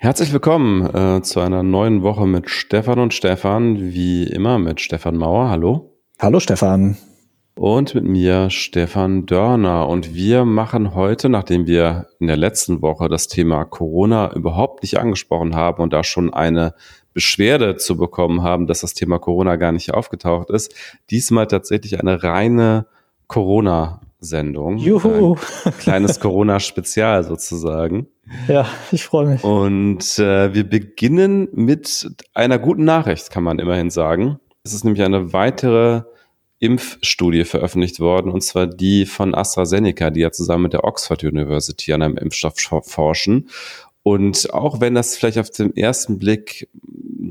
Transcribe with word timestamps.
Herzlich 0.00 0.32
willkommen 0.32 0.86
äh, 0.94 1.22
zu 1.22 1.40
einer 1.40 1.64
neuen 1.64 2.04
Woche 2.04 2.24
mit 2.24 2.48
Stefan 2.48 3.00
und 3.00 3.14
Stefan, 3.14 3.80
wie 3.80 4.22
immer 4.22 4.60
mit 4.60 4.80
Stefan 4.80 5.16
Mauer. 5.16 5.50
Hallo. 5.50 5.98
Hallo 6.20 6.38
Stefan. 6.38 6.96
Und 7.56 7.96
mit 7.96 8.04
mir 8.04 8.48
Stefan 8.48 9.26
Dörner. 9.26 9.88
Und 9.88 10.14
wir 10.14 10.44
machen 10.44 10.94
heute, 10.94 11.28
nachdem 11.28 11.66
wir 11.66 12.06
in 12.20 12.28
der 12.28 12.36
letzten 12.36 12.80
Woche 12.80 13.08
das 13.08 13.26
Thema 13.26 13.64
Corona 13.64 14.32
überhaupt 14.34 14.84
nicht 14.84 15.00
angesprochen 15.00 15.56
haben 15.56 15.82
und 15.82 15.92
da 15.92 16.04
schon 16.04 16.32
eine 16.32 16.74
Beschwerde 17.12 17.74
zu 17.74 17.96
bekommen 17.96 18.44
haben, 18.44 18.68
dass 18.68 18.82
das 18.82 18.94
Thema 18.94 19.18
Corona 19.18 19.56
gar 19.56 19.72
nicht 19.72 19.92
aufgetaucht 19.92 20.48
ist, 20.50 20.72
diesmal 21.10 21.48
tatsächlich 21.48 21.98
eine 21.98 22.22
reine 22.22 22.86
Corona 23.26 24.00
Sendung. 24.20 24.78
Juhu. 24.78 25.36
Ein 25.64 25.78
kleines 25.78 26.20
Corona-Spezial 26.20 27.24
sozusagen. 27.24 28.08
Ja, 28.48 28.66
ich 28.90 29.04
freue 29.04 29.26
mich. 29.26 29.44
Und 29.44 30.18
äh, 30.18 30.52
wir 30.52 30.68
beginnen 30.68 31.48
mit 31.52 32.10
einer 32.34 32.58
guten 32.58 32.84
Nachricht, 32.84 33.30
kann 33.30 33.44
man 33.44 33.58
immerhin 33.58 33.90
sagen. 33.90 34.38
Es 34.64 34.74
ist 34.74 34.84
nämlich 34.84 35.02
eine 35.02 35.32
weitere 35.32 36.02
Impfstudie 36.58 37.44
veröffentlicht 37.44 38.00
worden, 38.00 38.32
und 38.32 38.42
zwar 38.42 38.66
die 38.66 39.06
von 39.06 39.34
AstraZeneca, 39.34 40.10
die 40.10 40.20
ja 40.20 40.32
zusammen 40.32 40.64
mit 40.64 40.72
der 40.72 40.84
Oxford 40.84 41.22
University 41.22 41.92
an 41.92 42.02
einem 42.02 42.16
Impfstoff 42.16 42.56
forschen. 42.82 43.48
Und 44.02 44.52
auch 44.52 44.80
wenn 44.80 44.94
das 44.94 45.16
vielleicht 45.16 45.38
auf 45.38 45.50
den 45.50 45.76
ersten 45.76 46.18
Blick 46.18 46.68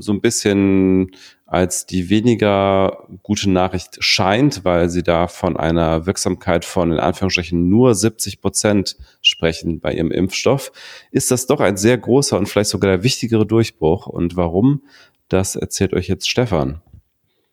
so 0.00 0.12
ein 0.12 0.20
bisschen 0.20 1.12
als 1.46 1.86
die 1.86 2.10
weniger 2.10 3.06
gute 3.22 3.50
Nachricht 3.50 3.96
scheint, 4.00 4.64
weil 4.64 4.90
sie 4.90 5.02
da 5.02 5.28
von 5.28 5.56
einer 5.56 6.04
Wirksamkeit 6.04 6.64
von 6.64 6.92
in 6.92 6.98
Anführungsstrichen 6.98 7.68
nur 7.68 7.94
70 7.94 8.40
Prozent 8.42 8.96
sprechen 9.22 9.80
bei 9.80 9.94
ihrem 9.94 10.10
Impfstoff, 10.10 10.72
ist 11.10 11.30
das 11.30 11.46
doch 11.46 11.60
ein 11.60 11.78
sehr 11.78 11.96
großer 11.96 12.38
und 12.38 12.48
vielleicht 12.48 12.70
sogar 12.70 12.90
der 12.90 13.02
wichtigere 13.02 13.46
Durchbruch. 13.46 14.06
Und 14.06 14.36
warum, 14.36 14.82
das 15.28 15.56
erzählt 15.56 15.94
euch 15.94 16.08
jetzt 16.08 16.28
Stefan. 16.28 16.82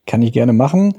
Kann 0.06 0.22
ich 0.22 0.34
gerne 0.34 0.53
machen. 0.53 0.97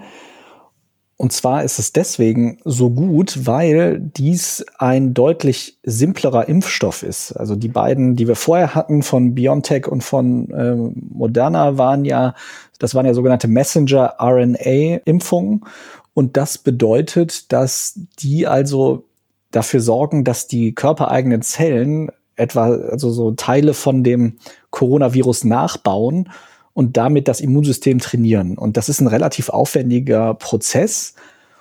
Und 1.19 1.33
zwar 1.33 1.64
ist 1.64 1.78
es 1.78 1.92
deswegen 1.92 2.59
so 2.64 2.91
gut, 2.91 3.47
weil 3.47 3.98
dies 4.00 4.67
ein 4.78 5.14
deutlich 5.14 5.78
simplerer 5.83 6.47
Impfstoff 6.47 7.03
ist. 7.03 7.33
Also 7.33 7.56
die 7.56 7.69
beiden, 7.69 8.17
die 8.17 8.28
wir 8.28 8.36
vorher 8.36 8.75
hatten 8.75 9.03
von 9.03 9.34
BioNTech 9.34 9.89
und 9.89 10.05
von 10.05 10.50
äh, 10.50 10.75
Moderna, 10.75 11.78
waren 11.78 12.05
ja, 12.05 12.34
das 12.78 12.95
waren 12.95 13.06
ja 13.06 13.14
sogenannte 13.14 13.48
Messenger-RNA-Impfungen. 13.48 15.64
Und 16.12 16.36
das 16.36 16.58
bedeutet, 16.58 17.51
dass 17.51 17.98
die 18.19 18.47
also 18.47 19.05
dafür 19.53 19.80
sorgen, 19.80 20.23
dass 20.23 20.48
die 20.48 20.75
körpereigenen 20.75 21.41
Zellen 21.41 22.11
etwa, 22.36 22.67
also 22.67 23.11
so 23.11 23.33
Teile 23.33 23.73
von 23.73 24.05
dem 24.05 24.36
Coronavirus 24.70 25.45
nachbauen 25.45 26.28
und 26.77 26.99
damit 26.99 27.27
das 27.27 27.41
Immunsystem 27.41 28.01
trainieren. 28.01 28.59
Und 28.59 28.77
das 28.77 28.91
ist 28.91 29.01
ein 29.01 29.07
relativ 29.07 29.49
aufwendiger 29.49 30.35
Prozess. 30.35 31.15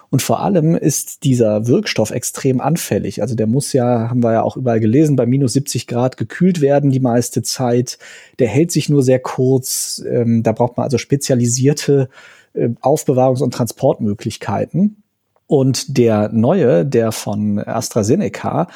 Und 0.09 0.21
vor 0.21 0.41
allem 0.41 0.75
ist 0.75 1.23
dieser 1.23 1.67
Wirkstoff 1.67 2.11
extrem 2.11 2.59
anfällig. 2.59 3.21
Also 3.21 3.33
der 3.33 3.47
muss 3.47 3.71
ja, 3.71 4.09
haben 4.09 4.21
wir 4.21 4.33
ja 4.33 4.41
auch 4.41 4.57
überall 4.57 4.81
gelesen, 4.81 5.15
bei 5.15 5.25
minus 5.25 5.53
70 5.53 5.87
Grad 5.87 6.17
gekühlt 6.17 6.59
werden 6.59 6.91
die 6.91 6.99
meiste 6.99 7.43
Zeit. 7.43 7.97
Der 8.39 8.49
hält 8.49 8.71
sich 8.71 8.89
nur 8.89 9.03
sehr 9.03 9.19
kurz. 9.19 10.03
Ähm, 10.05 10.43
da 10.43 10.51
braucht 10.51 10.75
man 10.75 10.83
also 10.83 10.97
spezialisierte 10.97 12.09
äh, 12.53 12.67
Aufbewahrungs- 12.81 13.41
und 13.41 13.53
Transportmöglichkeiten. 13.53 15.01
Und 15.47 15.97
der 15.97 16.27
neue, 16.33 16.85
der 16.85 17.13
von 17.13 17.59
AstraZeneca, 17.59 18.67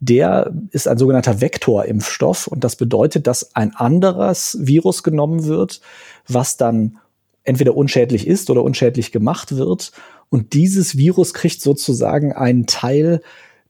der 0.00 0.52
ist 0.70 0.88
ein 0.88 0.98
sogenannter 0.98 1.40
Vektorimpfstoff 1.40 2.46
und 2.46 2.64
das 2.64 2.76
bedeutet, 2.76 3.26
dass 3.26 3.54
ein 3.54 3.74
anderes 3.74 4.58
Virus 4.60 5.02
genommen 5.02 5.46
wird, 5.46 5.80
was 6.28 6.56
dann 6.56 6.98
entweder 7.44 7.76
unschädlich 7.76 8.26
ist 8.26 8.50
oder 8.50 8.62
unschädlich 8.62 9.12
gemacht 9.12 9.56
wird. 9.56 9.92
Und 10.28 10.52
dieses 10.52 10.96
Virus 10.96 11.32
kriegt 11.32 11.62
sozusagen 11.62 12.32
einen 12.32 12.66
Teil 12.66 13.20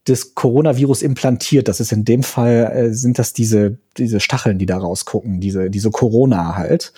des 0.08 0.34
Coronavirus 0.34 1.02
implantiert. 1.02 1.68
Das 1.68 1.80
ist 1.80 1.92
in 1.92 2.04
dem 2.04 2.22
Fall, 2.22 2.72
äh, 2.72 2.94
sind 2.94 3.18
das 3.18 3.32
diese, 3.32 3.78
diese 3.96 4.20
Stacheln, 4.20 4.58
die 4.58 4.66
da 4.66 4.78
rausgucken, 4.78 5.40
diese, 5.40 5.68
diese 5.68 5.90
Corona 5.90 6.56
halt. 6.56 6.92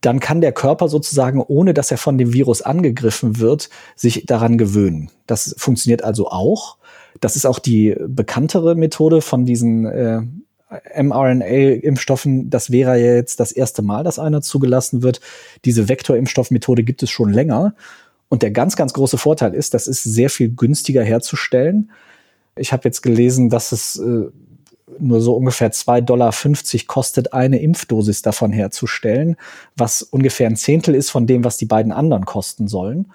Dann 0.00 0.20
kann 0.20 0.40
der 0.40 0.52
Körper 0.52 0.88
sozusagen, 0.88 1.40
ohne 1.40 1.74
dass 1.74 1.90
er 1.90 1.98
von 1.98 2.18
dem 2.18 2.32
Virus 2.32 2.62
angegriffen 2.62 3.38
wird, 3.38 3.70
sich 3.96 4.26
daran 4.26 4.58
gewöhnen. 4.58 5.10
Das 5.26 5.54
funktioniert 5.58 6.04
also 6.04 6.28
auch. 6.28 6.76
Das 7.26 7.34
ist 7.34 7.44
auch 7.44 7.58
die 7.58 7.92
bekanntere 8.06 8.76
Methode 8.76 9.20
von 9.20 9.44
diesen 9.44 9.84
äh, 9.84 10.22
mRNA-Impfstoffen. 11.02 12.50
Das 12.50 12.70
wäre 12.70 13.00
ja 13.00 13.16
jetzt 13.16 13.40
das 13.40 13.50
erste 13.50 13.82
Mal, 13.82 14.04
dass 14.04 14.20
einer 14.20 14.42
zugelassen 14.42 15.02
wird. 15.02 15.20
Diese 15.64 15.88
Vektorimpfstoffmethode 15.88 16.84
gibt 16.84 17.02
es 17.02 17.10
schon 17.10 17.32
länger. 17.32 17.74
Und 18.28 18.42
der 18.42 18.52
ganz, 18.52 18.76
ganz 18.76 18.92
große 18.92 19.18
Vorteil 19.18 19.54
ist, 19.54 19.74
das 19.74 19.88
ist 19.88 20.04
sehr 20.04 20.30
viel 20.30 20.50
günstiger 20.50 21.02
herzustellen. 21.02 21.90
Ich 22.54 22.72
habe 22.72 22.84
jetzt 22.84 23.02
gelesen, 23.02 23.50
dass 23.50 23.72
es 23.72 23.96
äh, 23.98 24.26
nur 25.00 25.20
so 25.20 25.34
ungefähr 25.34 25.72
2,50 25.72 26.00
Dollar 26.02 26.32
kostet, 26.86 27.32
eine 27.32 27.58
Impfdosis 27.58 28.22
davon 28.22 28.52
herzustellen, 28.52 29.34
was 29.76 30.00
ungefähr 30.02 30.46
ein 30.46 30.54
Zehntel 30.54 30.94
ist 30.94 31.10
von 31.10 31.26
dem, 31.26 31.42
was 31.42 31.56
die 31.56 31.66
beiden 31.66 31.90
anderen 31.90 32.24
kosten 32.24 32.68
sollen. 32.68 33.10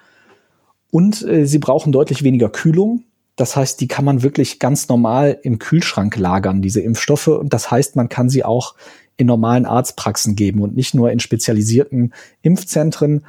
Und 0.90 1.22
äh, 1.26 1.46
sie 1.46 1.60
brauchen 1.60 1.92
deutlich 1.92 2.22
weniger 2.24 2.50
Kühlung. 2.50 3.04
Das 3.36 3.56
heißt, 3.56 3.80
die 3.80 3.88
kann 3.88 4.04
man 4.04 4.22
wirklich 4.22 4.58
ganz 4.58 4.88
normal 4.88 5.38
im 5.42 5.58
Kühlschrank 5.58 6.16
lagern, 6.16 6.62
diese 6.62 6.80
Impfstoffe. 6.80 7.28
Und 7.28 7.52
das 7.52 7.70
heißt, 7.70 7.96
man 7.96 8.08
kann 8.08 8.28
sie 8.28 8.44
auch 8.44 8.74
in 9.16 9.26
normalen 9.26 9.66
Arztpraxen 9.66 10.36
geben 10.36 10.62
und 10.62 10.76
nicht 10.76 10.94
nur 10.94 11.10
in 11.10 11.20
spezialisierten 11.20 12.12
Impfzentren. 12.42 13.24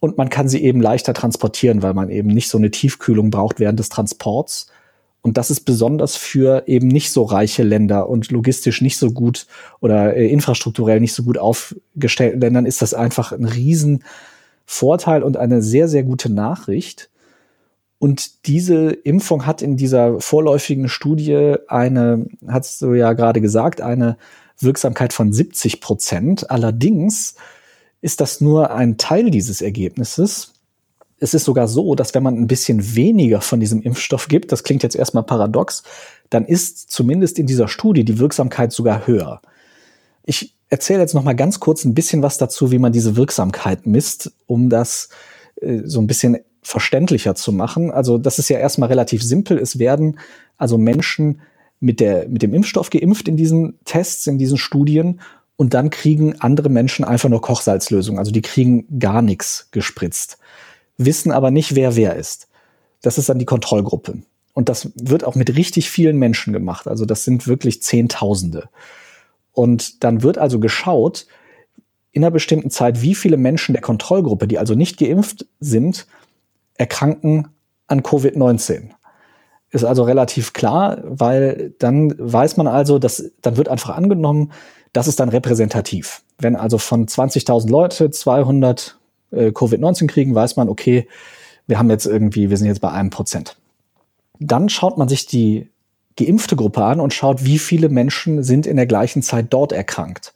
Und 0.00 0.18
man 0.18 0.28
kann 0.28 0.48
sie 0.48 0.62
eben 0.62 0.80
leichter 0.80 1.14
transportieren, 1.14 1.82
weil 1.82 1.94
man 1.94 2.10
eben 2.10 2.28
nicht 2.28 2.48
so 2.48 2.58
eine 2.58 2.70
Tiefkühlung 2.70 3.30
braucht 3.30 3.60
während 3.60 3.78
des 3.78 3.88
Transports. 3.88 4.68
Und 5.24 5.38
das 5.38 5.50
ist 5.50 5.60
besonders 5.60 6.16
für 6.16 6.64
eben 6.66 6.88
nicht 6.88 7.10
so 7.10 7.22
reiche 7.22 7.62
Länder 7.62 8.10
und 8.10 8.30
logistisch 8.30 8.82
nicht 8.82 8.98
so 8.98 9.10
gut 9.10 9.46
oder 9.80 10.14
äh, 10.14 10.28
infrastrukturell 10.28 11.00
nicht 11.00 11.14
so 11.14 11.22
gut 11.22 11.38
aufgestellten 11.38 12.40
Ländern 12.40 12.66
ist 12.66 12.82
das 12.82 12.92
einfach 12.92 13.32
ein 13.32 13.46
Riesenvorteil 13.46 15.22
und 15.22 15.38
eine 15.38 15.62
sehr, 15.62 15.88
sehr 15.88 16.02
gute 16.02 16.30
Nachricht. 16.30 17.08
Und 18.04 18.46
diese 18.46 18.90
Impfung 18.90 19.46
hat 19.46 19.62
in 19.62 19.78
dieser 19.78 20.20
vorläufigen 20.20 20.90
Studie 20.90 21.54
eine, 21.68 22.26
hast 22.46 22.82
du 22.82 22.92
ja 22.92 23.14
gerade 23.14 23.40
gesagt, 23.40 23.80
eine 23.80 24.18
Wirksamkeit 24.58 25.14
von 25.14 25.32
70 25.32 25.80
Prozent. 25.80 26.50
Allerdings 26.50 27.36
ist 28.02 28.20
das 28.20 28.42
nur 28.42 28.72
ein 28.72 28.98
Teil 28.98 29.30
dieses 29.30 29.62
Ergebnisses. 29.62 30.52
Es 31.18 31.32
ist 31.32 31.44
sogar 31.44 31.66
so, 31.66 31.94
dass 31.94 32.12
wenn 32.12 32.22
man 32.22 32.36
ein 32.36 32.46
bisschen 32.46 32.94
weniger 32.94 33.40
von 33.40 33.58
diesem 33.58 33.80
Impfstoff 33.80 34.28
gibt, 34.28 34.52
das 34.52 34.64
klingt 34.64 34.82
jetzt 34.82 34.96
erstmal 34.96 35.24
paradox, 35.24 35.82
dann 36.28 36.44
ist 36.44 36.90
zumindest 36.90 37.38
in 37.38 37.46
dieser 37.46 37.68
Studie 37.68 38.04
die 38.04 38.18
Wirksamkeit 38.18 38.70
sogar 38.70 39.06
höher. 39.06 39.40
Ich 40.24 40.54
erzähle 40.68 41.00
jetzt 41.00 41.14
noch 41.14 41.24
mal 41.24 41.32
ganz 41.32 41.58
kurz 41.58 41.86
ein 41.86 41.94
bisschen 41.94 42.20
was 42.20 42.36
dazu, 42.36 42.70
wie 42.70 42.78
man 42.78 42.92
diese 42.92 43.16
Wirksamkeit 43.16 43.86
misst, 43.86 44.30
um 44.44 44.68
das 44.68 45.08
äh, 45.62 45.80
so 45.86 46.02
ein 46.02 46.06
bisschen 46.06 46.36
verständlicher 46.64 47.34
zu 47.34 47.52
machen. 47.52 47.90
Also 47.90 48.18
das 48.18 48.38
ist 48.38 48.48
ja 48.48 48.58
erstmal 48.58 48.88
relativ 48.88 49.22
simpel. 49.22 49.58
Es 49.58 49.78
werden 49.78 50.18
also 50.56 50.78
Menschen 50.78 51.40
mit, 51.78 52.00
der, 52.00 52.28
mit 52.28 52.42
dem 52.42 52.54
Impfstoff 52.54 52.90
geimpft 52.90 53.28
in 53.28 53.36
diesen 53.36 53.78
Tests, 53.84 54.26
in 54.26 54.38
diesen 54.38 54.56
Studien 54.56 55.20
und 55.56 55.74
dann 55.74 55.90
kriegen 55.90 56.40
andere 56.40 56.70
Menschen 56.70 57.04
einfach 57.04 57.28
nur 57.28 57.42
Kochsalzlösung. 57.42 58.18
Also 58.18 58.32
die 58.32 58.42
kriegen 58.42 58.98
gar 58.98 59.22
nichts 59.22 59.68
gespritzt, 59.70 60.38
wissen 60.96 61.30
aber 61.30 61.50
nicht, 61.50 61.74
wer 61.74 61.94
wer 61.94 62.16
ist. 62.16 62.48
Das 63.02 63.18
ist 63.18 63.28
dann 63.28 63.38
die 63.38 63.44
Kontrollgruppe. 63.44 64.22
Und 64.54 64.68
das 64.68 64.92
wird 64.94 65.24
auch 65.24 65.34
mit 65.34 65.56
richtig 65.56 65.90
vielen 65.90 66.16
Menschen 66.16 66.52
gemacht. 66.52 66.88
Also 66.88 67.04
das 67.04 67.24
sind 67.24 67.46
wirklich 67.46 67.82
Zehntausende. 67.82 68.68
Und 69.52 70.02
dann 70.02 70.22
wird 70.22 70.38
also 70.38 70.58
geschaut, 70.58 71.26
in 72.12 72.22
einer 72.22 72.30
bestimmten 72.30 72.70
Zeit, 72.70 73.02
wie 73.02 73.16
viele 73.16 73.36
Menschen 73.36 73.72
der 73.72 73.82
Kontrollgruppe, 73.82 74.46
die 74.46 74.58
also 74.58 74.74
nicht 74.74 74.98
geimpft 74.98 75.46
sind, 75.58 76.06
erkranken 76.76 77.48
an 77.86 78.02
Covid-19. 78.02 78.90
Ist 79.70 79.84
also 79.84 80.04
relativ 80.04 80.52
klar, 80.52 80.98
weil 81.04 81.74
dann 81.78 82.14
weiß 82.18 82.56
man 82.56 82.66
also, 82.66 82.98
dass 82.98 83.32
dann 83.42 83.56
wird 83.56 83.68
einfach 83.68 83.90
angenommen, 83.90 84.52
das 84.92 85.08
ist 85.08 85.18
dann 85.18 85.28
repräsentativ. 85.28 86.22
Wenn 86.38 86.56
also 86.56 86.78
von 86.78 87.06
20.000 87.06 87.68
Leute 87.68 88.10
200 88.10 88.98
äh, 89.32 89.46
Covid-19 89.48 90.06
kriegen, 90.06 90.34
weiß 90.34 90.56
man, 90.56 90.68
okay, 90.68 91.08
wir 91.66 91.78
haben 91.78 91.90
jetzt 91.90 92.06
irgendwie, 92.06 92.50
wir 92.50 92.56
sind 92.56 92.68
jetzt 92.68 92.80
bei 92.80 92.90
einem 92.90 93.10
Prozent. 93.10 93.56
Dann 94.38 94.68
schaut 94.68 94.98
man 94.98 95.08
sich 95.08 95.26
die 95.26 95.68
geimpfte 96.16 96.56
Gruppe 96.56 96.84
an 96.84 97.00
und 97.00 97.12
schaut, 97.12 97.44
wie 97.44 97.58
viele 97.58 97.88
Menschen 97.88 98.42
sind 98.42 98.66
in 98.66 98.76
der 98.76 98.86
gleichen 98.86 99.22
Zeit 99.22 99.46
dort 99.50 99.72
erkrankt. 99.72 100.32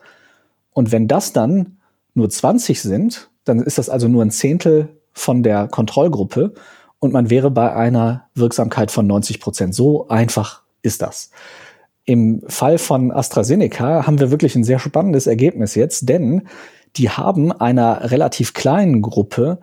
Und 0.73 0.90
wenn 0.90 1.06
das 1.06 1.32
dann 1.32 1.79
nur 2.14 2.29
20 2.29 2.82
sind, 2.82 3.31
dann 3.44 3.61
ist 3.61 3.79
das 3.79 3.88
also 3.88 4.08
nur 4.08 4.25
ein 4.25 4.31
Zehntel 4.31 4.88
von 5.18 5.42
der 5.42 5.68
Kontrollgruppe 5.68 6.54
und 6.98 7.12
man 7.12 7.30
wäre 7.30 7.50
bei 7.50 7.74
einer 7.74 8.28
Wirksamkeit 8.34 8.90
von 8.90 9.06
90 9.06 9.40
Prozent. 9.40 9.74
So 9.74 10.08
einfach 10.08 10.62
ist 10.82 11.02
das. 11.02 11.30
Im 12.04 12.42
Fall 12.48 12.78
von 12.78 13.12
AstraZeneca 13.12 14.06
haben 14.06 14.18
wir 14.18 14.30
wirklich 14.30 14.56
ein 14.56 14.64
sehr 14.64 14.78
spannendes 14.78 15.26
Ergebnis 15.26 15.74
jetzt, 15.74 16.08
denn 16.08 16.48
die 16.96 17.10
haben 17.10 17.52
einer 17.52 18.10
relativ 18.10 18.54
kleinen 18.54 19.02
Gruppe 19.02 19.58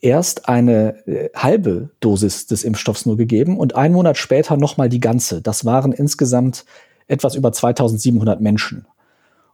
erst 0.00 0.48
eine 0.48 1.06
äh, 1.06 1.30
halbe 1.34 1.90
Dosis 2.00 2.46
des 2.46 2.64
Impfstoffs 2.64 3.06
nur 3.06 3.16
gegeben 3.16 3.58
und 3.58 3.74
einen 3.74 3.94
Monat 3.94 4.18
später 4.18 4.56
nochmal 4.56 4.88
die 4.88 5.00
ganze. 5.00 5.42
Das 5.42 5.64
waren 5.64 5.92
insgesamt 5.92 6.64
etwas 7.06 7.34
über 7.34 7.52
2700 7.52 8.40
Menschen. 8.40 8.86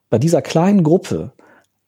Bei 0.09 0.19
dieser 0.19 0.43
kleinen 0.43 0.83
Gruppe 0.83 1.33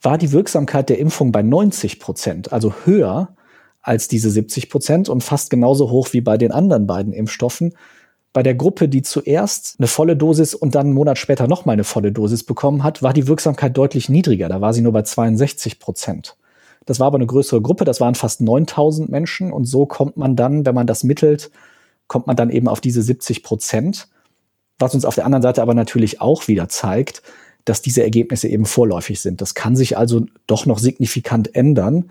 war 0.03 0.19
die 0.19 0.33
Wirksamkeit 0.33 0.89
der 0.89 0.99
Impfung 0.99 1.33
bei 1.33 1.43
90 1.43 2.01
Prozent, 2.01 2.53
also 2.53 2.75
höher 2.85 3.35
als 3.81 4.09
diese 4.09 4.31
70 4.31 4.69
Prozent 4.69 5.09
und 5.09 5.23
fast 5.23 5.51
genauso 5.51 5.91
hoch 5.91 6.13
wie 6.13 6.21
bei 6.21 6.37
den 6.37 6.53
anderen 6.53 6.87
beiden 6.87 7.13
Impfstoffen. 7.13 7.75
Bei 8.33 8.43
der 8.43 8.55
Gruppe, 8.55 8.89
die 8.89 9.03
zuerst 9.03 9.77
eine 9.79 9.89
volle 9.89 10.17
Dosis 10.17 10.55
und 10.55 10.75
dann 10.75 10.87
einen 10.87 10.95
Monat 10.95 11.19
später 11.19 11.49
nochmal 11.49 11.75
eine 11.75 11.85
volle 11.85 12.13
Dosis 12.13 12.45
bekommen 12.45 12.83
hat, 12.83 13.03
war 13.03 13.13
die 13.13 13.27
Wirksamkeit 13.27 13.77
deutlich 13.77 14.09
niedriger. 14.09 14.49
Da 14.49 14.61
war 14.61 14.73
sie 14.73 14.81
nur 14.81 14.93
bei 14.93 15.03
62 15.03 15.79
Prozent. 15.79 16.37
Das 16.87 16.99
war 16.99 17.09
aber 17.09 17.19
eine 17.19 17.27
größere 17.27 17.61
Gruppe, 17.61 17.85
das 17.85 18.01
waren 18.01 18.15
fast 18.15 18.41
9000 18.41 19.09
Menschen 19.09 19.53
und 19.53 19.67
so 19.67 19.87
kommt 19.87 20.17
man 20.17 20.35
dann, 20.35 20.67
wenn 20.67 20.75
man 20.75 20.87
das 20.87 21.05
mittelt, 21.05 21.51
kommt 22.09 22.27
man 22.27 22.35
dann 22.35 22.51
eben 22.51 22.67
auf 22.69 22.81
diese 22.81 23.03
70 23.03 23.43
Prozent. 23.43 24.09
Was 24.79 24.95
uns 24.95 25.05
auf 25.05 25.15
der 25.15 25.27
anderen 25.27 25.43
Seite 25.43 25.63
aber 25.63 25.75
natürlich 25.75 26.21
auch 26.21 26.49
wieder 26.49 26.69
zeigt, 26.69 27.23
dass 27.65 27.83
diese 27.83 28.03
Ergebnisse 28.03 28.49
eben 28.49 28.65
vorläufig 28.65 29.21
sind. 29.21 29.41
Das 29.41 29.55
kann 29.55 29.77
sich 29.77 29.97
also 29.97 30.27
doch 30.47 30.67
noch 30.67 30.79
signifikant 30.79 31.55
ändern. 31.55 32.11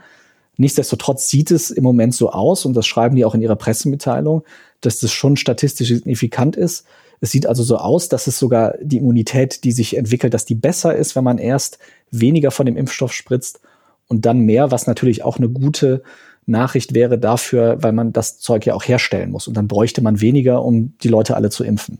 Nichtsdestotrotz 0.57 1.29
sieht 1.29 1.51
es 1.51 1.71
im 1.71 1.83
Moment 1.83 2.13
so 2.13 2.31
aus, 2.31 2.65
und 2.65 2.73
das 2.73 2.85
schreiben 2.85 3.15
die 3.15 3.25
auch 3.25 3.35
in 3.35 3.41
ihrer 3.41 3.55
Pressemitteilung, 3.55 4.43
dass 4.81 4.99
das 4.99 5.11
schon 5.11 5.37
statistisch 5.37 5.89
signifikant 5.89 6.55
ist. 6.55 6.85
Es 7.19 7.31
sieht 7.31 7.45
also 7.45 7.63
so 7.63 7.77
aus, 7.77 8.09
dass 8.09 8.27
es 8.27 8.39
sogar 8.39 8.75
die 8.81 8.97
Immunität, 8.97 9.63
die 9.63 9.71
sich 9.71 9.95
entwickelt, 9.95 10.33
dass 10.33 10.45
die 10.45 10.55
besser 10.55 10.95
ist, 10.95 11.15
wenn 11.15 11.23
man 11.23 11.37
erst 11.37 11.77
weniger 12.09 12.51
von 12.51 12.65
dem 12.65 12.77
Impfstoff 12.77 13.13
spritzt 13.13 13.61
und 14.07 14.25
dann 14.25 14.39
mehr, 14.39 14.71
was 14.71 14.87
natürlich 14.87 15.23
auch 15.23 15.37
eine 15.37 15.49
gute 15.49 16.03
Nachricht 16.45 16.93
wäre 16.93 17.19
dafür, 17.19 17.77
weil 17.81 17.93
man 17.93 18.11
das 18.11 18.39
Zeug 18.39 18.65
ja 18.65 18.73
auch 18.73 18.83
herstellen 18.83 19.31
muss. 19.31 19.47
Und 19.47 19.55
dann 19.55 19.67
bräuchte 19.67 20.01
man 20.01 20.19
weniger, 20.21 20.63
um 20.63 20.93
die 21.03 21.07
Leute 21.07 21.35
alle 21.35 21.49
zu 21.49 21.63
impfen. 21.63 21.99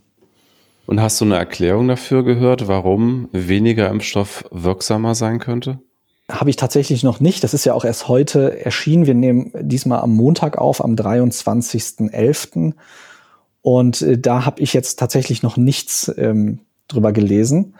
Und 0.86 1.00
hast 1.00 1.20
du 1.20 1.24
eine 1.24 1.36
Erklärung 1.36 1.88
dafür 1.88 2.24
gehört, 2.24 2.68
warum 2.68 3.28
weniger 3.32 3.88
Impfstoff 3.88 4.44
wirksamer 4.50 5.14
sein 5.14 5.38
könnte? 5.38 5.78
Habe 6.30 6.50
ich 6.50 6.56
tatsächlich 6.56 7.02
noch 7.02 7.20
nicht. 7.20 7.44
Das 7.44 7.54
ist 7.54 7.64
ja 7.64 7.74
auch 7.74 7.84
erst 7.84 8.08
heute 8.08 8.64
erschienen. 8.64 9.06
Wir 9.06 9.14
nehmen 9.14 9.52
diesmal 9.60 10.00
am 10.00 10.14
Montag 10.14 10.58
auf, 10.58 10.82
am 10.82 10.94
23.11. 10.94 12.72
Und 13.60 14.02
äh, 14.02 14.18
da 14.18 14.44
habe 14.44 14.60
ich 14.60 14.72
jetzt 14.72 14.98
tatsächlich 14.98 15.42
noch 15.42 15.56
nichts 15.56 16.12
ähm, 16.16 16.60
drüber 16.88 17.12
gelesen. 17.12 17.74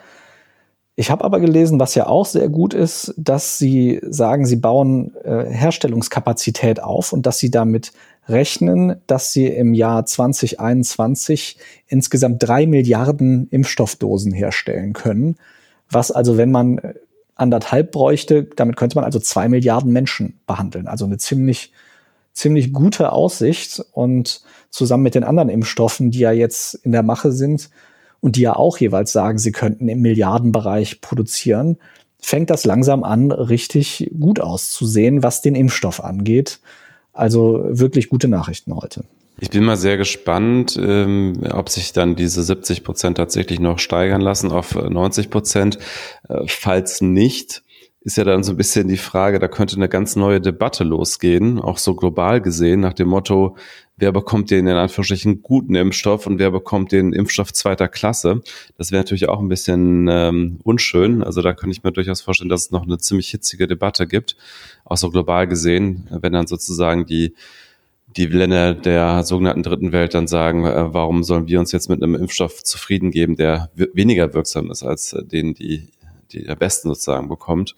Ich 0.94 1.10
habe 1.10 1.25
aber 1.25 1.40
gelesen, 1.40 1.81
was 1.81 1.94
ja 1.94 2.06
auch 2.06 2.26
sehr 2.26 2.48
gut 2.48 2.75
ist, 2.75 3.14
dass 3.16 3.56
sie 3.56 4.00
sagen, 4.02 4.44
sie 4.44 4.56
bauen 4.56 5.14
äh, 5.25 5.46
Herstellungskapazität 5.46 6.82
auf 6.82 7.12
und 7.12 7.25
dass 7.25 7.38
sie 7.38 7.50
damit 7.50 7.93
rechnen, 8.28 8.96
dass 9.06 9.32
sie 9.32 9.46
im 9.46 9.74
Jahr 9.74 10.06
2021 10.06 11.58
insgesamt 11.88 12.42
drei 12.42 12.66
Milliarden 12.66 13.48
Impfstoffdosen 13.48 14.32
herstellen 14.32 14.92
können. 14.92 15.36
Was 15.90 16.10
also, 16.10 16.36
wenn 16.36 16.50
man 16.50 16.78
äh, 16.78 16.94
anderthalb 17.34 17.92
bräuchte, 17.92 18.44
damit 18.44 18.76
könnte 18.76 18.96
man 18.96 19.04
also 19.04 19.19
zwei 19.19 19.48
Milliarden 19.48 19.92
Menschen 19.92 20.40
behandeln. 20.46 20.86
Also 20.86 21.04
eine 21.04 21.19
ziemlich, 21.19 21.72
ziemlich 22.32 22.72
gute 22.72 23.12
Aussicht. 23.12 23.84
Und 23.92 24.42
zusammen 24.70 25.02
mit 25.02 25.14
den 25.14 25.24
anderen 25.24 25.48
Impfstoffen, 25.48 26.10
die 26.10 26.20
ja 26.20 26.32
jetzt 26.32 26.74
in 26.74 26.92
der 26.92 27.02
Mache 27.02 27.32
sind, 27.32 27.70
und 28.20 28.36
die 28.36 28.42
ja 28.42 28.54
auch 28.54 28.78
jeweils 28.78 29.12
sagen, 29.12 29.38
sie 29.38 29.52
könnten 29.52 29.88
im 29.88 30.00
Milliardenbereich 30.00 31.00
produzieren, 31.00 31.78
fängt 32.20 32.50
das 32.50 32.64
langsam 32.64 33.02
an, 33.02 33.32
richtig 33.32 34.10
gut 34.19 34.38
auszusehen, 34.38 35.24
was 35.24 35.42
den 35.42 35.56
Impfstoff 35.56 36.02
angeht. 36.02 36.60
Also 37.12 37.64
wirklich 37.69 38.09
gute 38.09 38.29
Nachrichten 38.29 38.75
heute. 38.75 39.05
Ich 39.41 39.50
bin 39.50 39.64
mal 39.64 39.76
sehr 39.76 39.97
gespannt, 39.97 40.79
ähm, 40.81 41.43
ob 41.50 41.69
sich 41.69 41.93
dann 41.93 42.14
diese 42.14 42.43
70 42.43 42.85
Prozent 42.85 43.17
tatsächlich 43.17 43.59
noch 43.59 43.79
steigern 43.79 44.20
lassen 44.20 44.53
auf 44.53 44.75
90 44.75 45.31
Prozent. 45.31 45.79
Äh, 46.29 46.44
falls 46.47 47.00
nicht, 47.00 47.62
ist 48.04 48.16
ja 48.16 48.25
dann 48.25 48.43
so 48.43 48.52
ein 48.52 48.56
bisschen 48.56 48.88
die 48.88 48.96
Frage, 48.96 49.38
da 49.38 49.49
könnte 49.49 49.76
eine 49.76 49.88
ganz 49.88 50.16
neue 50.16 50.40
Debatte 50.40 50.82
losgehen, 50.84 51.60
auch 51.60 51.78
so 51.78 51.94
global 51.94 52.40
gesehen, 52.40 52.81
nach 52.81 52.94
dem 52.94 53.08
Motto, 53.08 53.56
wer 53.96 54.10
bekommt 54.10 54.50
den 54.50 54.66
in 54.66 54.76
Anführungsstrichen 54.76 55.43
guten 55.43 55.76
Impfstoff 55.76 56.26
und 56.26 56.38
wer 56.40 56.50
bekommt 56.50 56.90
den 56.90 57.12
Impfstoff 57.12 57.52
zweiter 57.52 57.88
Klasse. 57.88 58.43
Das 58.76 58.90
wäre 58.90 59.00
natürlich 59.00 59.28
auch 59.28 59.38
ein 59.38 59.49
bisschen 59.49 60.08
ähm, 60.10 60.58
unschön. 60.64 61.22
Also 61.22 61.43
da 61.43 61.52
könnte 61.52 61.76
ich 61.76 61.84
mir 61.84 61.93
durchaus 61.93 62.20
vorstellen, 62.22 62.49
dass 62.49 62.62
es 62.62 62.70
noch 62.72 62.82
eine 62.82 62.99
ziemlich 62.99 63.28
hitzige 63.28 63.69
Debatte 63.69 64.08
gibt, 64.08 64.37
auch 64.84 64.96
so 64.96 65.10
global 65.10 65.46
gesehen, 65.46 66.08
wenn 66.10 66.32
dann 66.32 66.46
sozusagen 66.46 67.06
die 67.06 67.34
die 68.16 68.26
Länder 68.26 68.75
der 68.75 69.22
sogenannten 69.25 69.62
dritten 69.62 69.93
Welt 69.93 70.12
dann 70.12 70.26
sagen, 70.26 70.66
äh, 70.66 70.93
warum 70.93 71.22
sollen 71.22 71.48
wir 71.48 71.58
uns 71.60 71.72
jetzt 71.72 71.88
mit 71.88 72.02
einem 72.02 72.14
Impfstoff 72.14 72.62
zufrieden 72.62 73.10
geben, 73.10 73.37
der 73.37 73.70
weniger 73.75 74.34
wirksam 74.34 74.70
ist 74.70 74.82
als 74.82 75.14
äh, 75.14 75.25
den, 75.25 75.55
die 75.55 75.88
die 76.32 76.44
der 76.44 76.56
Besten 76.56 76.88
sozusagen 76.88 77.29
bekommt. 77.29 77.76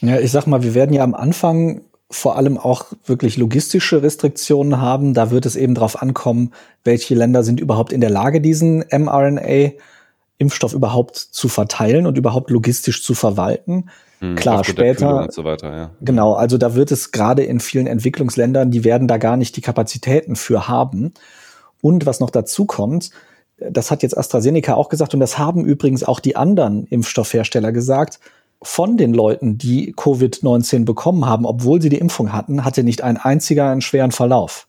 Ja, 0.00 0.18
ich 0.18 0.30
sag 0.30 0.46
mal, 0.46 0.62
wir 0.62 0.74
werden 0.74 0.92
ja 0.92 1.02
am 1.02 1.14
Anfang 1.14 1.82
vor 2.10 2.36
allem 2.36 2.58
auch 2.58 2.86
wirklich 3.06 3.36
logistische 3.36 4.02
Restriktionen 4.02 4.80
haben. 4.80 5.14
Da 5.14 5.30
wird 5.30 5.46
es 5.46 5.56
eben 5.56 5.74
darauf 5.74 6.00
ankommen, 6.00 6.52
welche 6.84 7.14
Länder 7.14 7.42
sind 7.42 7.60
überhaupt 7.60 7.92
in 7.92 8.00
der 8.00 8.10
Lage, 8.10 8.40
diesen 8.40 8.84
mRNA-Impfstoff 8.90 10.74
überhaupt 10.74 11.16
zu 11.16 11.48
verteilen 11.48 12.06
und 12.06 12.18
überhaupt 12.18 12.50
logistisch 12.50 13.02
zu 13.02 13.14
verwalten. 13.14 13.90
Hm, 14.20 14.36
Klar, 14.36 14.64
später. 14.64 15.28
So 15.30 15.44
weiter, 15.44 15.76
ja. 15.76 15.90
Genau, 16.00 16.34
also 16.34 16.58
da 16.58 16.74
wird 16.74 16.92
es 16.92 17.10
gerade 17.10 17.42
in 17.42 17.58
vielen 17.58 17.86
Entwicklungsländern, 17.86 18.70
die 18.70 18.84
werden 18.84 19.08
da 19.08 19.16
gar 19.16 19.36
nicht 19.36 19.56
die 19.56 19.62
Kapazitäten 19.62 20.36
für 20.36 20.68
haben. 20.68 21.14
Und 21.80 22.06
was 22.06 22.20
noch 22.20 22.30
dazu 22.30 22.64
kommt, 22.64 23.10
das 23.58 23.90
hat 23.90 24.02
jetzt 24.02 24.16
AstraZeneca 24.16 24.74
auch 24.74 24.88
gesagt 24.88 25.14
und 25.14 25.20
das 25.20 25.38
haben 25.38 25.64
übrigens 25.64 26.02
auch 26.04 26.20
die 26.20 26.36
anderen 26.36 26.86
Impfstoffhersteller 26.86 27.72
gesagt, 27.72 28.20
von 28.62 28.96
den 28.96 29.12
Leuten, 29.12 29.58
die 29.58 29.94
Covid-19 29.94 30.84
bekommen 30.84 31.26
haben, 31.26 31.44
obwohl 31.44 31.82
sie 31.82 31.90
die 31.90 31.98
Impfung 31.98 32.32
hatten, 32.32 32.64
hatte 32.64 32.82
nicht 32.82 33.02
ein 33.02 33.16
einziger 33.16 33.68
einen 33.68 33.82
schweren 33.82 34.10
Verlauf. 34.10 34.66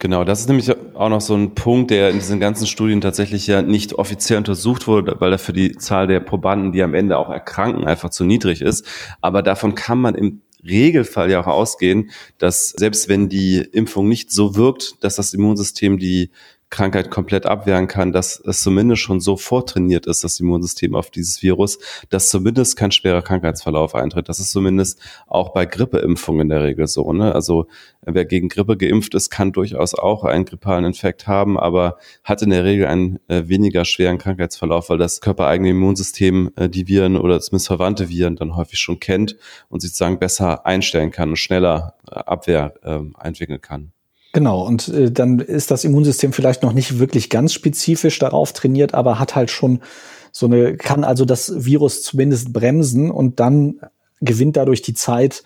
Genau, 0.00 0.22
das 0.22 0.40
ist 0.40 0.48
nämlich 0.48 0.70
auch 0.94 1.08
noch 1.08 1.20
so 1.20 1.34
ein 1.34 1.54
Punkt, 1.56 1.90
der 1.90 2.10
in 2.10 2.20
diesen 2.20 2.38
ganzen 2.38 2.68
Studien 2.68 3.00
tatsächlich 3.00 3.48
ja 3.48 3.62
nicht 3.62 3.94
offiziell 3.94 4.38
untersucht 4.38 4.86
wurde, 4.86 5.16
weil 5.18 5.32
dafür 5.32 5.52
die 5.52 5.76
Zahl 5.76 6.06
der 6.06 6.20
Probanden, 6.20 6.70
die 6.70 6.82
am 6.82 6.94
Ende 6.94 7.18
auch 7.18 7.28
erkranken, 7.28 7.84
einfach 7.84 8.10
zu 8.10 8.24
niedrig 8.24 8.62
ist. 8.62 8.86
Aber 9.20 9.42
davon 9.42 9.74
kann 9.74 10.00
man 10.00 10.14
im 10.14 10.42
Regelfall 10.64 11.30
ja 11.30 11.40
auch 11.40 11.48
ausgehen, 11.48 12.10
dass 12.38 12.70
selbst 12.70 13.08
wenn 13.08 13.28
die 13.28 13.58
Impfung 13.58 14.08
nicht 14.08 14.30
so 14.30 14.54
wirkt, 14.54 15.02
dass 15.02 15.16
das 15.16 15.34
Immunsystem 15.34 15.98
die 15.98 16.30
Krankheit 16.70 17.10
komplett 17.10 17.46
abwehren 17.46 17.88
kann, 17.88 18.12
dass 18.12 18.40
es 18.40 18.62
zumindest 18.62 19.02
schon 19.02 19.20
so 19.20 19.36
vortrainiert 19.36 20.06
ist, 20.06 20.22
das 20.22 20.38
Immunsystem 20.38 20.94
auf 20.94 21.10
dieses 21.10 21.42
Virus, 21.42 21.78
dass 22.10 22.28
zumindest 22.28 22.76
kein 22.76 22.90
schwerer 22.90 23.22
Krankheitsverlauf 23.22 23.94
eintritt. 23.94 24.28
Das 24.28 24.38
ist 24.38 24.52
zumindest 24.52 25.00
auch 25.26 25.52
bei 25.54 25.64
Grippeimpfungen 25.64 26.42
in 26.42 26.48
der 26.50 26.62
Regel 26.62 26.86
so. 26.86 27.12
Ne? 27.12 27.34
Also 27.34 27.66
wer 28.02 28.24
gegen 28.24 28.48
Grippe 28.48 28.76
geimpft 28.76 29.14
ist, 29.14 29.30
kann 29.30 29.52
durchaus 29.52 29.94
auch 29.94 30.24
einen 30.24 30.44
grippalen 30.44 30.84
Infekt 30.84 31.26
haben, 31.26 31.58
aber 31.58 31.98
hat 32.22 32.42
in 32.42 32.50
der 32.50 32.64
Regel 32.64 32.86
einen 32.86 33.18
äh, 33.28 33.48
weniger 33.48 33.84
schweren 33.84 34.18
Krankheitsverlauf, 34.18 34.90
weil 34.90 34.98
das 34.98 35.20
körpereigene 35.20 35.70
Immunsystem 35.70 36.50
äh, 36.56 36.68
die 36.68 36.86
Viren 36.86 37.16
oder 37.16 37.40
zumindest 37.40 37.68
verwandte 37.68 38.08
Viren 38.08 38.36
dann 38.36 38.56
häufig 38.56 38.78
schon 38.78 39.00
kennt 39.00 39.36
und 39.68 39.80
sozusagen 39.80 40.18
besser 40.18 40.66
einstellen 40.66 41.10
kann 41.10 41.30
und 41.30 41.36
schneller 41.36 41.94
äh, 42.10 42.14
Abwehr 42.14 42.74
äh, 42.82 43.00
entwickeln 43.26 43.60
kann. 43.60 43.92
Genau, 44.32 44.66
und 44.66 44.88
äh, 44.88 45.10
dann 45.10 45.38
ist 45.38 45.70
das 45.70 45.84
Immunsystem 45.84 46.32
vielleicht 46.32 46.62
noch 46.62 46.72
nicht 46.72 46.98
wirklich 46.98 47.30
ganz 47.30 47.52
spezifisch 47.52 48.18
darauf 48.18 48.52
trainiert, 48.52 48.94
aber 48.94 49.18
hat 49.18 49.34
halt 49.34 49.50
schon 49.50 49.80
so 50.32 50.46
eine, 50.46 50.76
kann 50.76 51.04
also 51.04 51.24
das 51.24 51.64
Virus 51.64 52.02
zumindest 52.02 52.52
bremsen 52.52 53.10
und 53.10 53.40
dann 53.40 53.80
gewinnt 54.20 54.56
dadurch 54.56 54.82
die 54.82 54.94
Zeit, 54.94 55.44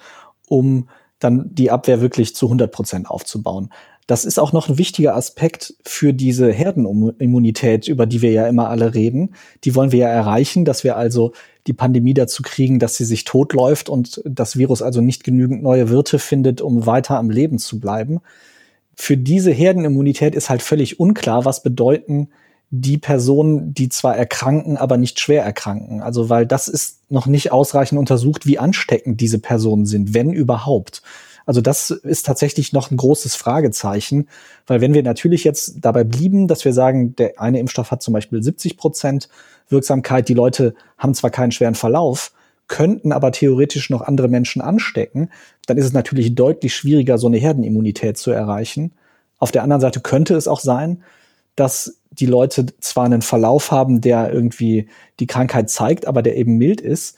um 0.49 0.89
dann 1.21 1.55
die 1.55 1.71
Abwehr 1.71 2.01
wirklich 2.01 2.35
zu 2.35 2.47
100 2.47 2.73
Prozent 2.73 3.09
aufzubauen. 3.09 3.71
Das 4.09 4.25
ist 4.25 4.41
auch 4.41 4.53
noch 4.53 4.69
ein 4.69 4.79
wichtiger 4.79 5.15
Aspekt 5.15 5.75
für 5.85 6.13
diese 6.13 6.51
Herdenimmunität, 6.51 7.87
über 7.87 8.05
die 8.05 8.21
wir 8.21 8.33
ja 8.33 8.49
immer 8.49 8.69
alle 8.69 8.95
reden. 8.95 9.37
Die 9.63 9.77
wollen 9.77 9.93
wir 9.93 10.01
ja 10.01 10.09
erreichen, 10.09 10.65
dass 10.65 10.83
wir 10.83 10.97
also 10.97 11.33
die 11.69 11.73
Pandemie 11.73 12.13
dazu 12.13 12.43
kriegen, 12.43 12.81
dass 12.81 12.97
sie 12.97 13.05
sich 13.05 13.23
totläuft 13.23 13.89
und 13.89 14.21
das 14.25 14.59
Virus 14.59 14.83
also 14.83 15.01
nicht 15.01 15.23
genügend 15.23 15.63
neue 15.63 15.89
Wirte 15.89 16.19
findet, 16.19 16.61
um 16.61 16.85
weiter 16.85 17.17
am 17.17 17.31
Leben 17.31 17.59
zu 17.59 17.79
bleiben 17.79 18.21
für 19.03 19.17
diese 19.17 19.51
Herdenimmunität 19.51 20.37
ist 20.37 20.49
halt 20.49 20.63
völlig 20.63 21.01
unklar, 21.01 21.45
was 21.45 21.65
bedeuten 21.65 22.29
die 22.71 22.99
Personen, 22.99 23.75
die 23.75 23.89
zwar 23.89 24.17
erkranken, 24.17 24.77
aber 24.77 24.97
nicht 24.97 25.19
schwer 25.19 25.43
erkranken. 25.43 26.01
Also 26.03 26.31
weil 26.31 26.47
das 26.47 26.69
ist 26.69 27.01
noch 27.11 27.27
nicht 27.27 27.51
ausreichend 27.51 27.99
untersucht, 27.99 28.47
wie 28.47 28.61
ansteckend 28.61 29.21
diese 29.21 29.41
Personen 29.41 29.87
sind, 29.87 30.15
wenn 30.15 30.33
überhaupt. 30.33 31.03
Also 31.47 31.61
das 31.61 31.91
ist 31.91 32.27
tatsächlich 32.27 32.73
noch 32.73 32.93
ein 32.93 32.97
großes 32.97 33.35
Fragezeichen, 33.35 34.29
weil 34.69 34.81
wenn 34.81 34.95
wir 34.95 35.03
natürlich 35.03 35.43
jetzt 35.43 35.79
dabei 35.81 36.05
blieben, 36.05 36.47
dass 36.47 36.65
wir 36.65 36.73
sagen, 36.73 37.17
der 37.17 37.41
eine 37.41 37.59
Impfstoff 37.59 37.91
hat 37.91 38.05
zum 38.05 38.15
Beispiel 38.15 38.41
70 38.41 38.77
Prozent 38.77 39.29
Wirksamkeit, 39.69 40.29
die 40.29 40.35
Leute 40.35 40.77
haben 40.97 41.15
zwar 41.15 41.31
keinen 41.31 41.51
schweren 41.51 41.75
Verlauf, 41.75 42.31
könnten 42.69 43.11
aber 43.11 43.33
theoretisch 43.33 43.91
noch 43.91 44.03
andere 44.03 44.29
Menschen 44.29 44.63
anstecken, 44.63 45.29
dann 45.67 45.79
ist 45.79 45.87
es 45.87 45.93
natürlich 45.93 46.35
deutlich 46.35 46.75
schwieriger, 46.75 47.19
so 47.19 47.27
eine 47.27 47.39
Herdenimmunität 47.39 48.19
zu 48.19 48.31
erreichen. 48.31 48.93
Auf 49.39 49.53
der 49.53 49.63
anderen 49.63 49.81
Seite 49.81 50.01
könnte 50.01 50.35
es 50.35 50.49
auch 50.49 50.61
sein, 50.61 51.03
dass 51.57 51.99
die 52.11 52.27
Leute 52.27 52.67
zwar 52.81 53.05
einen 53.05 53.23
Verlauf 53.23 53.71
haben, 53.71 54.01
der 54.01 54.33
irgendwie 54.33 54.89
die 55.21 55.27
Krankheit 55.27 55.71
zeigt, 55.71 56.07
aber 56.07 56.23
der 56.23 56.37
eben 56.37 56.57
mild 56.57 56.81
ist, 56.81 57.17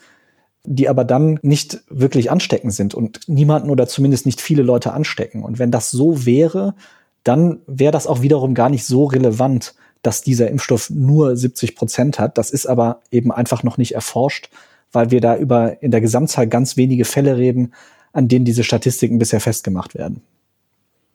die 0.63 0.89
aber 0.89 1.03
dann 1.03 1.39
nicht 1.41 1.83
wirklich 1.89 2.31
ansteckend 2.31 2.73
sind 2.73 2.95
und 2.95 3.27
niemanden 3.27 3.69
oder 3.69 3.87
zumindest 3.87 4.25
nicht 4.25 4.41
viele 4.41 4.63
Leute 4.63 4.93
anstecken. 4.93 5.43
Und 5.43 5.59
wenn 5.59 5.71
das 5.71 5.91
so 5.91 6.25
wäre, 6.25 6.75
dann 7.23 7.59
wäre 7.67 7.91
das 7.91 8.07
auch 8.07 8.21
wiederum 8.21 8.53
gar 8.53 8.69
nicht 8.69 8.85
so 8.85 9.05
relevant, 9.05 9.75
dass 10.01 10.21
dieser 10.21 10.49
Impfstoff 10.49 10.89
nur 10.89 11.35
70 11.35 11.75
Prozent 11.75 12.19
hat. 12.19 12.37
Das 12.37 12.51
ist 12.51 12.67
aber 12.67 13.01
eben 13.11 13.31
einfach 13.31 13.63
noch 13.63 13.77
nicht 13.77 13.93
erforscht, 13.93 14.49
weil 14.91 15.11
wir 15.11 15.21
da 15.21 15.35
über 15.35 15.81
in 15.81 15.91
der 15.91 16.01
Gesamtzahl 16.01 16.47
ganz 16.47 16.77
wenige 16.77 17.05
Fälle 17.05 17.37
reden, 17.37 17.73
an 18.15 18.29
denen 18.29 18.45
diese 18.45 18.63
Statistiken 18.63 19.19
bisher 19.19 19.41
festgemacht 19.41 19.93
werden. 19.93 20.21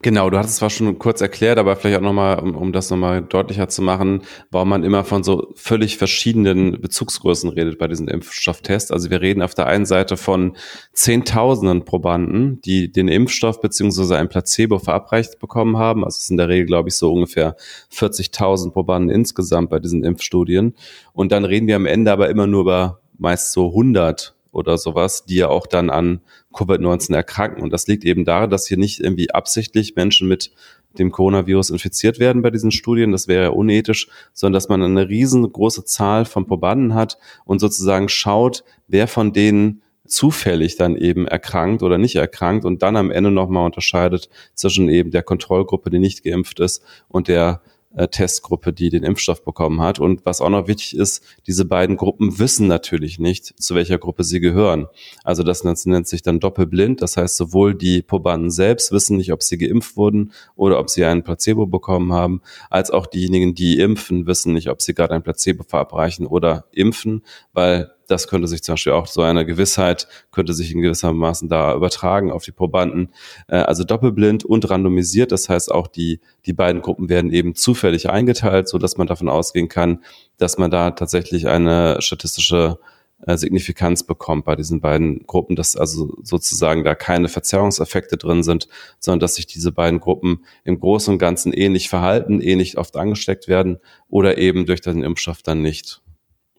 Genau, 0.03 0.31
du 0.31 0.39
hast 0.39 0.49
es 0.49 0.57
zwar 0.57 0.71
schon 0.71 0.99
kurz 0.99 1.21
erklärt, 1.21 1.59
aber 1.59 1.77
vielleicht 1.77 1.99
auch 1.99 2.03
nochmal, 2.03 2.39
um, 2.39 2.55
um 2.55 2.73
das 2.73 2.89
nochmal 2.89 3.21
deutlicher 3.21 3.69
zu 3.69 3.83
machen, 3.83 4.23
warum 4.51 4.71
man 4.71 4.83
immer 4.83 5.05
von 5.05 5.23
so 5.23 5.53
völlig 5.57 5.99
verschiedenen 5.99 6.81
Bezugsgrößen 6.81 7.51
redet 7.51 7.79
bei 7.79 7.87
diesen 7.87 8.09
Impfstofftests. 8.09 8.91
Also 8.91 9.11
wir 9.11 9.21
reden 9.21 9.43
auf 9.43 9.55
der 9.55 9.67
einen 9.67 9.85
Seite 9.85 10.17
von 10.17 10.57
Zehntausenden 10.95 11.85
Probanden, 11.85 12.63
die 12.63 12.91
den 12.91 13.09
Impfstoff 13.09 13.61
beziehungsweise 13.61 14.17
ein 14.17 14.31
Placebo 14.31 14.79
verabreicht 14.79 15.39
bekommen 15.39 15.77
haben. 15.77 16.03
Also 16.03 16.17
es 16.17 16.29
sind 16.29 16.35
in 16.35 16.39
der 16.39 16.49
Regel, 16.49 16.67
glaube 16.67 16.89
ich, 16.89 16.95
so 16.95 17.13
ungefähr 17.13 17.57
40.000 17.93 18.73
Probanden 18.73 19.11
insgesamt 19.11 19.69
bei 19.69 19.81
diesen 19.81 20.03
Impfstudien. 20.03 20.75
Und 21.13 21.31
dann 21.33 21.45
reden 21.45 21.67
wir 21.67 21.77
am 21.77 21.85
Ende 21.87 22.11
aber 22.11 22.31
immer 22.31 22.47
nur 22.47 22.63
über 22.63 23.01
meist 23.19 23.53
so 23.53 23.69
100 23.69 24.35
oder 24.53 24.79
sowas, 24.79 25.25
die 25.25 25.37
ja 25.37 25.49
auch 25.49 25.67
dann 25.67 25.91
an 25.91 26.21
Covid-19 26.53 27.15
erkranken. 27.15 27.63
Und 27.63 27.73
das 27.73 27.87
liegt 27.87 28.05
eben 28.05 28.25
daran, 28.25 28.51
dass 28.51 28.67
hier 28.67 28.79
nicht 28.79 29.01
irgendwie 29.01 29.31
absichtlich 29.31 29.97
Menschen 29.97 30.29
mit 30.29 30.51
dem 30.99 31.13
Coronavirus 31.13 31.71
infiziert 31.71 32.19
werden 32.19 32.43
bei 32.43 32.51
diesen 32.51 32.73
Studien. 32.73 33.13
Das 33.13 33.29
wäre 33.29 33.45
ja 33.45 33.49
unethisch, 33.51 34.09
sondern 34.33 34.55
dass 34.55 34.69
man 34.69 34.83
eine 34.83 35.09
riesengroße 35.09 35.85
Zahl 35.85 36.25
von 36.25 36.47
Probanden 36.47 36.95
hat 36.95 37.19
und 37.45 37.61
sozusagen 37.61 38.09
schaut, 38.09 38.65
wer 38.89 39.07
von 39.07 39.33
denen 39.33 39.83
zufällig 40.07 40.77
dann 40.77 40.97
eben 40.97 41.29
erkrankt 41.29 41.85
oder 41.85 41.97
nicht 41.97 42.17
erkrankt 42.17 42.65
und 42.65 42.83
dann 42.83 42.97
am 42.97 43.13
Ende 43.13 43.31
nochmal 43.31 43.65
unterscheidet 43.65 44.29
zwischen 44.55 44.89
eben 44.89 45.13
der 45.13 45.23
Kontrollgruppe, 45.23 45.91
die 45.91 46.01
nicht 46.01 46.25
geimpft 46.25 46.59
ist 46.59 46.83
und 47.09 47.29
der 47.29 47.63
äh, 47.95 48.09
Testgruppe, 48.09 48.73
die 48.73 48.91
den 48.91 49.03
Impfstoff 49.03 49.45
bekommen 49.45 49.81
hat. 49.81 49.99
Und 49.99 50.25
was 50.25 50.41
auch 50.41 50.49
noch 50.49 50.69
wichtig 50.69 50.97
ist, 50.97 51.25
diese 51.47 51.65
beiden 51.65 51.97
Gruppen 51.97 52.39
wissen 52.39 52.67
natürlich 52.67 53.19
nicht, 53.19 53.61
zu 53.61 53.75
welcher 53.75 53.99
Gruppe 53.99 54.25
sie 54.25 54.41
gehören. 54.41 54.87
Also 55.25 55.43
das 55.43 55.65
nennt 55.65 56.09
sich 56.09 56.23
dann 56.23 56.41
doppelblind. 56.41 57.03
Das 57.03 57.17
heißt, 57.17 57.37
sowohl 57.37 57.75
die 57.75 58.03
Probanden 58.03 58.51
selbst 58.51 58.93
wissen 58.93 59.17
nicht, 59.17 59.33
ob 59.33 59.43
sie 59.43 59.59
geimpft 59.59 59.97
wurden 59.97 60.33
oder 60.57 60.79
ob 60.79 60.91
sie 60.91 61.05
einen 61.05 61.25
Placebo 61.25 61.67
bekommen 61.67 62.13
haben, 62.13 62.43
als 62.69 62.91
auch 62.91 63.07
diejenigen, 63.07 63.55
die 63.55 63.81
impfen, 63.81 64.27
wissen 64.27 64.53
nicht, 64.53 64.69
ob 64.71 64.83
sie 64.83 64.95
gerade 64.95 65.15
ein 65.15 65.23
Placebo 65.23 65.65
verabreichen 65.65 66.27
oder 66.27 66.65
impfen, 66.73 67.23
weil 67.53 67.91
das 68.11 68.27
könnte 68.27 68.49
sich 68.49 68.63
zum 68.63 68.75
Beispiel 68.75 68.93
auch 68.93 69.07
so 69.07 69.23
eine 69.23 69.47
Gewissheit, 69.47 70.09
könnte 70.33 70.53
sich 70.53 70.73
in 70.73 70.83
gewisser 70.83 71.13
Maßen 71.13 71.49
da 71.49 71.75
übertragen 71.75 72.33
auf 72.33 72.45
die 72.45 72.53
Probanden. 72.53 73.11
Äh, 73.49 73.57
also 73.57 73.85
doppelblind 73.85 74.45
und 74.45 74.69
randomisiert. 74.69 75.33
Das 75.33 75.49
heißt, 75.49 75.71
auch 75.71 75.87
die, 75.87 76.21
die 76.47 76.53
beiden 76.53 76.83
Gruppen 76.83 77.09
werden 77.09 77.33
eben 77.33 77.55
zufällig 77.55 78.11
eingeteilt, 78.11 78.69
so 78.69 78.79
dass 78.79 78.97
man 78.97 79.07
davon 79.07 79.29
ausgehen 79.29 79.69
kann, 79.69 80.03
dass 80.39 80.59
man 80.59 80.71
da 80.71 80.91
tatsächlich 80.91 81.47
eine 81.47 82.03
statistische 82.03 82.79
äh, 83.27 83.37
Signifikanz 83.37 84.03
bekommt 84.03 84.45
bei 84.45 84.57
diesen 84.57 84.81
beiden 84.81 85.27
Gruppen, 85.27 85.55
dass 85.55 85.77
also 85.77 86.17
sozusagen 86.23 86.85
da 86.85 86.95
keine 86.95 87.29
Verzerrungseffekte 87.29 88.17
drin 88.17 88.43
sind, 88.43 88.67
sondern 88.99 89.21
dass 89.21 89.37
sich 89.37 89.47
diese 89.47 89.73
beiden 89.73 90.01
Gruppen 90.01 90.45
im 90.65 90.81
Großen 90.81 91.13
und 91.13 91.19
Ganzen 91.19 91.53
ähnlich 91.53 91.89
verhalten, 91.89 92.41
ähnlich 92.41 92.79
oft 92.79 92.97
angesteckt 92.97 93.47
werden 93.47 93.79
oder 94.09 94.39
eben 94.39 94.67
durch 94.67 94.81
den 94.81 95.03
Impfstoff 95.03 95.43
dann 95.43 95.63
nicht. 95.63 96.03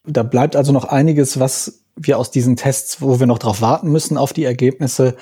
Da 0.06 0.24
bleibt 0.24 0.56
also 0.56 0.72
noch 0.72 0.86
einiges, 0.86 1.40
was 1.40 1.84
wir 1.96 2.18
aus 2.18 2.32
diesen 2.32 2.56
Tests, 2.56 3.02
wo 3.02 3.20
wir 3.20 3.28
noch 3.28 3.40
drauf 3.40 3.62
warten 3.62 3.92
müssen 3.92 4.18
auf 4.18 4.34
die 4.34 4.44
Ergebnisse. 4.44 5.16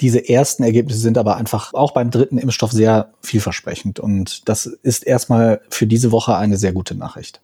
Diese 0.00 0.28
ersten 0.28 0.62
Ergebnisse 0.62 1.00
sind 1.00 1.18
aber 1.18 1.36
einfach 1.36 1.74
auch 1.74 1.92
beim 1.92 2.10
dritten 2.10 2.38
Impfstoff 2.38 2.72
sehr 2.72 3.12
vielversprechend. 3.20 4.00
Und 4.00 4.48
das 4.48 4.66
ist 4.66 5.06
erstmal 5.06 5.60
für 5.70 5.86
diese 5.86 6.12
Woche 6.12 6.36
eine 6.36 6.56
sehr 6.56 6.72
gute 6.72 6.94
Nachricht. 6.94 7.40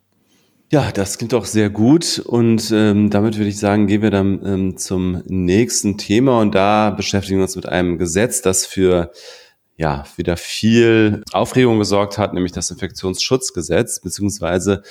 Ja, 0.70 0.92
das 0.92 1.16
klingt 1.16 1.32
doch 1.32 1.46
sehr 1.46 1.70
gut. 1.70 2.18
Und 2.18 2.70
ähm, 2.72 3.10
damit 3.10 3.38
würde 3.38 3.48
ich 3.48 3.58
sagen, 3.58 3.86
gehen 3.86 4.02
wir 4.02 4.10
dann 4.10 4.44
ähm, 4.44 4.76
zum 4.76 5.22
nächsten 5.26 5.96
Thema. 5.96 6.40
Und 6.40 6.54
da 6.54 6.90
beschäftigen 6.90 7.38
wir 7.38 7.44
uns 7.44 7.56
mit 7.56 7.66
einem 7.66 7.96
Gesetz, 7.96 8.42
das 8.42 8.66
für 8.66 9.10
ja, 9.76 10.04
wieder 10.16 10.36
viel 10.36 11.22
Aufregung 11.32 11.78
gesorgt 11.78 12.18
hat, 12.18 12.34
nämlich 12.34 12.52
das 12.52 12.70
Infektionsschutzgesetz, 12.70 14.00
beziehungsweise 14.00 14.82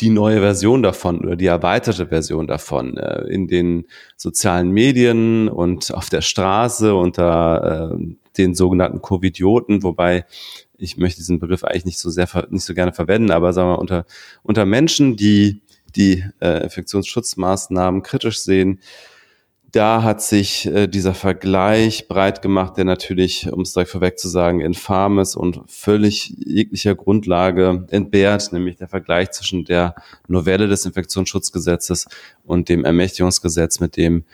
die 0.00 0.10
neue 0.10 0.40
Version 0.40 0.82
davon 0.82 1.20
oder 1.20 1.36
die 1.36 1.46
erweiterte 1.46 2.06
Version 2.06 2.46
davon 2.46 2.96
äh, 2.96 3.22
in 3.28 3.46
den 3.48 3.86
sozialen 4.16 4.70
Medien 4.70 5.48
und 5.48 5.92
auf 5.92 6.08
der 6.08 6.22
Straße 6.22 6.94
unter 6.94 7.92
äh, 7.92 8.14
den 8.38 8.54
sogenannten 8.54 9.02
Covidioten, 9.02 9.82
wobei 9.82 10.24
ich 10.78 10.96
möchte 10.96 11.18
diesen 11.18 11.38
Begriff 11.38 11.64
eigentlich 11.64 11.84
nicht 11.84 11.98
so 11.98 12.08
sehr 12.08 12.28
nicht 12.50 12.64
so 12.64 12.74
gerne 12.74 12.92
verwenden, 12.92 13.30
aber 13.30 13.52
sagen 13.52 13.68
wir 13.68 13.78
unter 13.78 14.06
unter 14.42 14.64
Menschen, 14.64 15.16
die 15.16 15.60
die 15.94 16.24
äh, 16.40 16.62
Infektionsschutzmaßnahmen 16.62 18.02
kritisch 18.02 18.40
sehen, 18.40 18.80
da 19.72 20.02
hat 20.02 20.22
sich 20.22 20.66
äh, 20.66 20.86
dieser 20.86 21.14
Vergleich 21.14 22.08
breit 22.08 22.42
gemacht, 22.42 22.76
der 22.76 22.84
natürlich, 22.84 23.50
um 23.52 23.62
es 23.62 23.72
direkt 23.72 23.90
vorweg 23.90 24.18
zu 24.18 24.28
sagen, 24.28 24.60
infam 24.60 25.18
ist 25.18 25.36
und 25.36 25.60
völlig 25.66 26.34
jeglicher 26.38 26.94
Grundlage 26.94 27.86
entbehrt, 27.90 28.52
nämlich 28.52 28.76
der 28.76 28.88
Vergleich 28.88 29.30
zwischen 29.30 29.64
der 29.64 29.94
Novelle 30.28 30.68
des 30.68 30.86
Infektionsschutzgesetzes 30.86 32.06
und 32.44 32.68
dem 32.68 32.84
Ermächtigungsgesetz, 32.84 33.80
mit 33.80 33.96
dem 33.96 34.24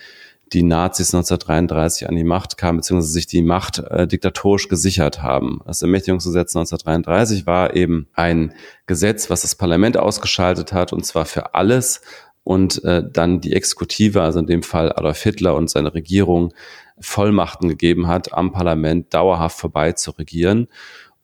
die 0.53 0.63
Nazis 0.63 1.13
1933 1.13 2.09
an 2.09 2.15
die 2.15 2.25
Macht 2.25 2.57
kamen, 2.57 2.79
beziehungsweise 2.79 3.13
sich 3.13 3.27
die 3.27 3.43
Macht 3.43 3.79
äh, 3.79 4.07
diktatorisch 4.07 4.69
gesichert 4.69 5.23
haben. 5.23 5.61
Das 5.67 5.83
Ermächtigungsgesetz 5.83 6.55
1933 6.55 7.47
war 7.47 7.75
eben 7.75 8.07
ein 8.15 8.55
Gesetz, 8.87 9.29
was 9.29 9.43
das 9.43 9.57
Parlament 9.57 9.97
ausgeschaltet 9.97 10.73
hat, 10.73 10.93
und 10.93 11.05
zwar 11.05 11.25
für 11.25 11.55
alles, 11.55 12.01
und 12.47 12.85
äh, 12.85 13.03
dann 13.13 13.41
die 13.41 13.55
Exekutive, 13.55 14.23
also 14.23 14.39
in 14.39 14.47
dem 14.47 14.63
Fall 14.63 14.93
Adolf 14.93 15.21
Hitler 15.21 15.57
und 15.57 15.69
seine 15.69 15.93
Regierung, 15.95 16.55
Vollmachten 17.01 17.69
gegeben 17.69 18.07
hat, 18.07 18.33
am 18.33 18.53
Parlament 18.53 19.13
dauerhaft 19.13 19.59
vorbei 19.59 19.93
zu 19.93 20.13
regieren. 20.13 20.69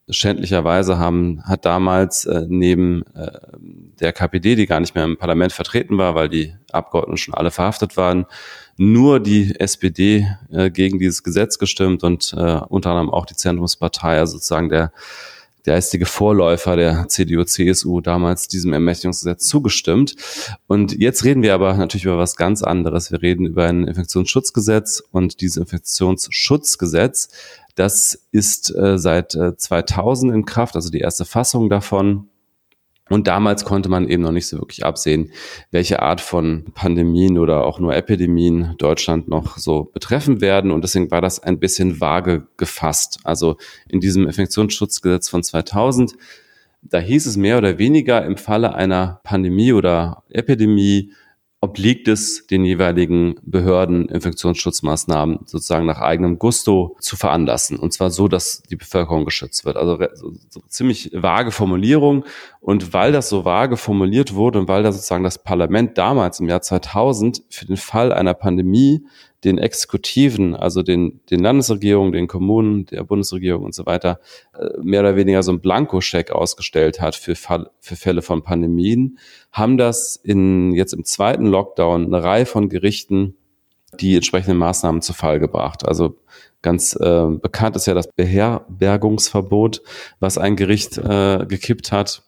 Schändlicherweise 0.09 0.99
haben, 0.99 1.41
hat 1.45 1.63
damals 1.63 2.25
äh, 2.25 2.45
neben 2.49 3.03
äh, 3.15 3.39
der 4.01 4.11
KPD, 4.11 4.55
die 4.55 4.65
gar 4.65 4.81
nicht 4.81 4.95
mehr 4.95 5.05
im 5.05 5.17
Parlament 5.17 5.53
vertreten 5.53 5.97
war, 5.97 6.13
weil 6.13 6.27
die 6.27 6.55
Abgeordneten 6.73 7.17
schon 7.17 7.33
alle 7.33 7.51
verhaftet 7.51 7.95
waren, 7.95 8.25
nur 8.75 9.21
die 9.21 9.57
SPD 9.57 10.27
äh, 10.51 10.69
gegen 10.71 10.99
dieses 10.99 11.23
Gesetz 11.23 11.57
gestimmt 11.57 12.03
und 12.03 12.33
äh, 12.33 12.59
unter 12.67 12.89
anderem 12.89 13.09
auch 13.09 13.25
die 13.25 13.37
Zentrumspartei, 13.37 14.19
also 14.19 14.33
sozusagen 14.33 14.67
der 14.67 14.91
geistige 15.63 16.05
Vorläufer 16.05 16.75
der 16.75 17.07
CDU-CSU 17.07 18.01
damals 18.01 18.47
diesem 18.47 18.73
Ermächtigungsgesetz 18.73 19.47
zugestimmt. 19.47 20.15
Und 20.67 20.93
jetzt 20.93 21.23
reden 21.23 21.41
wir 21.41 21.53
aber 21.53 21.73
natürlich 21.75 22.05
über 22.05 22.17
was 22.17 22.35
ganz 22.35 22.63
anderes. 22.63 23.11
Wir 23.11 23.21
reden 23.21 23.45
über 23.45 23.65
ein 23.65 23.87
Infektionsschutzgesetz 23.87 25.01
und 25.11 25.41
dieses 25.41 25.57
Infektionsschutzgesetz, 25.57 27.29
das 27.75 28.19
ist 28.31 28.75
äh, 28.75 28.97
seit 28.97 29.35
äh, 29.35 29.55
2000 29.57 30.33
in 30.33 30.45
Kraft, 30.45 30.75
also 30.75 30.89
die 30.89 30.99
erste 30.99 31.25
Fassung 31.25 31.69
davon. 31.69 32.29
Und 33.09 33.27
damals 33.27 33.65
konnte 33.65 33.89
man 33.89 34.07
eben 34.07 34.23
noch 34.23 34.31
nicht 34.31 34.47
so 34.47 34.57
wirklich 34.57 34.85
absehen, 34.85 35.31
welche 35.71 36.01
Art 36.01 36.21
von 36.21 36.65
Pandemien 36.73 37.37
oder 37.37 37.65
auch 37.65 37.79
nur 37.79 37.93
Epidemien 37.93 38.75
Deutschland 38.77 39.27
noch 39.27 39.57
so 39.57 39.83
betreffen 39.83 40.39
werden. 40.39 40.71
Und 40.71 40.83
deswegen 40.83 41.11
war 41.11 41.21
das 41.21 41.39
ein 41.39 41.59
bisschen 41.59 41.99
vage 41.99 42.47
gefasst. 42.55 43.19
Also 43.23 43.57
in 43.89 43.99
diesem 43.99 44.25
Infektionsschutzgesetz 44.25 45.27
von 45.27 45.43
2000, 45.43 46.13
da 46.81 46.99
hieß 46.99 47.25
es 47.25 47.35
mehr 47.37 47.57
oder 47.57 47.77
weniger 47.77 48.25
im 48.25 48.37
Falle 48.37 48.73
einer 48.73 49.19
Pandemie 49.23 49.73
oder 49.73 50.23
Epidemie 50.29 51.11
obliegt 51.63 52.09
es 52.09 52.45
den 52.45 52.65
jeweiligen 52.65 53.35
Behörden, 53.41 54.09
Infektionsschutzmaßnahmen 54.09 55.39
sozusagen 55.45 55.85
nach 55.85 56.01
eigenem 56.01 56.37
Gusto 56.37 56.97
zu 56.99 57.15
veranlassen. 57.15 57.79
Und 57.79 57.93
zwar 57.93 58.09
so, 58.09 58.27
dass 58.27 58.63
die 58.63 58.75
Bevölkerung 58.75 59.23
geschützt 59.23 59.63
wird. 59.63 59.77
Also 59.77 59.97
so, 60.13 60.61
ziemlich 60.67 61.11
vage 61.13 61.51
Formulierung. 61.51 62.25
Und 62.59 62.91
weil 62.91 63.13
das 63.13 63.29
so 63.29 63.45
vage 63.45 63.77
formuliert 63.77 64.33
wurde 64.33 64.59
und 64.59 64.67
weil 64.67 64.83
da 64.83 64.91
sozusagen 64.91 65.23
das 65.23 65.41
Parlament 65.41 65.97
damals 65.97 66.41
im 66.41 66.49
Jahr 66.49 66.61
2000 66.61 67.43
für 67.49 67.65
den 67.65 67.77
Fall 67.77 68.11
einer 68.11 68.33
Pandemie 68.33 69.05
den 69.43 69.57
Exekutiven, 69.57 70.55
also 70.55 70.83
den, 70.83 71.21
den 71.29 71.39
Landesregierungen, 71.39 72.13
den 72.13 72.27
Kommunen, 72.27 72.85
der 72.85 73.03
Bundesregierung 73.03 73.63
und 73.63 73.75
so 73.75 73.85
weiter, 73.85 74.19
äh, 74.57 74.69
mehr 74.81 75.01
oder 75.01 75.15
weniger 75.15 75.43
so 75.43 75.51
einen 75.51 75.61
Blankoscheck 75.61 76.31
ausgestellt 76.31 77.01
hat 77.01 77.15
für, 77.15 77.35
Fall, 77.35 77.69
für 77.79 77.95
Fälle 77.95 78.21
von 78.21 78.43
Pandemien, 78.43 79.19
haben 79.51 79.77
das 79.77 80.15
in, 80.15 80.73
jetzt 80.73 80.93
im 80.93 81.03
zweiten 81.03 81.45
Lockdown 81.45 82.05
eine 82.05 82.23
Reihe 82.23 82.45
von 82.45 82.69
Gerichten 82.69 83.35
die 83.99 84.15
entsprechenden 84.15 84.57
Maßnahmen 84.57 85.01
zu 85.01 85.13
Fall 85.13 85.39
gebracht. 85.39 85.87
Also 85.87 86.17
ganz 86.61 86.95
äh, 86.95 87.27
bekannt 87.27 87.75
ist 87.75 87.85
ja 87.85 87.93
das 87.93 88.07
Beherbergungsverbot, 88.07 89.81
was 90.19 90.37
ein 90.37 90.55
Gericht 90.55 90.97
äh, 90.97 91.45
gekippt 91.47 91.91
hat. 91.91 92.23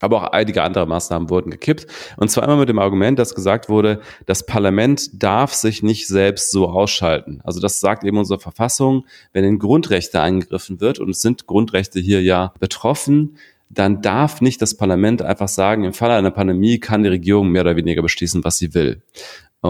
Aber 0.00 0.16
auch 0.18 0.32
einige 0.32 0.62
andere 0.62 0.86
Maßnahmen 0.86 1.30
wurden 1.30 1.50
gekippt. 1.50 1.86
Und 2.16 2.30
zwar 2.30 2.44
immer 2.44 2.56
mit 2.56 2.68
dem 2.68 2.78
Argument, 2.78 3.18
dass 3.18 3.34
gesagt 3.34 3.68
wurde, 3.68 4.00
das 4.26 4.44
Parlament 4.44 5.22
darf 5.22 5.54
sich 5.54 5.82
nicht 5.82 6.06
selbst 6.06 6.50
so 6.50 6.68
ausschalten. 6.68 7.40
Also 7.44 7.60
das 7.60 7.80
sagt 7.80 8.04
eben 8.04 8.18
unsere 8.18 8.38
Verfassung, 8.38 9.06
wenn 9.32 9.44
in 9.44 9.58
Grundrechte 9.58 10.20
eingegriffen 10.20 10.80
wird, 10.80 10.98
und 10.98 11.10
es 11.10 11.22
sind 11.22 11.46
Grundrechte 11.46 11.98
hier 11.98 12.22
ja 12.22 12.52
betroffen, 12.60 13.36
dann 13.68 14.00
darf 14.00 14.40
nicht 14.40 14.62
das 14.62 14.76
Parlament 14.76 15.22
einfach 15.22 15.48
sagen, 15.48 15.84
im 15.84 15.92
Falle 15.92 16.14
einer 16.14 16.30
Pandemie 16.30 16.78
kann 16.78 17.02
die 17.02 17.08
Regierung 17.08 17.48
mehr 17.48 17.62
oder 17.62 17.76
weniger 17.76 18.02
beschließen, 18.02 18.44
was 18.44 18.58
sie 18.58 18.74
will. 18.74 19.02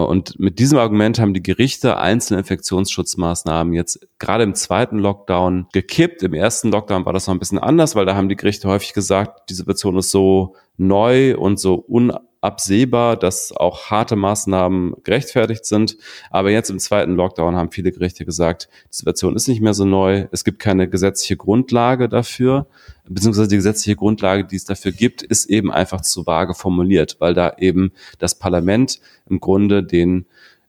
Und 0.05 0.39
mit 0.39 0.59
diesem 0.59 0.77
Argument 0.77 1.19
haben 1.19 1.33
die 1.33 1.43
Gerichte 1.43 1.97
einzelne 1.97 2.39
Infektionsschutzmaßnahmen 2.39 3.73
jetzt 3.73 4.07
gerade 4.19 4.43
im 4.43 4.55
zweiten 4.55 4.97
Lockdown 4.99 5.67
gekippt. 5.73 6.23
Im 6.23 6.33
ersten 6.33 6.71
Lockdown 6.71 7.05
war 7.05 7.13
das 7.13 7.27
noch 7.27 7.33
ein 7.33 7.39
bisschen 7.39 7.59
anders, 7.59 7.95
weil 7.95 8.05
da 8.05 8.15
haben 8.15 8.29
die 8.29 8.35
Gerichte 8.35 8.67
häufig 8.67 8.93
gesagt, 8.93 9.49
die 9.49 9.53
Situation 9.53 9.97
ist 9.97 10.11
so 10.11 10.55
neu 10.77 11.37
und 11.37 11.59
so 11.59 11.83
un 11.87 12.13
absehbar, 12.41 13.17
dass 13.17 13.51
auch 13.51 13.89
harte 13.89 14.15
Maßnahmen 14.15 14.93
gerechtfertigt 15.03 15.65
sind. 15.65 15.97
Aber 16.29 16.51
jetzt 16.51 16.69
im 16.69 16.79
zweiten 16.79 17.15
Lockdown 17.15 17.55
haben 17.55 17.71
viele 17.71 17.91
Gerichte 17.91 18.25
gesagt, 18.25 18.69
die 18.91 18.95
Situation 18.95 19.35
ist 19.35 19.47
nicht 19.47 19.61
mehr 19.61 19.73
so 19.73 19.85
neu. 19.85 20.27
Es 20.31 20.43
gibt 20.43 20.59
keine 20.59 20.87
gesetzliche 20.87 21.35
Grundlage 21.35 22.07
dafür, 22.07 22.67
beziehungsweise 23.05 23.47
die 23.47 23.55
gesetzliche 23.55 23.95
Grundlage, 23.95 24.45
die 24.45 24.55
es 24.55 24.65
dafür 24.65 24.91
gibt, 24.91 25.23
ist 25.23 25.45
eben 25.45 25.71
einfach 25.71 26.01
zu 26.01 26.25
vage 26.25 26.53
formuliert, 26.53 27.17
weil 27.19 27.33
da 27.33 27.53
eben 27.57 27.91
das 28.19 28.35
Parlament 28.35 29.01
im 29.29 29.39
Grunde 29.39 29.83
den 29.83 30.25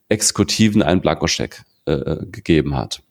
Exekutiven 0.09 0.83
einen 0.83 1.01
Blankoscheck 1.03 1.63
äh, 1.85 2.27
gegeben 2.27 2.77
hat. 2.77 3.03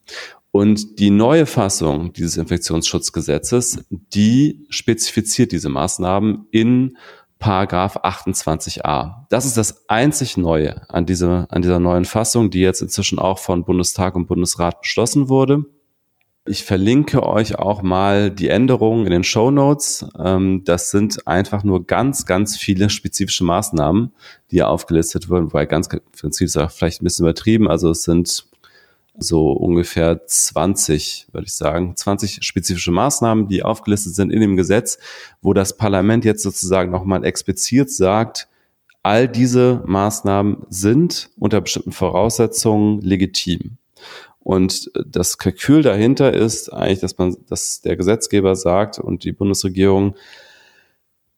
Und 0.57 0.97
die 0.97 1.11
neue 1.11 1.45
Fassung 1.45 2.13
dieses 2.13 2.35
Infektionsschutzgesetzes, 2.35 3.85
die 3.91 4.65
spezifiziert 4.69 5.51
diese 5.51 5.69
Maßnahmen 5.69 6.47
in 6.49 6.97
Paragraph 7.37 7.97
28a. 7.97 9.27
Das 9.29 9.45
ist 9.45 9.55
das 9.55 9.87
einzig 9.87 10.35
Neue 10.35 10.81
an 10.89 11.05
dieser, 11.05 11.45
an 11.51 11.61
dieser 11.61 11.79
neuen 11.79 12.05
Fassung, 12.05 12.49
die 12.49 12.61
jetzt 12.61 12.81
inzwischen 12.81 13.19
auch 13.19 13.37
von 13.37 13.65
Bundestag 13.65 14.15
und 14.15 14.25
Bundesrat 14.25 14.81
beschlossen 14.81 15.29
wurde. 15.29 15.63
Ich 16.47 16.63
verlinke 16.63 17.21
euch 17.21 17.59
auch 17.59 17.83
mal 17.83 18.31
die 18.31 18.49
Änderungen 18.49 19.05
in 19.05 19.11
den 19.11 19.23
Show 19.23 19.51
Notes. 19.51 20.07
Ähm, 20.17 20.63
das 20.63 20.89
sind 20.89 21.27
einfach 21.27 21.63
nur 21.63 21.85
ganz, 21.85 22.25
ganz 22.25 22.57
viele 22.57 22.89
spezifische 22.89 23.43
Maßnahmen, 23.43 24.11
die 24.49 24.55
hier 24.55 24.69
aufgelistet 24.69 25.29
wurden, 25.29 25.47
wobei 25.47 25.67
ganz 25.67 25.87
präzise 25.87 26.45
ist 26.45 26.57
auch 26.57 26.71
vielleicht 26.71 27.01
ein 27.01 27.03
bisschen 27.03 27.27
übertrieben. 27.27 27.69
Also 27.69 27.91
es 27.91 28.01
sind 28.01 28.47
so 29.19 29.51
ungefähr 29.51 30.25
20, 30.25 31.27
würde 31.31 31.45
ich 31.47 31.53
sagen, 31.53 31.95
20 31.95 32.39
spezifische 32.41 32.91
Maßnahmen, 32.91 33.47
die 33.47 33.63
aufgelistet 33.63 34.15
sind 34.15 34.31
in 34.31 34.41
dem 34.41 34.57
Gesetz, 34.57 34.99
wo 35.41 35.53
das 35.53 35.77
Parlament 35.77 36.25
jetzt 36.25 36.43
sozusagen 36.43 36.91
nochmal 36.91 37.25
explizit 37.25 37.91
sagt, 37.91 38.47
all 39.03 39.27
diese 39.27 39.83
Maßnahmen 39.85 40.65
sind 40.69 41.29
unter 41.37 41.61
bestimmten 41.61 41.91
Voraussetzungen 41.91 43.01
legitim. 43.01 43.77
Und 44.39 44.91
das 45.05 45.37
Kalkül 45.37 45.81
dahinter 45.81 46.33
ist 46.33 46.71
eigentlich, 46.71 46.99
dass 46.99 47.17
man, 47.17 47.35
dass 47.49 47.81
der 47.81 47.97
Gesetzgeber 47.97 48.55
sagt 48.55 48.99
und 48.99 49.23
die 49.23 49.33
Bundesregierung, 49.33 50.15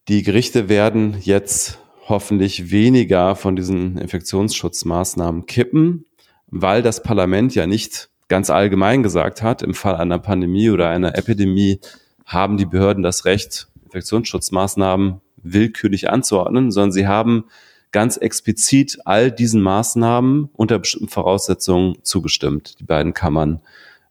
die 0.08 0.24
Gerichte 0.24 0.70
werden 0.70 1.18
jetzt 1.22 1.80
hoffentlich 2.08 2.72
weniger 2.72 3.36
von 3.36 3.56
diesen 3.56 3.98
Infektionsschutzmaßnahmen 3.98 5.46
kippen, 5.46 6.06
weil 6.52 6.82
das 6.82 7.04
Parlament 7.04 7.56
ja 7.56 7.68
nicht 7.68 8.10
ganz 8.28 8.50
allgemein 8.50 9.04
gesagt 9.04 9.42
hat, 9.42 9.62
im 9.62 9.74
Fall 9.74 9.96
einer 9.96 10.20
Pandemie 10.20 10.70
oder 10.70 10.90
einer 10.90 11.18
Epidemie 11.18 11.80
haben 12.26 12.58
die 12.58 12.66
Behörden 12.66 13.04
das 13.04 13.26
Recht, 13.26 13.68
Infektionsschutzmaßnahmen 13.86 15.22
willkürlich 15.38 16.10
anzuordnen, 16.10 16.72
sondern 16.72 16.92
sie 16.92 17.08
haben 17.08 17.46
ganz 17.92 18.18
explizit 18.18 19.00
all 19.06 19.32
diesen 19.32 19.62
Maßnahmen 19.62 20.50
unter 20.54 20.78
bestimmten 20.78 21.10
Voraussetzungen 21.10 21.96
zugestimmt, 22.04 22.80
die 22.80 22.84
beiden 22.84 23.14
Kammern 23.14 23.62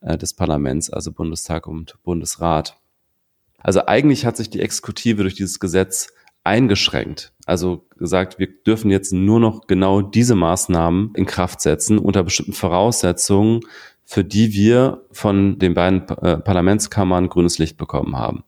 äh, 0.00 0.18
des 0.18 0.34
Parlaments, 0.34 0.90
also 0.90 1.12
Bundestag 1.12 1.66
und 1.68 2.02
Bundesrat. 2.02 2.76
Also 3.58 3.86
eigentlich 3.86 4.26
hat 4.26 4.36
sich 4.36 4.50
die 4.50 4.60
Exekutive 4.60 5.22
durch 5.22 5.34
dieses 5.34 5.60
Gesetz 5.60 6.12
eingeschränkt. 6.42 7.32
Also 7.48 7.86
gesagt, 7.96 8.38
wir 8.38 8.46
dürfen 8.46 8.90
jetzt 8.90 9.12
nur 9.12 9.40
noch 9.40 9.66
genau 9.66 10.02
diese 10.02 10.34
Maßnahmen 10.34 11.12
in 11.14 11.24
Kraft 11.24 11.62
setzen 11.62 11.98
unter 11.98 12.22
bestimmten 12.22 12.52
Voraussetzungen, 12.52 13.60
für 14.04 14.22
die 14.22 14.52
wir 14.52 15.04
von 15.12 15.58
den 15.58 15.72
beiden 15.72 16.06
äh, 16.08 16.36
Parlamentskammern 16.36 17.30
grünes 17.30 17.58
Licht 17.58 17.78
bekommen 17.78 18.16
haben. 18.16 18.44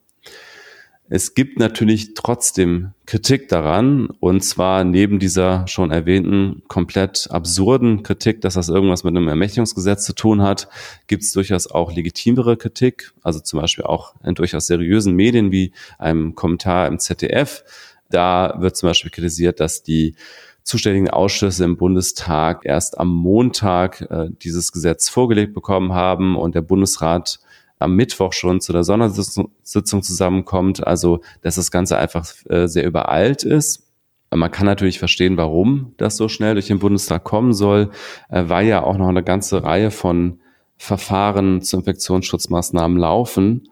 Es 1.12 1.34
gibt 1.34 1.58
natürlich 1.58 2.14
trotzdem 2.14 2.92
Kritik 3.04 3.48
daran, 3.48 4.10
und 4.20 4.44
zwar 4.44 4.84
neben 4.84 5.18
dieser 5.18 5.66
schon 5.66 5.90
erwähnten 5.90 6.62
komplett 6.68 7.26
absurden 7.30 8.04
Kritik, 8.04 8.42
dass 8.42 8.54
das 8.54 8.68
irgendwas 8.68 9.02
mit 9.02 9.16
einem 9.16 9.26
Ermächtigungsgesetz 9.26 10.04
zu 10.04 10.14
tun 10.14 10.42
hat, 10.42 10.68
gibt 11.08 11.24
es 11.24 11.32
durchaus 11.32 11.66
auch 11.68 11.92
legitimere 11.92 12.56
Kritik, 12.56 13.12
also 13.22 13.40
zum 13.40 13.60
Beispiel 13.60 13.86
auch 13.86 14.14
in 14.22 14.36
durchaus 14.36 14.66
seriösen 14.66 15.16
Medien 15.16 15.50
wie 15.50 15.72
einem 15.98 16.36
Kommentar 16.36 16.86
im 16.86 17.00
ZDF, 17.00 17.64
da 18.10 18.56
wird 18.58 18.76
zum 18.76 18.88
Beispiel 18.88 19.10
kritisiert, 19.10 19.60
dass 19.60 19.82
die 19.82 20.14
zuständigen 20.62 21.10
Ausschüsse 21.10 21.64
im 21.64 21.76
Bundestag 21.76 22.64
erst 22.64 22.98
am 22.98 23.08
Montag 23.08 24.02
äh, 24.02 24.28
dieses 24.42 24.72
Gesetz 24.72 25.08
vorgelegt 25.08 25.54
bekommen 25.54 25.92
haben 25.92 26.36
und 26.36 26.54
der 26.54 26.62
Bundesrat 26.62 27.40
am 27.78 27.96
Mittwoch 27.96 28.32
schon 28.34 28.60
zu 28.60 28.72
der 28.72 28.84
Sondersitzung 28.84 30.02
zusammenkommt. 30.02 30.86
Also, 30.86 31.20
dass 31.40 31.56
das 31.56 31.70
Ganze 31.70 31.96
einfach 31.96 32.26
äh, 32.48 32.66
sehr 32.68 32.86
übereilt 32.86 33.42
ist. 33.42 33.86
Man 34.32 34.50
kann 34.50 34.66
natürlich 34.66 35.00
verstehen, 35.00 35.36
warum 35.36 35.94
das 35.96 36.16
so 36.16 36.28
schnell 36.28 36.54
durch 36.54 36.68
den 36.68 36.78
Bundestag 36.78 37.24
kommen 37.24 37.52
soll, 37.52 37.90
äh, 38.28 38.44
weil 38.46 38.66
ja 38.66 38.82
auch 38.82 38.98
noch 38.98 39.08
eine 39.08 39.24
ganze 39.24 39.64
Reihe 39.64 39.90
von 39.90 40.40
Verfahren 40.76 41.62
zu 41.62 41.78
Infektionsschutzmaßnahmen 41.78 42.96
laufen 42.98 43.68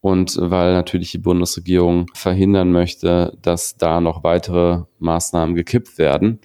und 0.00 0.36
weil 0.40 0.72
natürlich 0.72 1.12
die 1.12 1.18
Bundesregierung 1.18 2.06
verhindern 2.14 2.72
möchte, 2.72 3.36
dass 3.42 3.76
da 3.76 4.00
noch 4.00 4.24
weitere 4.24 4.84
Maßnahmen 4.98 5.54
gekippt 5.54 5.98
werden. 5.98 6.40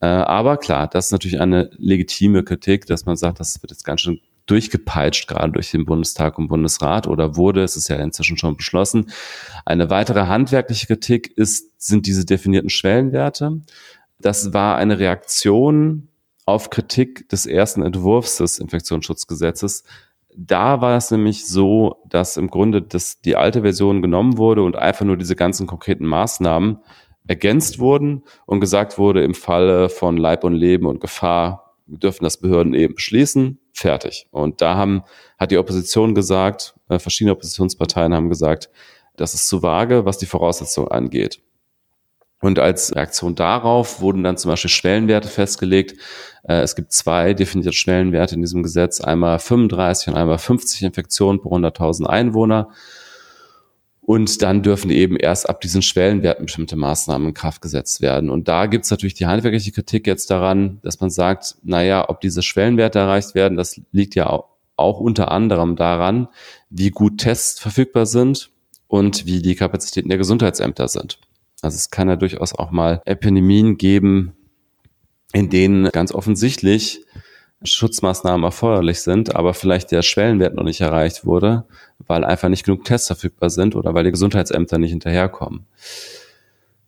Äh, 0.00 0.06
aber 0.06 0.56
klar, 0.56 0.88
das 0.88 1.06
ist 1.06 1.12
natürlich 1.12 1.40
eine 1.40 1.70
legitime 1.76 2.42
Kritik, 2.42 2.86
dass 2.86 3.06
man 3.06 3.16
sagt, 3.16 3.40
das 3.40 3.62
wird 3.62 3.70
jetzt 3.70 3.84
ganz 3.84 4.00
schön 4.00 4.20
durchgepeitscht, 4.46 5.28
gerade 5.28 5.52
durch 5.52 5.70
den 5.72 5.84
Bundestag 5.84 6.38
und 6.38 6.48
Bundesrat 6.48 7.06
oder 7.06 7.36
wurde, 7.36 7.62
es 7.62 7.76
ist 7.76 7.88
ja 7.88 7.96
inzwischen 7.96 8.38
schon 8.38 8.56
beschlossen. 8.56 9.10
Eine 9.64 9.90
weitere 9.90 10.26
handwerkliche 10.26 10.86
Kritik 10.86 11.36
ist, 11.36 11.72
sind 11.78 12.06
diese 12.06 12.24
definierten 12.24 12.70
Schwellenwerte. 12.70 13.60
Das 14.20 14.52
war 14.52 14.76
eine 14.76 14.98
Reaktion 14.98 16.08
auf 16.44 16.70
Kritik 16.70 17.28
des 17.28 17.46
ersten 17.46 17.82
Entwurfs 17.82 18.36
des 18.36 18.60
Infektionsschutzgesetzes, 18.60 19.82
da 20.36 20.80
war 20.80 20.96
es 20.96 21.10
nämlich 21.10 21.46
so, 21.46 22.02
dass 22.08 22.36
im 22.36 22.48
Grunde 22.48 22.82
das, 22.82 23.20
die 23.20 23.36
alte 23.36 23.62
Version 23.62 24.02
genommen 24.02 24.36
wurde 24.36 24.62
und 24.62 24.76
einfach 24.76 25.06
nur 25.06 25.16
diese 25.16 25.34
ganzen 25.34 25.66
konkreten 25.66 26.04
Maßnahmen 26.04 26.78
ergänzt 27.26 27.78
wurden 27.78 28.22
und 28.44 28.60
gesagt 28.60 28.98
wurde, 28.98 29.24
im 29.24 29.34
Falle 29.34 29.88
von 29.88 30.16
Leib 30.16 30.44
und 30.44 30.54
Leben 30.54 30.86
und 30.86 31.00
Gefahr 31.00 31.74
dürfen 31.86 32.24
das 32.24 32.36
Behörden 32.36 32.74
eben 32.74 32.94
beschließen, 32.94 33.58
fertig. 33.72 34.26
Und 34.30 34.60
da 34.60 34.74
haben, 34.74 35.02
hat 35.38 35.50
die 35.50 35.58
Opposition 35.58 36.14
gesagt, 36.14 36.74
äh, 36.88 36.98
verschiedene 36.98 37.32
Oppositionsparteien 37.32 38.14
haben 38.14 38.28
gesagt, 38.28 38.70
das 39.16 39.34
ist 39.34 39.48
zu 39.48 39.62
vage, 39.62 40.04
was 40.04 40.18
die 40.18 40.26
Voraussetzungen 40.26 40.88
angeht. 40.88 41.40
Und 42.40 42.58
als 42.58 42.94
Reaktion 42.94 43.34
darauf 43.34 44.00
wurden 44.00 44.22
dann 44.22 44.36
zum 44.36 44.50
Beispiel 44.50 44.70
Schwellenwerte 44.70 45.28
festgelegt. 45.28 45.98
Äh, 46.42 46.60
es 46.60 46.76
gibt 46.76 46.92
zwei 46.92 47.32
definierte 47.34 47.72
Schwellenwerte 47.72 48.34
in 48.34 48.42
diesem 48.42 48.62
Gesetz, 48.62 49.00
einmal 49.00 49.38
35 49.38 50.08
und 50.08 50.14
einmal 50.14 50.38
50 50.38 50.82
Infektionen 50.82 51.40
pro 51.40 51.56
100.000 51.56 52.04
Einwohner. 52.04 52.68
Und 54.00 54.42
dann 54.42 54.62
dürfen 54.62 54.90
eben 54.90 55.16
erst 55.16 55.48
ab 55.48 55.60
diesen 55.60 55.82
Schwellenwerten 55.82 56.46
bestimmte 56.46 56.76
Maßnahmen 56.76 57.28
in 57.28 57.34
Kraft 57.34 57.60
gesetzt 57.60 58.00
werden. 58.00 58.30
Und 58.30 58.46
da 58.46 58.66
gibt 58.66 58.84
es 58.84 58.90
natürlich 58.92 59.14
die 59.14 59.26
handwerkliche 59.26 59.72
Kritik 59.72 60.06
jetzt 60.06 60.30
daran, 60.30 60.78
dass 60.82 61.00
man 61.00 61.10
sagt, 61.10 61.56
naja, 61.64 62.08
ob 62.08 62.20
diese 62.20 62.42
Schwellenwerte 62.42 63.00
erreicht 63.00 63.34
werden, 63.34 63.56
das 63.56 63.80
liegt 63.90 64.14
ja 64.14 64.44
auch 64.76 65.00
unter 65.00 65.32
anderem 65.32 65.74
daran, 65.74 66.28
wie 66.70 66.90
gut 66.90 67.18
Tests 67.18 67.58
verfügbar 67.58 68.06
sind 68.06 68.50
und 68.86 69.26
wie 69.26 69.42
die 69.42 69.56
Kapazitäten 69.56 70.08
der 70.08 70.18
Gesundheitsämter 70.18 70.86
sind. 70.86 71.18
Also 71.62 71.76
es 71.76 71.90
kann 71.90 72.08
ja 72.08 72.16
durchaus 72.16 72.54
auch 72.54 72.70
mal 72.70 73.02
Epidemien 73.04 73.76
geben, 73.76 74.34
in 75.32 75.50
denen 75.50 75.90
ganz 75.90 76.12
offensichtlich 76.12 77.04
Schutzmaßnahmen 77.62 78.44
erforderlich 78.44 79.00
sind, 79.00 79.34
aber 79.34 79.54
vielleicht 79.54 79.90
der 79.90 80.02
Schwellenwert 80.02 80.54
noch 80.54 80.64
nicht 80.64 80.80
erreicht 80.80 81.24
wurde, 81.24 81.64
weil 82.06 82.24
einfach 82.24 82.48
nicht 82.48 82.64
genug 82.64 82.84
Tests 82.84 83.06
verfügbar 83.06 83.50
sind 83.50 83.74
oder 83.74 83.94
weil 83.94 84.04
die 84.04 84.10
Gesundheitsämter 84.10 84.78
nicht 84.78 84.90
hinterherkommen. 84.90 85.66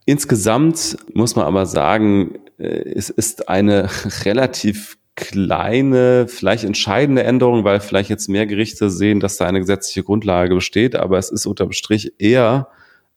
Insgesamt 0.05 0.97
muss 1.15 1.37
man 1.37 1.47
aber 1.47 1.67
sagen, 1.67 2.39
äh, 2.59 2.65
es 2.65 3.11
ist 3.11 3.49
eine 3.49 3.89
relativ 4.25 4.99
kleine, 5.17 6.29
vielleicht 6.29 6.65
entscheidende 6.65 7.25
Änderung, 7.25 7.65
weil 7.65 7.81
vielleicht 7.81 8.09
jetzt 8.09 8.29
mehr 8.29 8.47
Gerichte 8.47 8.89
sehen, 8.89 9.21
dass 9.21 9.37
da 9.37 9.47
eine 9.47 9.59
gesetzliche 9.59 10.05
Grundlage 10.05 10.55
besteht, 10.55 10.95
aber 10.95 11.19
es 11.19 11.31
ist 11.31 11.45
unterm 11.45 11.73
Strich 11.73 12.13
eher, 12.19 12.69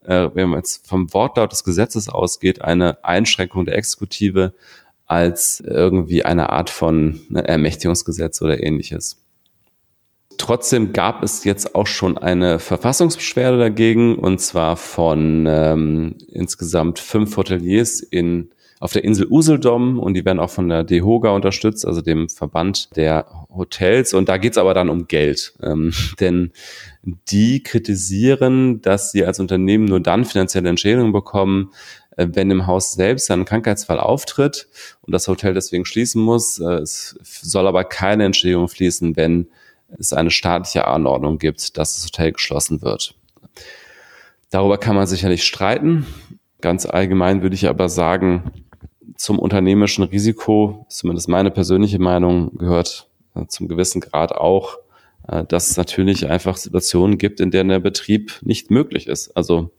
äh, 0.04 0.30
wenn 0.34 0.50
man 0.50 0.60
jetzt 0.60 0.86
vom 0.86 1.12
Wortlaut 1.12 1.52
des 1.52 1.64
Gesetzes 1.64 2.08
ausgeht, 2.08 2.62
eine 2.62 3.04
Einschränkung 3.04 3.64
der 3.64 3.76
Exekutive 3.76 4.52
als 5.06 5.60
irgendwie 5.60 6.24
eine 6.24 6.50
Art 6.50 6.70
von 6.70 7.20
ne, 7.28 7.46
Ermächtigungsgesetz 7.46 8.40
oder 8.40 8.62
ähnliches. 8.62 9.18
Trotzdem 10.38 10.92
gab 10.92 11.22
es 11.22 11.44
jetzt 11.44 11.74
auch 11.74 11.86
schon 11.86 12.18
eine 12.18 12.58
Verfassungsbeschwerde 12.58 13.58
dagegen, 13.58 14.16
und 14.16 14.40
zwar 14.40 14.76
von 14.76 15.46
ähm, 15.46 16.16
insgesamt 16.28 16.98
fünf 16.98 17.36
Hoteliers 17.36 18.00
in, 18.00 18.50
auf 18.82 18.92
der 18.92 19.04
Insel 19.04 19.28
Useldom 19.30 20.00
und 20.00 20.14
die 20.14 20.24
werden 20.24 20.40
auch 20.40 20.50
von 20.50 20.68
der 20.68 20.82
DEHOGA 20.82 21.30
unterstützt, 21.30 21.86
also 21.86 22.02
dem 22.02 22.28
Verband 22.28 22.88
der 22.96 23.26
Hotels. 23.48 24.12
Und 24.12 24.28
da 24.28 24.38
geht's 24.38 24.58
aber 24.58 24.74
dann 24.74 24.88
um 24.88 25.06
Geld. 25.06 25.54
Ähm, 25.62 25.92
denn 26.20 26.50
die 27.04 27.62
kritisieren, 27.62 28.82
dass 28.82 29.12
sie 29.12 29.24
als 29.24 29.38
Unternehmen 29.38 29.84
nur 29.84 30.00
dann 30.00 30.24
finanzielle 30.24 30.68
Entschädigungen 30.68 31.12
bekommen, 31.12 31.70
äh, 32.16 32.26
wenn 32.32 32.50
im 32.50 32.66
Haus 32.66 32.94
selbst 32.94 33.30
ein 33.30 33.44
Krankheitsfall 33.44 34.00
auftritt 34.00 34.66
und 35.02 35.12
das 35.12 35.28
Hotel 35.28 35.54
deswegen 35.54 35.84
schließen 35.84 36.20
muss. 36.20 36.58
Äh, 36.58 36.80
es 36.80 37.16
soll 37.22 37.68
aber 37.68 37.84
keine 37.84 38.24
Entschädigung 38.24 38.66
fließen, 38.66 39.14
wenn 39.14 39.46
es 39.96 40.12
eine 40.12 40.32
staatliche 40.32 40.88
Anordnung 40.88 41.38
gibt, 41.38 41.78
dass 41.78 41.94
das 41.94 42.06
Hotel 42.06 42.32
geschlossen 42.32 42.82
wird. 42.82 43.14
Darüber 44.50 44.76
kann 44.76 44.96
man 44.96 45.06
sicherlich 45.06 45.44
streiten. 45.44 46.04
Ganz 46.60 46.84
allgemein 46.84 47.42
würde 47.42 47.54
ich 47.54 47.68
aber 47.68 47.88
sagen, 47.88 48.50
zum 49.16 49.38
unternehmerischen 49.38 50.04
Risiko, 50.04 50.86
zumindest 50.88 51.28
meine 51.28 51.50
persönliche 51.50 51.98
Meinung, 51.98 52.56
gehört 52.58 53.08
äh, 53.34 53.46
zum 53.46 53.68
gewissen 53.68 54.00
Grad 54.00 54.32
auch, 54.32 54.78
dass 55.46 55.70
es 55.70 55.76
natürlich 55.76 56.28
einfach 56.28 56.56
Situationen 56.56 57.16
gibt, 57.16 57.38
in 57.38 57.52
denen 57.52 57.68
der 57.68 57.78
Betrieb 57.78 58.40
nicht 58.42 58.72
möglich 58.72 59.06
ist. 59.06 59.36
Also 59.36 59.70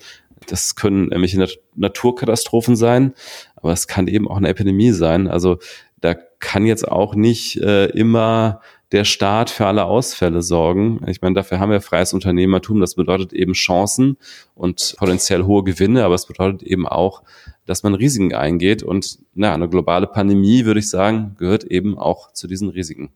das 0.47 0.75
können 0.75 1.11
irgendwelche 1.11 1.59
Naturkatastrophen 1.75 2.77
sein, 2.77 3.13
aber 3.57 3.73
es 3.73 3.87
kann 3.87 4.07
eben 4.07 4.29
auch 4.29 4.37
eine 4.37 4.47
Epidemie 4.47 4.91
sein. 4.91 5.27
Also 5.27 5.57
da 5.99 6.15
kann 6.39 6.65
jetzt 6.65 6.87
auch 6.87 7.15
nicht 7.15 7.57
äh, 7.57 7.85
immer 7.87 8.61
der 8.91 9.05
Staat 9.05 9.49
für 9.49 9.65
alle 9.65 9.85
Ausfälle 9.85 10.41
sorgen. 10.41 11.01
Ich 11.07 11.21
meine, 11.21 11.33
dafür 11.33 11.59
haben 11.59 11.71
wir 11.71 11.81
freies 11.81 12.13
Unternehmertum. 12.13 12.79
Das 12.79 12.95
bedeutet 12.95 13.33
eben 13.33 13.53
Chancen 13.53 14.17
und 14.53 14.95
potenziell 14.97 15.43
hohe 15.43 15.63
Gewinne, 15.63 16.03
aber 16.03 16.15
es 16.15 16.27
bedeutet 16.27 16.61
eben 16.63 16.87
auch, 16.87 17.23
dass 17.65 17.83
man 17.83 17.93
Risiken 17.93 18.33
eingeht. 18.33 18.83
Und 18.83 19.19
na, 19.33 19.53
eine 19.53 19.69
globale 19.69 20.07
Pandemie, 20.07 20.65
würde 20.65 20.79
ich 20.79 20.89
sagen, 20.89 21.35
gehört 21.37 21.63
eben 21.63 21.97
auch 21.97 22.33
zu 22.33 22.47
diesen 22.47 22.69
Risiken. 22.69 23.09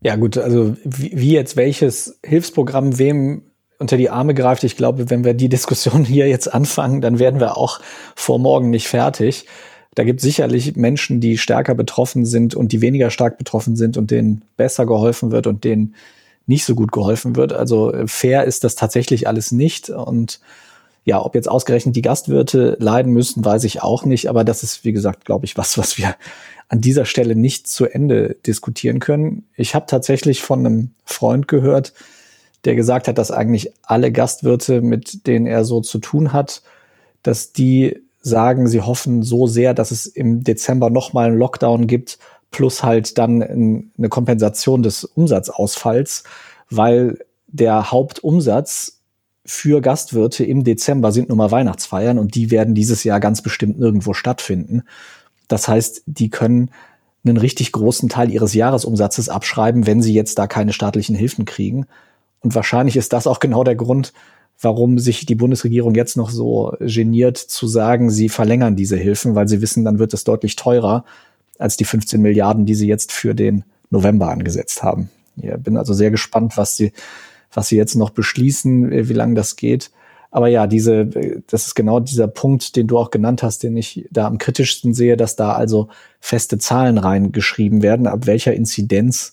Ja, 0.00 0.16
gut, 0.16 0.38
also 0.38 0.76
wie, 0.84 1.32
jetzt 1.32 1.56
welches 1.56 2.18
Hilfsprogramm 2.24 2.98
wem 2.98 3.42
unter 3.78 3.96
die 3.96 4.10
Arme 4.10 4.34
greift. 4.34 4.64
Ich 4.64 4.76
glaube, 4.76 5.10
wenn 5.10 5.24
wir 5.24 5.34
die 5.34 5.48
Diskussion 5.48 6.04
hier 6.04 6.28
jetzt 6.28 6.52
anfangen, 6.52 7.00
dann 7.00 7.18
werden 7.18 7.40
wir 7.40 7.56
auch 7.56 7.80
vor 8.14 8.38
morgen 8.38 8.70
nicht 8.70 8.88
fertig. 8.88 9.46
Da 9.94 10.04
gibt 10.04 10.20
es 10.20 10.24
sicherlich 10.24 10.76
Menschen, 10.76 11.20
die 11.20 11.38
stärker 11.38 11.74
betroffen 11.74 12.24
sind 12.24 12.54
und 12.54 12.72
die 12.72 12.80
weniger 12.80 13.10
stark 13.10 13.38
betroffen 13.38 13.74
sind 13.74 13.96
und 13.96 14.10
denen 14.10 14.42
besser 14.56 14.86
geholfen 14.86 15.32
wird 15.32 15.46
und 15.46 15.64
denen 15.64 15.94
nicht 16.46 16.64
so 16.64 16.74
gut 16.74 16.92
geholfen 16.92 17.36
wird. 17.36 17.52
Also 17.52 17.92
äh, 17.92 18.06
fair 18.06 18.44
ist 18.44 18.64
das 18.64 18.76
tatsächlich 18.76 19.26
alles 19.26 19.50
nicht. 19.50 19.90
Und 19.90 20.40
ja, 21.04 21.24
ob 21.24 21.34
jetzt 21.34 21.48
ausgerechnet 21.48 21.96
die 21.96 22.02
Gastwirte 22.02 22.76
leiden 22.80 23.12
müssen, 23.12 23.44
weiß 23.44 23.64
ich 23.64 23.82
auch 23.82 24.04
nicht. 24.04 24.28
Aber 24.28 24.44
das 24.44 24.62
ist, 24.62 24.84
wie 24.84 24.92
gesagt, 24.92 25.24
glaube 25.24 25.46
ich, 25.46 25.56
was, 25.56 25.78
was 25.78 25.98
wir 25.98 26.14
an 26.68 26.80
dieser 26.80 27.04
Stelle 27.04 27.34
nicht 27.34 27.66
zu 27.66 27.86
Ende 27.86 28.36
diskutieren 28.46 29.00
können. 29.00 29.46
Ich 29.56 29.74
habe 29.74 29.86
tatsächlich 29.86 30.42
von 30.42 30.60
einem 30.60 30.90
Freund 31.04 31.48
gehört, 31.48 31.94
der 32.64 32.74
gesagt 32.74 33.08
hat, 33.08 33.18
dass 33.18 33.30
eigentlich 33.30 33.72
alle 33.82 34.12
Gastwirte, 34.12 34.82
mit 34.82 35.26
denen 35.26 35.46
er 35.46 35.64
so 35.64 35.80
zu 35.80 35.98
tun 35.98 36.32
hat, 36.32 36.62
dass 37.22 37.52
die 37.52 38.02
sagen, 38.20 38.68
sie 38.68 38.82
hoffen 38.82 39.22
so 39.22 39.46
sehr, 39.46 39.74
dass 39.74 39.90
es 39.90 40.06
im 40.06 40.44
Dezember 40.44 40.90
nochmal 40.90 41.28
einen 41.28 41.38
Lockdown 41.38 41.86
gibt, 41.86 42.18
plus 42.50 42.82
halt 42.82 43.18
dann 43.18 43.42
eine 43.42 44.08
Kompensation 44.08 44.82
des 44.82 45.04
Umsatzausfalls, 45.04 46.24
weil 46.70 47.18
der 47.46 47.90
Hauptumsatz 47.90 48.97
für 49.48 49.80
Gastwirte 49.80 50.44
im 50.44 50.62
Dezember 50.62 51.10
sind 51.10 51.30
nun 51.30 51.38
mal 51.38 51.50
Weihnachtsfeiern 51.50 52.18
und 52.18 52.34
die 52.34 52.50
werden 52.50 52.74
dieses 52.74 53.02
Jahr 53.02 53.18
ganz 53.18 53.40
bestimmt 53.40 53.78
nirgendwo 53.78 54.12
stattfinden. 54.12 54.82
Das 55.48 55.68
heißt, 55.68 56.02
die 56.04 56.28
können 56.28 56.70
einen 57.24 57.38
richtig 57.38 57.72
großen 57.72 58.10
Teil 58.10 58.30
ihres 58.30 58.52
Jahresumsatzes 58.52 59.30
abschreiben, 59.30 59.86
wenn 59.86 60.02
sie 60.02 60.12
jetzt 60.12 60.38
da 60.38 60.46
keine 60.46 60.74
staatlichen 60.74 61.16
Hilfen 61.16 61.46
kriegen. 61.46 61.86
Und 62.40 62.54
wahrscheinlich 62.54 62.96
ist 62.96 63.14
das 63.14 63.26
auch 63.26 63.40
genau 63.40 63.64
der 63.64 63.74
Grund, 63.74 64.12
warum 64.60 64.98
sich 64.98 65.24
die 65.24 65.34
Bundesregierung 65.34 65.94
jetzt 65.94 66.18
noch 66.18 66.28
so 66.28 66.76
geniert 66.80 67.38
zu 67.38 67.66
sagen, 67.66 68.10
sie 68.10 68.28
verlängern 68.28 68.76
diese 68.76 68.96
Hilfen, 68.96 69.34
weil 69.34 69.48
sie 69.48 69.62
wissen, 69.62 69.82
dann 69.82 69.98
wird 69.98 70.12
es 70.12 70.24
deutlich 70.24 70.56
teurer 70.56 71.06
als 71.58 71.78
die 71.78 71.84
15 71.84 72.20
Milliarden, 72.20 72.66
die 72.66 72.74
sie 72.74 72.86
jetzt 72.86 73.12
für 73.12 73.34
den 73.34 73.64
November 73.88 74.28
angesetzt 74.28 74.82
haben. 74.82 75.08
Ich 75.36 75.50
bin 75.58 75.78
also 75.78 75.94
sehr 75.94 76.10
gespannt, 76.10 76.56
was 76.56 76.76
sie, 76.76 76.92
was 77.58 77.66
sie 77.66 77.76
jetzt 77.76 77.96
noch 77.96 78.10
beschließen, 78.10 79.08
wie 79.08 79.12
lange 79.12 79.34
das 79.34 79.56
geht. 79.56 79.90
Aber 80.30 80.46
ja, 80.46 80.68
diese, 80.68 81.06
das 81.48 81.66
ist 81.66 81.74
genau 81.74 81.98
dieser 81.98 82.28
Punkt, 82.28 82.76
den 82.76 82.86
du 82.86 82.96
auch 82.96 83.10
genannt 83.10 83.42
hast, 83.42 83.64
den 83.64 83.76
ich 83.76 84.06
da 84.12 84.28
am 84.28 84.38
kritischsten 84.38 84.94
sehe, 84.94 85.16
dass 85.16 85.34
da 85.34 85.54
also 85.54 85.88
feste 86.20 86.58
Zahlen 86.58 86.98
reingeschrieben 86.98 87.82
werden, 87.82 88.06
ab 88.06 88.26
welcher 88.26 88.54
Inzidenz 88.54 89.32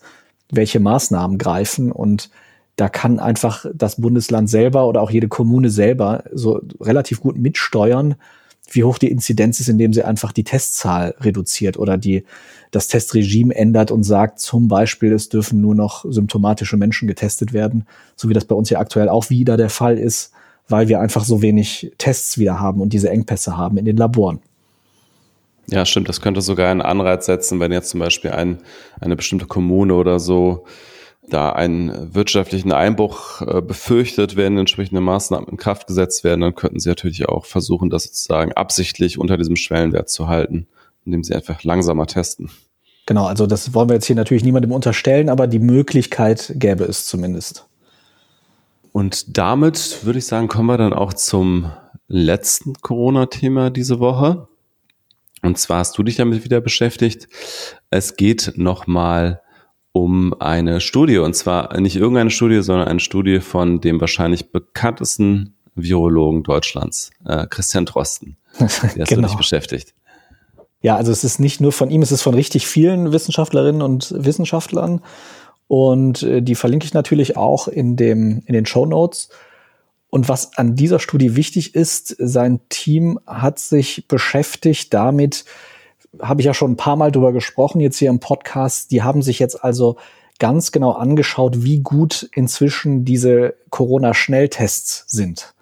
welche 0.50 0.80
Maßnahmen 0.80 1.38
greifen 1.38 1.92
und 1.92 2.32
da 2.78 2.90
kann 2.90 3.20
einfach 3.20 3.68
das 3.74 4.02
Bundesland 4.02 4.50
selber 4.50 4.88
oder 4.88 5.02
auch 5.02 5.12
jede 5.12 5.28
Kommune 5.28 5.70
selber 5.70 6.24
so 6.34 6.62
relativ 6.82 7.22
gut 7.22 7.38
mitsteuern, 7.38 8.16
wie 8.72 8.84
hoch 8.84 8.98
die 8.98 9.12
Inzidenz 9.12 9.60
ist, 9.60 9.70
indem 9.70 9.94
sie 9.94 10.04
einfach 10.04 10.32
die 10.32 10.44
Testzahl 10.44 11.16
reduziert 11.20 11.78
oder 11.78 11.98
die, 11.98 12.24
das 12.72 12.88
Testregime 12.88 13.56
ändert 13.56 13.92
und 13.92 14.04
sagt 14.04 14.40
zum 14.40 14.68
Beispiel, 14.68 15.14
es 15.14 15.30
dürfen 15.30 15.62
nur 15.62 15.76
noch 15.76 16.06
symptomatische 16.08 16.78
Menschen 16.78 17.08
getestet 17.08 17.54
werden, 17.54 17.86
so 18.16 18.30
wie 18.30 18.34
das 18.34 18.46
bei 18.46 18.56
uns 18.56 18.70
ja 18.70 18.80
aktuell 18.80 19.10
auch 19.10 19.30
wieder 19.30 19.58
der 19.58 19.70
Fall 19.70 19.98
ist, 19.98 20.32
weil 20.68 20.88
wir 20.88 21.00
einfach 21.00 21.24
so 21.24 21.42
wenig 21.42 21.92
Tests 21.98 22.38
wieder 22.38 22.60
haben 22.60 22.82
und 22.82 22.94
diese 22.94 23.10
Engpässe 23.10 23.56
haben 23.58 23.78
in 23.78 23.86
den 23.86 23.98
Laboren. 23.98 24.40
Ja, 25.68 25.86
stimmt. 25.86 26.10
Das 26.10 26.22
könnte 26.22 26.42
sogar 26.42 26.70
einen 26.70 26.82
Anreiz 26.82 27.26
setzen, 27.26 27.60
wenn 27.60 27.72
jetzt 27.72 27.90
zum 27.90 28.00
Beispiel 28.00 28.32
ein, 28.32 28.60
eine 29.00 29.16
bestimmte 29.16 29.46
Kommune 29.46 29.96
oder 29.96 30.20
so 30.20 30.66
da 31.30 31.52
einen 31.52 32.14
wirtschaftlichen 32.14 32.72
Einbruch 32.72 33.42
äh, 33.42 33.62
befürchtet, 33.62 34.36
werden 34.36 34.58
entsprechende 34.58 35.02
Maßnahmen 35.02 35.50
in 35.50 35.58
Kraft 35.58 35.88
gesetzt 35.88 36.24
werden, 36.24 36.42
dann 36.42 36.56
könnten 36.56 36.80
sie 36.80 36.90
natürlich 36.90 37.28
auch 37.28 37.46
versuchen, 37.46 37.90
das 37.90 38.04
sozusagen 38.04 38.54
absichtlich 38.54 39.18
unter 39.18 39.38
diesem 39.38 39.56
Schwellenwert 39.56 40.10
zu 40.10 40.28
halten, 40.28 40.68
indem 41.06 41.24
sie 41.24 41.34
einfach 41.34 41.64
langsamer 41.64 42.08
testen. 42.08 42.50
Genau, 43.06 43.26
also 43.26 43.46
das 43.46 43.74
wollen 43.74 43.90
wir 43.90 43.96
jetzt 43.96 44.08
hier 44.08 44.16
natürlich 44.16 44.44
niemandem 44.44 44.72
unterstellen, 44.72 45.30
aber 45.30 45.48
die 45.48 45.60
Möglichkeit 45.60 46.54
gäbe 46.56 46.86
es 46.86 47.06
zumindest. 47.06 47.68
Und 48.92 49.38
damit 49.38 50.06
würde 50.06 50.20
ich 50.20 50.26
sagen, 50.26 50.48
kommen 50.48 50.68
wir 50.68 50.78
dann 50.78 50.94
auch 50.94 51.14
zum 51.14 51.72
letzten 52.08 52.74
Corona-Thema 52.76 53.70
diese 53.70 54.00
Woche. 54.00 54.48
Und 55.42 55.58
zwar 55.60 55.80
hast 55.80 55.98
du 55.98 56.04
dich 56.04 56.16
damit 56.16 56.44
wieder 56.44 56.62
beschäftigt. 56.62 57.28
Es 57.90 58.16
geht 58.16 58.54
nochmal 58.56 59.42
um 59.96 60.36
eine 60.42 60.82
Studie, 60.82 61.20
und 61.20 61.38
zwar 61.38 61.80
nicht 61.80 61.96
irgendeine 61.96 62.30
Studie, 62.30 62.62
sondern 62.62 62.90
eine 62.90 63.00
Studie 63.00 63.40
von 63.40 63.80
dem 63.80 64.02
wahrscheinlich 64.02 64.52
bekanntesten 64.52 65.56
Virologen 65.74 66.44
Deutschlands, 66.44 67.12
äh, 67.24 67.48
Christian 67.48 67.86
Drosten. 67.86 68.36
Der 68.60 68.68
ist 68.68 69.08
genau. 69.08 69.30
dich 69.30 69.38
beschäftigt. 69.38 69.94
Ja, 70.82 70.98
also 70.98 71.14
es 71.14 71.24
ist 71.24 71.40
nicht 71.40 71.62
nur 71.62 71.72
von 71.72 71.90
ihm, 71.90 72.02
es 72.02 72.12
ist 72.12 72.24
von 72.24 72.34
richtig 72.34 72.68
vielen 72.68 73.14
Wissenschaftlerinnen 73.14 73.82
und 73.82 74.14
Wissenschaftlern. 74.18 75.00
Und 75.70 76.24
äh, 76.24 76.42
die 76.42 76.56
verlinke 76.56 76.86
ich 76.86 76.94
natürlich 76.94 77.38
auch 77.38 77.70
in, 77.70 77.96
dem, 77.96 78.44
in 78.48 78.54
den 78.54 78.66
Show 78.66 78.86
Notes. 78.86 79.30
Und 80.10 80.28
was 80.28 80.58
an 80.58 80.76
dieser 80.76 81.00
Studie 81.00 81.38
wichtig 81.38 81.74
ist, 81.74 82.18
sein 82.20 82.60
Team 82.68 83.18
hat 83.26 83.60
sich 83.60 84.10
beschäftigt 84.10 84.94
damit, 84.94 85.46
habe 86.22 86.42
ich 86.42 86.46
ja 86.46 86.54
schon 86.54 86.72
ein 86.72 86.78
paar 86.78 86.96
Mal 86.96 87.12
drüber 87.12 87.32
gesprochen, 87.32 87.80
jetzt 87.80 87.98
hier 87.98 88.10
im 88.10 88.20
Podcast. 88.20 88.92
Die 88.92 89.04
haben 89.04 89.22
sich 89.22 89.40
jetzt 89.40 89.64
also 89.64 89.98
ganz 90.40 90.72
genau 90.72 90.92
angeschaut, 90.92 91.64
wie 91.64 91.80
gut 91.80 92.30
inzwischen 92.34 93.06
diese 93.06 93.56
Corona-Schnelltests 93.70 95.06
sind. 95.08 95.54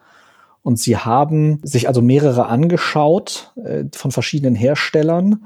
Und 0.63 0.79
sie 0.79 0.97
haben 0.97 1.59
sich 1.63 1.87
also 1.87 2.01
mehrere 2.01 2.45
angeschaut 2.45 3.51
äh, 3.63 3.83
von 3.93 4.11
verschiedenen 4.11 4.55
Herstellern 4.55 5.45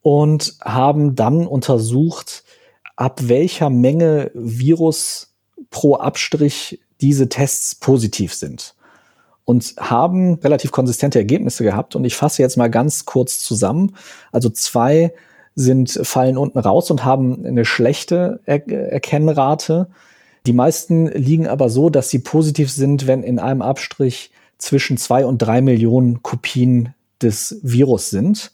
und 0.00 0.56
haben 0.64 1.16
dann 1.16 1.46
untersucht, 1.46 2.44
ab 2.96 3.20
welcher 3.24 3.68
Menge 3.68 4.30
Virus 4.34 5.34
pro 5.70 5.96
Abstrich 5.96 6.80
diese 7.00 7.28
Tests 7.28 7.74
positiv 7.74 8.32
sind 8.32 8.74
und 9.48 9.76
haben 9.78 10.34
relativ 10.34 10.72
konsistente 10.72 11.18
Ergebnisse 11.18 11.64
gehabt. 11.64 11.96
Und 11.96 12.04
ich 12.04 12.16
fasse 12.16 12.42
jetzt 12.42 12.58
mal 12.58 12.68
ganz 12.68 13.06
kurz 13.06 13.38
zusammen. 13.38 13.96
Also 14.30 14.50
zwei 14.50 15.14
sind, 15.54 15.98
fallen 16.02 16.36
unten 16.36 16.58
raus 16.58 16.90
und 16.90 17.06
haben 17.06 17.46
eine 17.46 17.64
schlechte 17.64 18.40
er 18.44 18.68
Erkennrate. 18.68 19.88
Die 20.44 20.52
meisten 20.52 21.06
liegen 21.06 21.46
aber 21.46 21.70
so, 21.70 21.88
dass 21.88 22.10
sie 22.10 22.18
positiv 22.18 22.70
sind, 22.70 23.06
wenn 23.06 23.22
in 23.22 23.38
einem 23.38 23.62
Abstrich 23.62 24.32
zwischen 24.58 24.98
zwei 24.98 25.24
und 25.24 25.38
drei 25.38 25.62
Millionen 25.62 26.22
Kopien 26.22 26.92
des 27.22 27.58
Virus 27.62 28.10
sind. 28.10 28.52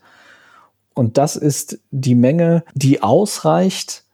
Und 0.94 1.18
das 1.18 1.34
ist 1.34 1.80
die 1.90 2.14
Menge, 2.14 2.62
die 2.74 3.02
ausreicht, 3.02 4.04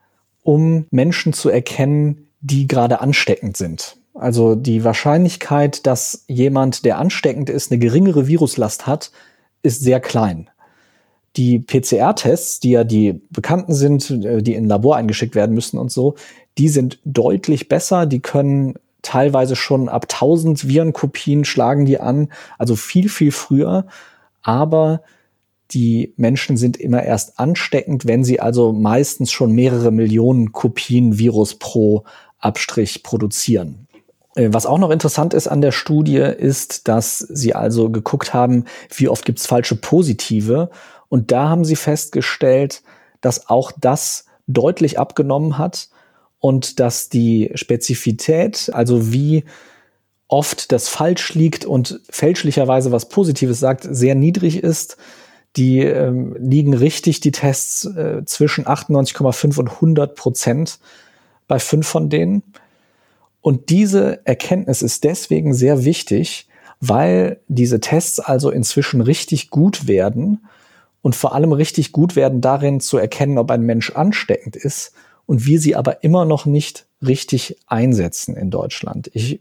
um 0.42 0.86
Menschen 0.90 1.34
zu 1.34 1.50
erkennen, 1.50 2.28
die 2.40 2.66
gerade 2.66 3.02
ansteckend 3.02 3.58
sind. 3.58 3.99
Also 4.20 4.54
die 4.54 4.84
Wahrscheinlichkeit, 4.84 5.86
dass 5.86 6.24
jemand, 6.28 6.84
der 6.84 6.98
ansteckend 6.98 7.48
ist, 7.48 7.72
eine 7.72 7.78
geringere 7.78 8.26
Viruslast 8.26 8.86
hat, 8.86 9.12
ist 9.62 9.80
sehr 9.80 9.98
klein. 9.98 10.50
Die 11.36 11.58
PCR-Tests, 11.58 12.60
die 12.60 12.72
ja 12.72 12.84
die 12.84 13.20
bekannten 13.30 13.72
sind, 13.72 14.10
äh, 14.10 14.42
die 14.42 14.54
in 14.54 14.66
Labor 14.66 14.96
eingeschickt 14.96 15.34
werden 15.34 15.54
müssen 15.54 15.78
und 15.78 15.90
so, 15.90 16.16
die 16.58 16.68
sind 16.68 16.98
deutlich 17.04 17.68
besser. 17.68 18.04
Die 18.04 18.20
können 18.20 18.74
teilweise 19.00 19.56
schon 19.56 19.88
ab 19.88 20.06
1000 20.10 20.68
Virenkopien 20.68 21.44
schlagen 21.44 21.86
die 21.86 21.98
an, 21.98 22.28
also 22.58 22.76
viel, 22.76 23.08
viel 23.08 23.32
früher. 23.32 23.86
Aber 24.42 25.02
die 25.70 26.12
Menschen 26.18 26.58
sind 26.58 26.76
immer 26.76 27.04
erst 27.04 27.38
ansteckend, 27.38 28.06
wenn 28.06 28.24
sie 28.24 28.38
also 28.38 28.72
meistens 28.72 29.32
schon 29.32 29.52
mehrere 29.52 29.92
Millionen 29.92 30.52
Kopien 30.52 31.16
Virus 31.16 31.54
pro 31.54 32.04
Abstrich 32.38 33.02
produzieren. 33.02 33.86
Äh, 34.34 34.48
was 34.52 34.66
auch 34.66 34.78
noch 34.78 34.90
interessant 34.90 35.34
ist 35.34 35.48
an 35.48 35.60
der 35.60 35.72
Studie, 35.72 36.16
ist, 36.16 36.88
dass 36.88 37.18
sie 37.18 37.54
also 37.54 37.90
geguckt 37.90 38.34
haben, 38.34 38.64
wie 38.94 39.08
oft 39.08 39.24
gibt's 39.24 39.46
falsche 39.46 39.76
Positive. 39.76 40.70
Und 41.08 41.32
da 41.32 41.48
haben 41.48 41.64
sie 41.64 41.76
festgestellt, 41.76 42.82
dass 43.20 43.48
auch 43.48 43.72
das 43.78 44.26
deutlich 44.46 44.98
abgenommen 44.98 45.58
hat 45.58 45.88
und 46.38 46.80
dass 46.80 47.08
die 47.08 47.50
Spezifität, 47.54 48.70
also 48.72 49.12
wie 49.12 49.44
oft 50.28 50.72
das 50.72 50.88
falsch 50.88 51.34
liegt 51.34 51.64
und 51.64 52.00
fälschlicherweise 52.08 52.92
was 52.92 53.08
Positives 53.08 53.58
sagt, 53.58 53.86
sehr 53.88 54.14
niedrig 54.14 54.62
ist. 54.62 54.96
Die 55.56 55.80
ähm, 55.80 56.36
liegen 56.38 56.74
richtig, 56.74 57.18
die 57.18 57.32
Tests, 57.32 57.84
äh, 57.84 58.24
zwischen 58.24 58.66
98,5 58.66 59.58
und 59.58 59.68
100 59.68 60.14
Prozent 60.14 60.78
bei 61.48 61.58
fünf 61.58 61.88
von 61.88 62.08
denen. 62.08 62.44
Und 63.40 63.70
diese 63.70 64.24
Erkenntnis 64.26 64.82
ist 64.82 65.04
deswegen 65.04 65.54
sehr 65.54 65.84
wichtig, 65.84 66.48
weil 66.80 67.40
diese 67.48 67.80
Tests 67.80 68.20
also 68.20 68.50
inzwischen 68.50 69.00
richtig 69.00 69.50
gut 69.50 69.86
werden 69.86 70.46
und 71.02 71.14
vor 71.14 71.34
allem 71.34 71.52
richtig 71.52 71.92
gut 71.92 72.16
werden 72.16 72.40
darin 72.40 72.80
zu 72.80 72.98
erkennen, 72.98 73.38
ob 73.38 73.50
ein 73.50 73.62
Mensch 73.62 73.90
ansteckend 73.90 74.56
ist 74.56 74.92
und 75.26 75.46
wir 75.46 75.60
sie 75.60 75.76
aber 75.76 76.02
immer 76.04 76.24
noch 76.24 76.46
nicht 76.46 76.86
richtig 77.06 77.56
einsetzen 77.66 78.36
in 78.36 78.50
Deutschland. 78.50 79.10
Ich 79.14 79.40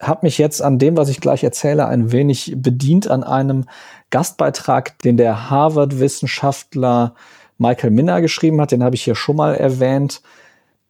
habe 0.00 0.26
mich 0.26 0.38
jetzt 0.38 0.60
an 0.62 0.78
dem, 0.78 0.96
was 0.96 1.08
ich 1.08 1.20
gleich 1.20 1.44
erzähle, 1.44 1.86
ein 1.86 2.10
wenig 2.10 2.54
bedient 2.56 3.08
an 3.08 3.22
einem 3.22 3.66
Gastbeitrag, 4.10 4.98
den 5.00 5.16
der 5.16 5.48
Harvard-Wissenschaftler 5.48 7.14
Michael 7.58 7.90
Minner 7.90 8.20
geschrieben 8.20 8.60
hat. 8.60 8.72
Den 8.72 8.82
habe 8.82 8.96
ich 8.96 9.04
hier 9.04 9.14
schon 9.14 9.36
mal 9.36 9.54
erwähnt 9.54 10.22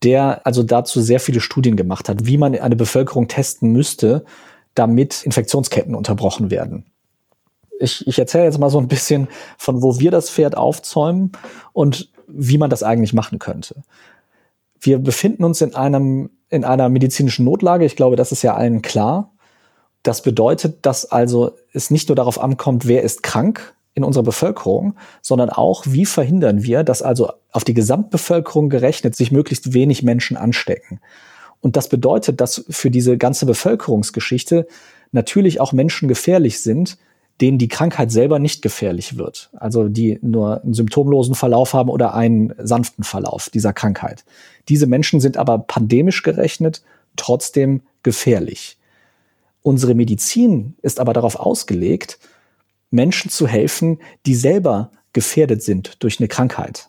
der 0.03 0.47
also 0.47 0.63
dazu 0.63 1.01
sehr 1.01 1.21
viele 1.21 1.41
Studien 1.41 1.77
gemacht 1.77 2.09
hat, 2.09 2.27
wie 2.27 2.39
man 2.39 2.59
eine 2.59 2.77
Bevölkerung 2.77 3.29
testen 3.29 3.73
müsste, 3.73 4.25
damit 4.75 5.25
Infektionsketten 5.25 5.95
unterbrochen 5.95 6.51
werden. 6.51 6.87
Ich, 7.79 8.07
ich 8.07 8.19
erzähle 8.19 8.45
jetzt 8.45 8.59
mal 8.59 8.71
so 8.71 8.79
ein 8.79 8.89
bisschen 8.89 9.29
von 9.59 9.83
wo 9.83 9.99
wir 9.99 10.11
das 10.11 10.31
Pferd 10.31 10.57
aufzäumen 10.57 11.33
und 11.73 12.11
wie 12.27 12.59
man 12.59 12.71
das 12.71 12.83
eigentlich 12.83 13.13
machen 13.13 13.39
könnte. 13.39 13.83
Wir 14.81 14.99
befinden 14.99 15.45
uns 15.45 15.61
in 15.61 15.75
einem, 15.75 16.31
in 16.49 16.65
einer 16.65 16.89
medizinischen 16.89 17.45
Notlage. 17.45 17.85
Ich 17.85 17.97
glaube, 17.97 18.17
das 18.17 18.33
ist 18.33 18.43
ja 18.43 18.55
allen 18.55 18.83
klar. 18.83 19.33
Das 20.03 20.23
bedeutet, 20.23 20.85
dass 20.85 21.07
also 21.07 21.53
es 21.73 21.91
nicht 21.91 22.09
nur 22.09 22.17
darauf 22.17 22.41
ankommt, 22.41 22.87
wer 22.87 23.03
ist 23.03 23.23
krank, 23.23 23.75
in 23.95 24.05
unserer 24.05 24.23
Bevölkerung, 24.23 24.95
sondern 25.21 25.51
auch, 25.51 25.85
wie 25.87 26.07
verhindern 26.07 26.63
wir, 26.63 26.83
dass 26.83 27.03
also 27.03 27.33
auf 27.51 27.65
die 27.65 27.75
Gesamtbevölkerung 27.75 28.71
gerechnet 28.71 29.15
sich 29.15 29.33
möglichst 29.33 29.75
wenig 29.75 30.03
Menschen 30.03 30.37
anstecken. 30.37 31.01
Und 31.61 31.77
das 31.77 31.89
bedeutet, 31.89 32.41
dass 32.41 32.65
für 32.69 32.91
diese 32.91 33.19
ganze 33.19 33.47
Bevölkerungsgeschichte 33.47 34.67
natürlich 35.13 35.61
auch 35.61 35.73
Menschen 35.73 36.09
gefährlich 36.09 36.61
sind, 36.61 36.99
denen 37.41 37.59
die 37.59 37.69
Krankheit 37.69 38.11
selber 38.11 38.39
nicht 38.39 38.63
gefährlich 38.63 39.17
wird. 39.17 39.51
Also 39.55 39.89
die 39.89 40.19
nur 40.23 40.63
einen 40.63 40.75
symptomlosen 40.75 41.35
Verlauf 41.35 41.75
haben 41.75 41.89
oder 41.89 42.15
einen 42.15 42.55
sanften 42.59 43.05
Verlauf 43.05 43.51
dieser 43.51 43.73
Krankheit. 43.73 44.25
Diese 44.69 44.87
Menschen 44.87 45.21
sind 45.21 45.37
aber 45.37 45.59
pandemisch 45.59 46.23
gerechnet 46.23 46.83
trotzdem 47.17 47.83
gefährlich. 48.03 48.79
Unsere 49.63 49.95
Medizin 49.95 50.75
ist 50.83 50.99
aber 50.99 51.13
darauf 51.13 51.37
ausgelegt, 51.37 52.19
Menschen 52.93 53.31
zu 53.31 53.47
helfen, 53.47 53.99
die 54.27 54.35
selber 54.35 54.93
gefährdet 55.13 55.63
sind 55.63 56.03
durch 56.03 56.21
eine 56.21 56.29
Krankheit. 56.29 56.89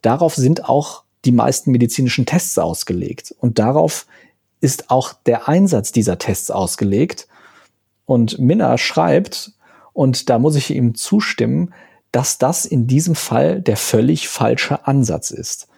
Darauf 0.00 0.34
sind 0.34 0.68
auch 0.68 1.04
die 1.24 1.32
meisten 1.32 1.70
medizinischen 1.70 2.26
Tests 2.26 2.58
ausgelegt. 2.58 3.34
Und 3.38 3.58
darauf 3.58 4.06
ist 4.60 4.90
auch 4.90 5.12
der 5.26 5.48
Einsatz 5.48 5.92
dieser 5.92 6.18
Tests 6.18 6.50
ausgelegt. 6.50 7.28
Und 8.06 8.38
Minna 8.38 8.78
schreibt, 8.78 9.52
und 9.92 10.28
da 10.28 10.38
muss 10.38 10.56
ich 10.56 10.70
ihm 10.70 10.94
zustimmen, 10.94 11.72
dass 12.12 12.38
das 12.38 12.64
in 12.64 12.86
diesem 12.86 13.14
Fall 13.14 13.60
der 13.60 13.76
völlig 13.76 14.28
falsche 14.28 14.86
Ansatz 14.86 15.30
ist 15.30 15.68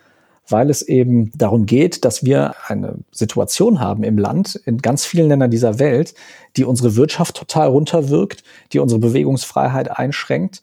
weil 0.48 0.70
es 0.70 0.82
eben 0.82 1.32
darum 1.36 1.66
geht, 1.66 2.04
dass 2.04 2.24
wir 2.24 2.54
eine 2.68 2.96
Situation 3.10 3.80
haben 3.80 4.04
im 4.04 4.18
Land, 4.18 4.60
in 4.64 4.78
ganz 4.78 5.04
vielen 5.04 5.28
Ländern 5.28 5.50
dieser 5.50 5.78
Welt, 5.78 6.14
die 6.56 6.64
unsere 6.64 6.96
Wirtschaft 6.96 7.36
total 7.36 7.68
runterwirkt, 7.68 8.44
die 8.72 8.78
unsere 8.78 9.00
Bewegungsfreiheit 9.00 9.90
einschränkt, 9.90 10.62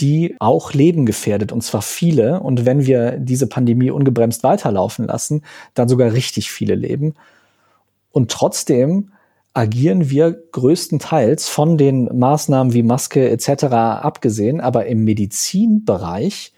die 0.00 0.36
auch 0.38 0.72
Leben 0.72 1.06
gefährdet, 1.06 1.52
und 1.52 1.62
zwar 1.62 1.82
viele. 1.82 2.40
Und 2.40 2.64
wenn 2.64 2.86
wir 2.86 3.12
diese 3.12 3.46
Pandemie 3.46 3.90
ungebremst 3.90 4.44
weiterlaufen 4.44 5.06
lassen, 5.06 5.42
dann 5.74 5.88
sogar 5.88 6.12
richtig 6.12 6.50
viele 6.50 6.74
Leben. 6.74 7.14
Und 8.12 8.30
trotzdem 8.30 9.10
agieren 9.54 10.08
wir 10.08 10.32
größtenteils 10.52 11.48
von 11.48 11.78
den 11.78 12.16
Maßnahmen 12.16 12.72
wie 12.72 12.84
Maske 12.84 13.28
etc. 13.28 13.64
abgesehen, 13.64 14.60
aber 14.60 14.86
im 14.86 15.04
Medizinbereich 15.04 16.52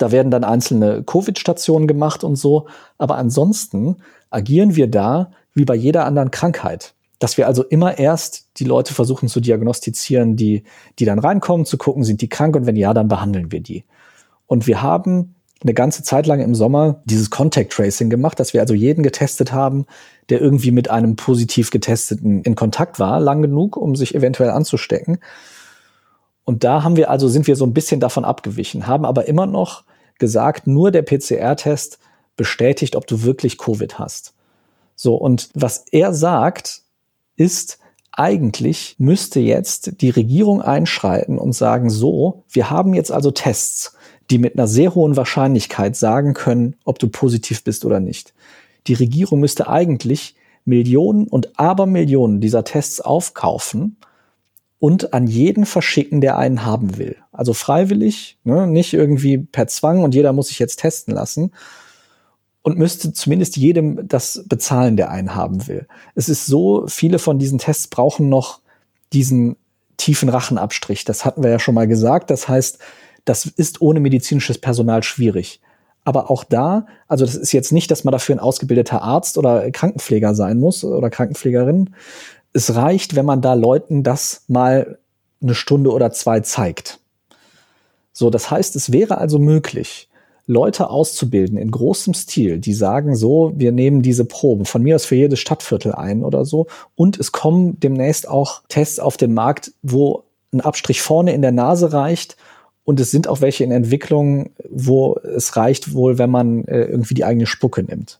da 0.00 0.12
werden 0.12 0.30
dann 0.30 0.44
einzelne 0.44 1.02
Covid-Stationen 1.04 1.86
gemacht 1.86 2.24
und 2.24 2.36
so. 2.36 2.66
Aber 2.98 3.16
ansonsten 3.16 3.96
agieren 4.30 4.76
wir 4.76 4.88
da 4.88 5.30
wie 5.52 5.64
bei 5.64 5.74
jeder 5.74 6.06
anderen 6.06 6.30
Krankheit. 6.30 6.94
Dass 7.18 7.36
wir 7.36 7.46
also 7.46 7.62
immer 7.64 7.98
erst 7.98 8.46
die 8.56 8.64
Leute 8.64 8.94
versuchen 8.94 9.28
zu 9.28 9.40
diagnostizieren, 9.40 10.36
die, 10.36 10.64
die 10.98 11.04
dann 11.04 11.18
reinkommen, 11.18 11.66
zu 11.66 11.76
gucken, 11.76 12.02
sind 12.02 12.22
die 12.22 12.30
krank 12.30 12.56
und 12.56 12.64
wenn 12.64 12.76
ja, 12.76 12.94
dann 12.94 13.08
behandeln 13.08 13.52
wir 13.52 13.60
die. 13.60 13.84
Und 14.46 14.66
wir 14.66 14.80
haben 14.80 15.34
eine 15.62 15.74
ganze 15.74 16.02
Zeit 16.02 16.26
lang 16.26 16.40
im 16.40 16.54
Sommer 16.54 17.02
dieses 17.04 17.28
Contact 17.28 17.72
Tracing 17.72 18.08
gemacht, 18.08 18.40
dass 18.40 18.54
wir 18.54 18.62
also 18.62 18.72
jeden 18.72 19.02
getestet 19.02 19.52
haben, 19.52 19.84
der 20.30 20.40
irgendwie 20.40 20.70
mit 20.70 20.88
einem 20.88 21.16
positiv 21.16 21.70
getesteten 21.70 22.42
in 22.42 22.54
Kontakt 22.54 22.98
war, 22.98 23.20
lang 23.20 23.42
genug, 23.42 23.76
um 23.76 23.96
sich 23.96 24.14
eventuell 24.14 24.48
anzustecken. 24.48 25.18
Und 26.44 26.64
da 26.64 26.82
haben 26.82 26.96
wir 26.96 27.10
also, 27.10 27.28
sind 27.28 27.46
wir 27.46 27.56
so 27.56 27.66
ein 27.66 27.74
bisschen 27.74 28.00
davon 28.00 28.24
abgewichen, 28.24 28.86
haben 28.86 29.04
aber 29.04 29.28
immer 29.28 29.46
noch 29.46 29.84
gesagt, 30.20 30.68
nur 30.68 30.92
der 30.92 31.02
PCR-Test 31.02 31.98
bestätigt, 32.36 32.94
ob 32.94 33.06
du 33.06 33.24
wirklich 33.24 33.58
Covid 33.58 33.98
hast. 33.98 34.34
So, 34.94 35.16
und 35.16 35.50
was 35.54 35.84
er 35.90 36.14
sagt, 36.14 36.82
ist, 37.36 37.78
eigentlich 38.12 38.96
müsste 38.98 39.40
jetzt 39.40 40.00
die 40.02 40.10
Regierung 40.10 40.62
einschreiten 40.62 41.38
und 41.38 41.52
sagen, 41.52 41.90
so, 41.90 42.44
wir 42.50 42.70
haben 42.70 42.94
jetzt 42.94 43.10
also 43.10 43.30
Tests, 43.30 43.96
die 44.30 44.38
mit 44.38 44.56
einer 44.56 44.68
sehr 44.68 44.94
hohen 44.94 45.16
Wahrscheinlichkeit 45.16 45.96
sagen 45.96 46.34
können, 46.34 46.76
ob 46.84 46.98
du 46.98 47.08
positiv 47.08 47.64
bist 47.64 47.84
oder 47.84 47.98
nicht. 47.98 48.34
Die 48.86 48.94
Regierung 48.94 49.40
müsste 49.40 49.68
eigentlich 49.68 50.36
Millionen 50.64 51.26
und 51.26 51.58
Abermillionen 51.58 52.40
dieser 52.40 52.64
Tests 52.64 53.00
aufkaufen 53.00 53.96
und 54.80 55.14
an 55.14 55.28
jeden 55.28 55.66
verschicken, 55.66 56.20
der 56.20 56.38
einen 56.38 56.64
haben 56.64 56.98
will. 56.98 57.16
Also 57.30 57.52
freiwillig, 57.52 58.38
ne, 58.42 58.66
nicht 58.66 58.92
irgendwie 58.94 59.38
per 59.38 59.68
Zwang 59.68 60.02
und 60.02 60.14
jeder 60.14 60.32
muss 60.32 60.48
sich 60.48 60.58
jetzt 60.58 60.80
testen 60.80 61.14
lassen. 61.14 61.52
Und 62.62 62.76
müsste 62.76 63.12
zumindest 63.12 63.56
jedem 63.56 64.06
das 64.08 64.44
bezahlen, 64.46 64.96
der 64.96 65.10
einen 65.10 65.34
haben 65.34 65.66
will. 65.68 65.86
Es 66.14 66.28
ist 66.28 66.46
so, 66.46 66.86
viele 66.88 67.18
von 67.18 67.38
diesen 67.38 67.58
Tests 67.58 67.88
brauchen 67.88 68.28
noch 68.28 68.60
diesen 69.12 69.56
tiefen 69.96 70.28
Rachenabstrich. 70.28 71.04
Das 71.04 71.24
hatten 71.24 71.42
wir 71.42 71.50
ja 71.50 71.58
schon 71.58 71.74
mal 71.74 71.86
gesagt. 71.86 72.30
Das 72.30 72.48
heißt, 72.48 72.78
Das 73.24 73.46
ist 73.46 73.80
ohne 73.80 74.00
medizinisches 74.00 74.58
Personal 74.58 75.02
schwierig. 75.02 75.60
Aber 76.04 76.30
auch 76.30 76.44
da, 76.44 76.86
also 77.08 77.26
das 77.26 77.34
ist 77.34 77.52
jetzt 77.52 77.72
nicht, 77.72 77.90
dass 77.90 78.04
man 78.04 78.12
dafür 78.12 78.34
ein 78.34 78.40
ausgebildeter 78.40 79.02
Arzt 79.02 79.36
oder 79.36 79.70
Krankenpfleger 79.70 80.34
sein 80.34 80.58
muss 80.58 80.82
oder 80.82 81.10
Krankenpflegerin. 81.10 81.90
Es 82.52 82.74
reicht, 82.74 83.16
wenn 83.16 83.26
man 83.26 83.42
da 83.42 83.54
Leuten 83.54 84.02
das 84.02 84.44
mal 84.48 84.98
eine 85.42 85.54
Stunde 85.54 85.92
oder 85.92 86.10
zwei 86.10 86.40
zeigt. 86.40 87.00
So, 88.12 88.30
das 88.30 88.50
heißt, 88.50 88.76
es 88.76 88.92
wäre 88.92 89.18
also 89.18 89.38
möglich, 89.38 90.08
Leute 90.46 90.90
auszubilden 90.90 91.56
in 91.56 91.70
großem 91.70 92.12
Stil, 92.12 92.58
die 92.58 92.74
sagen 92.74 93.14
so, 93.14 93.52
wir 93.54 93.70
nehmen 93.70 94.02
diese 94.02 94.24
Probe 94.24 94.64
von 94.64 94.82
mir 94.82 94.96
aus 94.96 95.04
für 95.04 95.14
jedes 95.14 95.38
Stadtviertel 95.38 95.92
ein 95.92 96.24
oder 96.24 96.44
so 96.44 96.66
und 96.96 97.18
es 97.20 97.30
kommen 97.30 97.78
demnächst 97.78 98.28
auch 98.28 98.62
Tests 98.68 98.98
auf 98.98 99.16
den 99.16 99.32
Markt, 99.32 99.72
wo 99.82 100.24
ein 100.52 100.60
Abstrich 100.60 101.02
vorne 101.02 101.32
in 101.32 101.42
der 101.42 101.52
Nase 101.52 101.92
reicht 101.92 102.36
und 102.84 102.98
es 102.98 103.10
sind 103.12 103.28
auch 103.28 103.40
welche 103.40 103.62
in 103.62 103.70
Entwicklung, 103.70 104.50
wo 104.68 105.16
es 105.18 105.56
reicht 105.56 105.94
wohl, 105.94 106.18
wenn 106.18 106.30
man 106.30 106.64
äh, 106.64 106.82
irgendwie 106.82 107.14
die 107.14 107.24
eigene 107.24 107.46
Spucke 107.46 107.84
nimmt. 107.84 108.19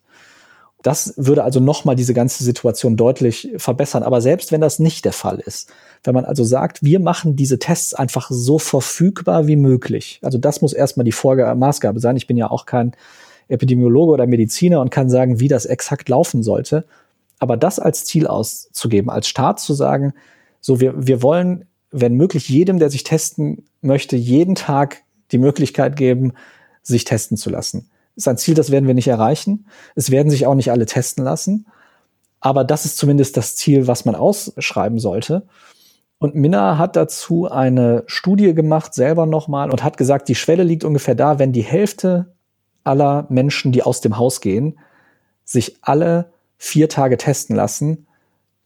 Das 0.82 1.14
würde 1.16 1.44
also 1.44 1.60
nochmal 1.60 1.94
diese 1.94 2.14
ganze 2.14 2.42
Situation 2.42 2.96
deutlich 2.96 3.50
verbessern. 3.58 4.02
Aber 4.02 4.20
selbst 4.20 4.50
wenn 4.50 4.60
das 4.60 4.78
nicht 4.78 5.04
der 5.04 5.12
Fall 5.12 5.38
ist, 5.38 5.70
wenn 6.04 6.14
man 6.14 6.24
also 6.24 6.42
sagt, 6.42 6.82
wir 6.82 7.00
machen 7.00 7.36
diese 7.36 7.58
Tests 7.58 7.92
einfach 7.92 8.30
so 8.30 8.58
verfügbar 8.58 9.46
wie 9.46 9.56
möglich. 9.56 10.20
Also 10.22 10.38
das 10.38 10.62
muss 10.62 10.72
erstmal 10.72 11.04
die 11.04 11.12
Vorgabe, 11.12 11.58
Maßgabe 11.58 12.00
sein. 12.00 12.16
Ich 12.16 12.26
bin 12.26 12.38
ja 12.38 12.50
auch 12.50 12.64
kein 12.64 12.92
Epidemiologe 13.48 14.12
oder 14.12 14.26
Mediziner 14.26 14.80
und 14.80 14.90
kann 14.90 15.10
sagen, 15.10 15.40
wie 15.40 15.48
das 15.48 15.66
exakt 15.66 16.08
laufen 16.08 16.42
sollte. 16.42 16.84
Aber 17.38 17.56
das 17.56 17.78
als 17.78 18.04
Ziel 18.04 18.26
auszugeben, 18.26 19.10
als 19.10 19.28
Staat 19.28 19.60
zu 19.60 19.74
sagen, 19.74 20.14
so 20.60 20.80
wir, 20.80 21.06
wir 21.06 21.22
wollen, 21.22 21.66
wenn 21.90 22.14
möglich, 22.14 22.48
jedem, 22.48 22.78
der 22.78 22.90
sich 22.90 23.04
testen 23.04 23.66
möchte, 23.82 24.16
jeden 24.16 24.54
Tag 24.54 25.02
die 25.32 25.38
Möglichkeit 25.38 25.96
geben, 25.96 26.32
sich 26.82 27.04
testen 27.04 27.36
zu 27.36 27.50
lassen 27.50 27.90
ist 28.20 28.28
ein 28.28 28.36
Ziel, 28.36 28.54
das 28.54 28.70
werden 28.70 28.86
wir 28.86 28.94
nicht 28.94 29.08
erreichen. 29.08 29.66
Es 29.94 30.10
werden 30.10 30.30
sich 30.30 30.46
auch 30.46 30.54
nicht 30.54 30.70
alle 30.70 30.86
testen 30.86 31.24
lassen. 31.24 31.66
Aber 32.40 32.64
das 32.64 32.84
ist 32.84 32.96
zumindest 32.96 33.36
das 33.36 33.56
Ziel, 33.56 33.86
was 33.86 34.04
man 34.04 34.14
ausschreiben 34.14 34.98
sollte. 34.98 35.46
Und 36.18 36.34
Minna 36.34 36.78
hat 36.78 36.96
dazu 36.96 37.50
eine 37.50 38.04
Studie 38.06 38.54
gemacht, 38.54 38.94
selber 38.94 39.26
nochmal, 39.26 39.70
und 39.70 39.82
hat 39.82 39.96
gesagt, 39.96 40.28
die 40.28 40.34
Schwelle 40.34 40.64
liegt 40.64 40.84
ungefähr 40.84 41.14
da, 41.14 41.38
wenn 41.38 41.52
die 41.52 41.62
Hälfte 41.62 42.34
aller 42.84 43.26
Menschen, 43.30 43.72
die 43.72 43.82
aus 43.82 44.00
dem 44.00 44.18
Haus 44.18 44.40
gehen, 44.40 44.78
sich 45.44 45.78
alle 45.80 46.30
vier 46.58 46.88
Tage 46.88 47.16
testen 47.16 47.56
lassen, 47.56 48.06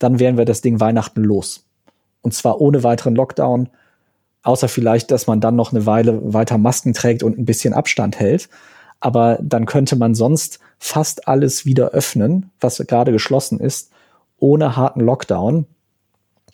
dann 0.00 0.18
wären 0.18 0.36
wir 0.36 0.44
das 0.44 0.62
Ding 0.62 0.80
Weihnachten 0.80 1.22
los. 1.22 1.66
Und 2.22 2.34
zwar 2.34 2.60
ohne 2.60 2.82
weiteren 2.82 3.14
Lockdown, 3.14 3.68
außer 4.42 4.68
vielleicht, 4.68 5.12
dass 5.12 5.28
man 5.28 5.40
dann 5.40 5.54
noch 5.54 5.72
eine 5.72 5.86
Weile 5.86 6.20
weiter 6.34 6.58
Masken 6.58 6.92
trägt 6.92 7.22
und 7.22 7.38
ein 7.38 7.44
bisschen 7.44 7.72
Abstand 7.72 8.18
hält 8.18 8.48
aber 9.04 9.38
dann 9.42 9.66
könnte 9.66 9.96
man 9.96 10.14
sonst 10.14 10.60
fast 10.78 11.28
alles 11.28 11.66
wieder 11.66 11.90
öffnen, 11.90 12.50
was 12.58 12.78
gerade 12.78 13.12
geschlossen 13.12 13.60
ist, 13.60 13.90
ohne 14.38 14.76
harten 14.76 15.00
Lockdown. 15.00 15.66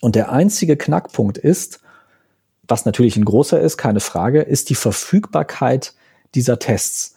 Und 0.01 0.15
der 0.15 0.33
einzige 0.33 0.75
Knackpunkt 0.75 1.37
ist, 1.37 1.79
was 2.67 2.83
natürlich 2.83 3.15
ein 3.15 3.23
großer 3.23 3.61
ist, 3.61 3.77
keine 3.77 4.01
Frage, 4.01 4.41
ist 4.41 4.69
die 4.69 4.75
Verfügbarkeit 4.75 5.93
dieser 6.35 6.59
Tests. 6.59 7.15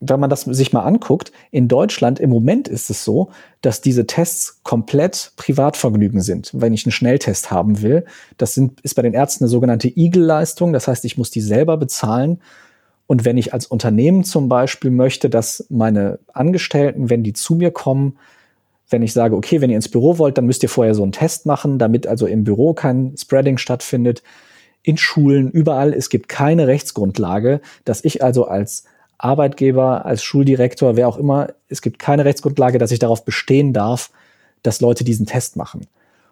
Wenn 0.00 0.20
man 0.20 0.28
das 0.28 0.42
sich 0.42 0.74
mal 0.74 0.82
anguckt, 0.82 1.32
in 1.50 1.66
Deutschland 1.66 2.20
im 2.20 2.28
Moment 2.28 2.68
ist 2.68 2.90
es 2.90 3.04
so, 3.04 3.30
dass 3.62 3.80
diese 3.80 4.06
Tests 4.06 4.60
komplett 4.64 5.32
Privatvergnügen 5.36 6.20
sind. 6.20 6.50
Wenn 6.52 6.74
ich 6.74 6.84
einen 6.84 6.92
Schnelltest 6.92 7.50
haben 7.50 7.80
will, 7.80 8.04
das 8.36 8.52
sind, 8.52 8.82
ist 8.82 8.96
bei 8.96 9.02
den 9.02 9.14
Ärzten 9.14 9.44
eine 9.44 9.48
sogenannte 9.48 9.88
Eagle-Leistung. 9.88 10.74
Das 10.74 10.88
heißt, 10.88 11.06
ich 11.06 11.16
muss 11.16 11.30
die 11.30 11.40
selber 11.40 11.78
bezahlen 11.78 12.42
und 13.06 13.24
wenn 13.24 13.36
ich 13.36 13.52
als 13.52 13.66
Unternehmen 13.66 14.24
zum 14.24 14.48
Beispiel 14.48 14.90
möchte, 14.90 15.28
dass 15.28 15.66
meine 15.68 16.18
Angestellten, 16.32 17.10
wenn 17.10 17.22
die 17.22 17.34
zu 17.34 17.54
mir 17.54 17.70
kommen, 17.70 18.18
wenn 18.88 19.02
ich 19.02 19.12
sage, 19.12 19.36
okay, 19.36 19.60
wenn 19.60 19.70
ihr 19.70 19.76
ins 19.76 19.88
Büro 19.88 20.18
wollt, 20.18 20.38
dann 20.38 20.46
müsst 20.46 20.62
ihr 20.62 20.68
vorher 20.68 20.94
so 20.94 21.02
einen 21.02 21.12
Test 21.12 21.46
machen, 21.46 21.78
damit 21.78 22.06
also 22.06 22.26
im 22.26 22.44
Büro 22.44 22.74
kein 22.74 23.14
Spreading 23.16 23.58
stattfindet. 23.58 24.22
In 24.82 24.96
Schulen, 24.96 25.50
überall, 25.50 25.92
es 25.92 26.10
gibt 26.10 26.28
keine 26.28 26.66
Rechtsgrundlage, 26.66 27.60
dass 27.84 28.04
ich 28.04 28.22
also 28.22 28.46
als 28.46 28.84
Arbeitgeber, 29.18 30.04
als 30.04 30.22
Schuldirektor, 30.22 30.96
wer 30.96 31.08
auch 31.08 31.16
immer, 31.16 31.48
es 31.68 31.82
gibt 31.82 31.98
keine 31.98 32.24
Rechtsgrundlage, 32.24 32.78
dass 32.78 32.90
ich 32.90 32.98
darauf 32.98 33.24
bestehen 33.24 33.72
darf, 33.72 34.10
dass 34.62 34.80
Leute 34.80 35.04
diesen 35.04 35.26
Test 35.26 35.56
machen. 35.56 35.86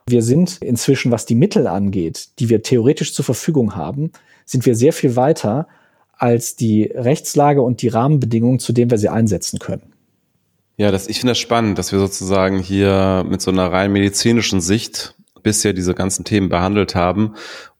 Wir 0.07 0.23
sind 0.23 0.59
inzwischen, 0.61 1.13
was 1.13 1.27
die 1.27 1.35
Mittel 1.35 1.67
angeht, 1.67 2.39
die 2.39 2.49
wir 2.49 2.63
theoretisch 2.63 3.15
zur 3.15 3.25
Verfügung 3.25 3.77
haben, 3.77 4.13
sind 4.45 4.67
wir 4.67 4.75
sehr 4.75 4.93
viel 4.93 5.17
weiter 5.17 5.69
als 6.13 6.57
die 6.57 6.85
Rechtslage 6.85 7.63
und 7.63 7.83
die 7.83 7.89
Rahmenbedingungen, 7.89 8.59
zu 8.59 8.73
denen 8.73 8.91
wir 8.91 8.99
sie 8.99 9.09
einsetzen 9.09 9.59
können. 9.59 9.93
Ja, 10.77 10.91
das, 10.91 11.09
ich 11.09 11.21
finde 11.21 11.33
das 11.33 11.39
spannend, 11.39 11.79
dass 11.79 11.93
wir 11.93 11.99
sozusagen 11.99 12.59
hier 12.59 13.25
mit 13.29 13.41
so 13.41 13.51
einer 13.51 13.71
rein 13.71 13.93
medizinischen 13.93 14.61
Sicht 14.61 15.15
bisher 15.43 15.73
diese 15.73 15.95
ganzen 15.95 16.25
Themen 16.25 16.49
behandelt 16.49 16.95
haben 16.95 17.35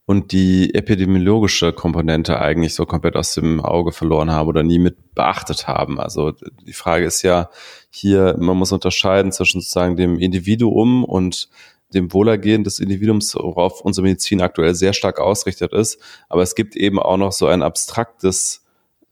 und 0.05 0.31
die 0.31 0.75
epidemiologische 0.75 1.71
Komponente 1.71 2.39
eigentlich 2.39 2.75
so 2.75 2.85
komplett 2.85 3.15
aus 3.15 3.33
dem 3.35 3.61
Auge 3.61 3.93
verloren 3.93 4.31
haben 4.31 4.47
oder 4.47 4.61
nie 4.61 4.79
mit 4.79 5.15
beachtet 5.15 5.67
haben. 5.67 5.99
Also 5.99 6.33
die 6.65 6.73
Frage 6.73 7.05
ist 7.05 7.21
ja 7.21 7.49
hier, 7.89 8.35
man 8.37 8.57
muss 8.57 8.71
unterscheiden 8.73 9.31
zwischen 9.31 9.61
sozusagen 9.61 9.95
dem 9.95 10.19
Individuum 10.19 11.05
und 11.05 11.49
dem 11.93 12.11
Wohlergehen 12.13 12.63
des 12.63 12.79
Individuums, 12.79 13.35
worauf 13.35 13.81
unsere 13.81 14.05
Medizin 14.05 14.41
aktuell 14.41 14.75
sehr 14.75 14.93
stark 14.93 15.19
ausgerichtet 15.19 15.73
ist. 15.73 15.99
Aber 16.29 16.41
es 16.41 16.55
gibt 16.55 16.75
eben 16.75 16.99
auch 16.99 17.17
noch 17.17 17.31
so 17.31 17.47
ein 17.47 17.63
abstraktes 17.63 18.63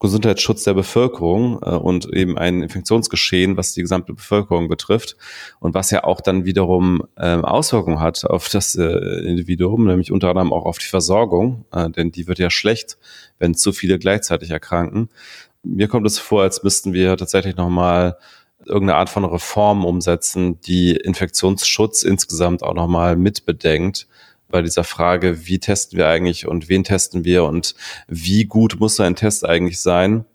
Gesundheitsschutz 0.02 0.63
der 0.63 0.74
Bevölkerung 0.74 1.62
äh, 1.62 1.70
und 1.70 2.12
eben 2.12 2.38
ein 2.38 2.63
Infektionsgeschehen, 2.63 3.56
was 3.56 3.74
die 3.74 3.82
gesamte 3.82 4.13
Bevölkerung 4.13 4.67
betrifft 4.67 5.15
und 5.60 5.76
was 5.76 5.91
ja 5.91 6.04
auch 6.04 6.20
dann 6.22 6.44
wiederum 6.44 7.04
ähm, 7.17 7.46
Auswirkungen 7.46 8.00
hat 8.02 8.26
auf 8.26 8.50
das 8.50 8.76
äh, 8.76 8.84
Individuum, 8.84 9.86
nämlich 9.86 10.12
unter 10.12 10.30
anderem 10.30 10.52
auch 10.52 10.65
auf 10.65 10.80
die 10.80 10.88
Versorgung, 10.88 11.65
äh, 11.72 11.89
denn 11.89 12.12
die 12.12 12.28
wird 12.28 12.39
ja 12.39 12.50
schlecht, 12.50 12.98
wenn 13.38 13.54
zu 13.54 13.72
viele 13.72 14.00
gleichzeitig 14.00 14.50
erkranken. 14.50 15.10
Mir 15.63 15.88
kommt 15.88 16.08
es 16.08 16.17
vor, 16.17 16.41
als 16.41 16.63
müssten 16.63 16.94
wir 16.94 17.15
tatsächlich 17.15 17.56
nochmal 17.56 18.17
irgendeine 18.65 18.95
Art 18.95 19.10
von 19.10 19.26
Reform 19.26 19.86
umsetzen, 19.86 20.60
die 20.62 20.91
Infektionsschutz 20.95 22.04
insgesamt 22.04 22.63
auch 22.63 22.74
nochmal 22.74 23.15
mitbedenkt 23.15 24.08
bei 24.50 24.62
dieser 24.62 24.84
Frage, 24.84 25.47
wie 25.47 25.60
testen 25.60 25.97
wir 25.97 26.08
eigentlich 26.08 26.47
und 26.47 26.69
wen 26.69 26.84
testen 26.84 27.24
wir 27.24 27.45
und 27.45 27.76
wie 28.08 28.45
gut 28.45 28.80
muss 28.80 29.00
ein 29.00 29.15
Test 29.15 29.45
eigentlich 29.45 29.80
sein? 29.80 30.26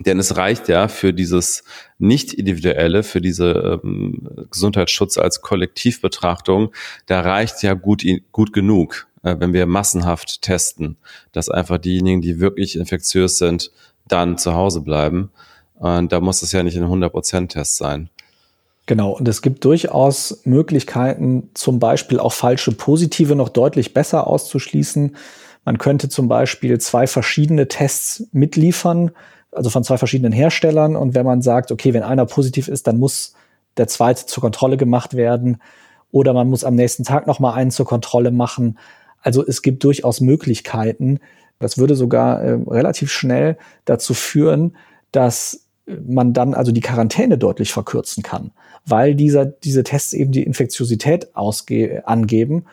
Denn 0.00 0.18
es 0.18 0.36
reicht 0.36 0.68
ja 0.68 0.86
für 0.86 1.12
dieses 1.12 1.64
nicht 1.98 2.32
individuelle, 2.32 3.02
für 3.02 3.20
diese 3.20 3.80
ähm, 3.82 4.28
Gesundheitsschutz 4.50 5.18
als 5.18 5.40
Kollektivbetrachtung, 5.40 6.72
da 7.06 7.20
reicht 7.20 7.62
ja 7.64 7.74
gut, 7.74 8.04
gut 8.30 8.52
genug, 8.52 9.08
äh, 9.24 9.34
wenn 9.38 9.52
wir 9.52 9.66
massenhaft 9.66 10.42
testen, 10.42 10.98
dass 11.32 11.48
einfach 11.48 11.78
diejenigen, 11.78 12.20
die 12.20 12.38
wirklich 12.38 12.76
infektiös 12.76 13.38
sind, 13.38 13.72
dann 14.06 14.38
zu 14.38 14.54
Hause 14.54 14.82
bleiben. 14.82 15.30
Und 15.78 16.12
da 16.12 16.20
muss 16.20 16.42
es 16.42 16.52
ja 16.52 16.62
nicht 16.62 16.76
ein 16.76 16.84
100%-Test 16.84 17.76
sein. 17.76 18.10
Genau, 18.86 19.10
und 19.10 19.28
es 19.28 19.42
gibt 19.42 19.64
durchaus 19.64 20.40
Möglichkeiten, 20.44 21.50
zum 21.54 21.78
Beispiel 21.78 22.18
auch 22.18 22.32
falsche 22.32 22.72
Positive 22.72 23.36
noch 23.36 23.50
deutlich 23.50 23.92
besser 23.92 24.26
auszuschließen. 24.26 25.14
Man 25.64 25.78
könnte 25.78 26.08
zum 26.08 26.28
Beispiel 26.28 26.78
zwei 26.80 27.06
verschiedene 27.06 27.68
Tests 27.68 28.26
mitliefern, 28.32 29.10
also 29.52 29.68
von 29.68 29.84
zwei 29.84 29.98
verschiedenen 29.98 30.32
Herstellern. 30.32 30.96
Und 30.96 31.14
wenn 31.14 31.26
man 31.26 31.42
sagt, 31.42 31.70
okay, 31.70 31.92
wenn 31.92 32.02
einer 32.02 32.24
positiv 32.24 32.68
ist, 32.68 32.86
dann 32.86 32.98
muss 32.98 33.34
der 33.76 33.88
zweite 33.88 34.24
zur 34.24 34.40
Kontrolle 34.40 34.78
gemacht 34.78 35.14
werden. 35.14 35.60
Oder 36.10 36.32
man 36.32 36.48
muss 36.48 36.64
am 36.64 36.74
nächsten 36.74 37.04
Tag 37.04 37.26
nochmal 37.26 37.54
einen 37.54 37.70
zur 37.70 37.84
Kontrolle 37.84 38.30
machen. 38.30 38.78
Also 39.20 39.46
es 39.46 39.60
gibt 39.60 39.84
durchaus 39.84 40.22
Möglichkeiten. 40.22 41.20
Das 41.58 41.76
würde 41.76 41.94
sogar 41.94 42.42
äh, 42.42 42.58
relativ 42.66 43.12
schnell 43.12 43.58
dazu 43.84 44.14
führen, 44.14 44.76
dass 45.12 45.67
man 46.06 46.32
dann 46.32 46.54
also 46.54 46.72
die 46.72 46.80
Quarantäne 46.80 47.38
deutlich 47.38 47.72
verkürzen 47.72 48.22
kann, 48.22 48.50
weil 48.84 49.14
dieser, 49.14 49.46
diese 49.46 49.82
Tests 49.82 50.12
eben 50.12 50.32
die 50.32 50.42
Infektiosität 50.42 51.28
angeben. 51.34 52.64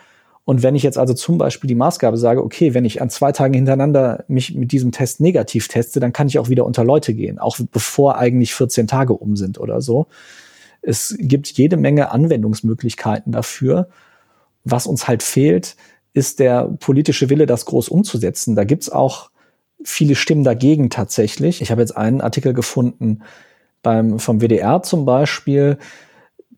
Und 0.44 0.62
wenn 0.62 0.76
ich 0.76 0.84
jetzt 0.84 0.98
also 0.98 1.14
zum 1.14 1.38
Beispiel 1.38 1.68
die 1.68 1.76
Maßgabe 1.76 2.18
sage, 2.18 2.44
okay, 2.44 2.74
wenn 2.74 2.86
ich 2.86 3.02
an 3.02 3.10
zwei 3.10 3.32
Tagen 3.32 3.54
hintereinander 3.56 4.26
mich 4.28 4.54
mit 4.54 4.72
diesem 4.72 4.92
Test 4.92 5.20
negativ 5.20 5.68
teste, 5.68 6.00
dann 6.00 6.14
kann 6.14 6.28
ich 6.28 6.38
auch 6.38 6.50
wieder 6.50 6.66
unter 6.66 6.84
Leute 6.84 7.14
gehen, 7.14 7.40
auch 7.40 7.58
bevor 7.72 8.18
eigentlich 8.18 8.54
14 8.54 8.88
Tage 8.88 9.14
um 9.14 9.36
sind 9.36 9.60
oder 9.60 9.82
so. 9.82 10.08
Es 10.82 11.16
gibt 11.18 11.48
jede 11.48 11.78
Menge 11.78 12.12
Anwendungsmöglichkeiten 12.12 13.32
dafür. 13.32 13.90
Was 14.64 14.86
uns 14.86 15.08
halt 15.08 15.24
fehlt, 15.24 15.76
ist 16.14 16.40
der 16.40 16.66
politische 16.80 17.30
Wille, 17.30 17.48
das 17.48 17.66
groß 17.66 17.90
umzusetzen. 17.90 18.56
Da 18.56 18.64
gibt's 18.66 18.90
auch 18.90 19.32
viele 19.84 20.16
Stimmen 20.16 20.44
dagegen 20.44 20.90
tatsächlich. 20.90 21.62
Ich 21.62 21.72
habe 21.72 21.82
jetzt 21.82 21.96
einen 21.96 22.22
Artikel 22.22 22.54
gefunden 22.54 23.22
beim, 23.84 24.20
vom 24.20 24.42
WDR 24.42 24.82
zum 24.84 25.06
Beispiel. 25.06 25.78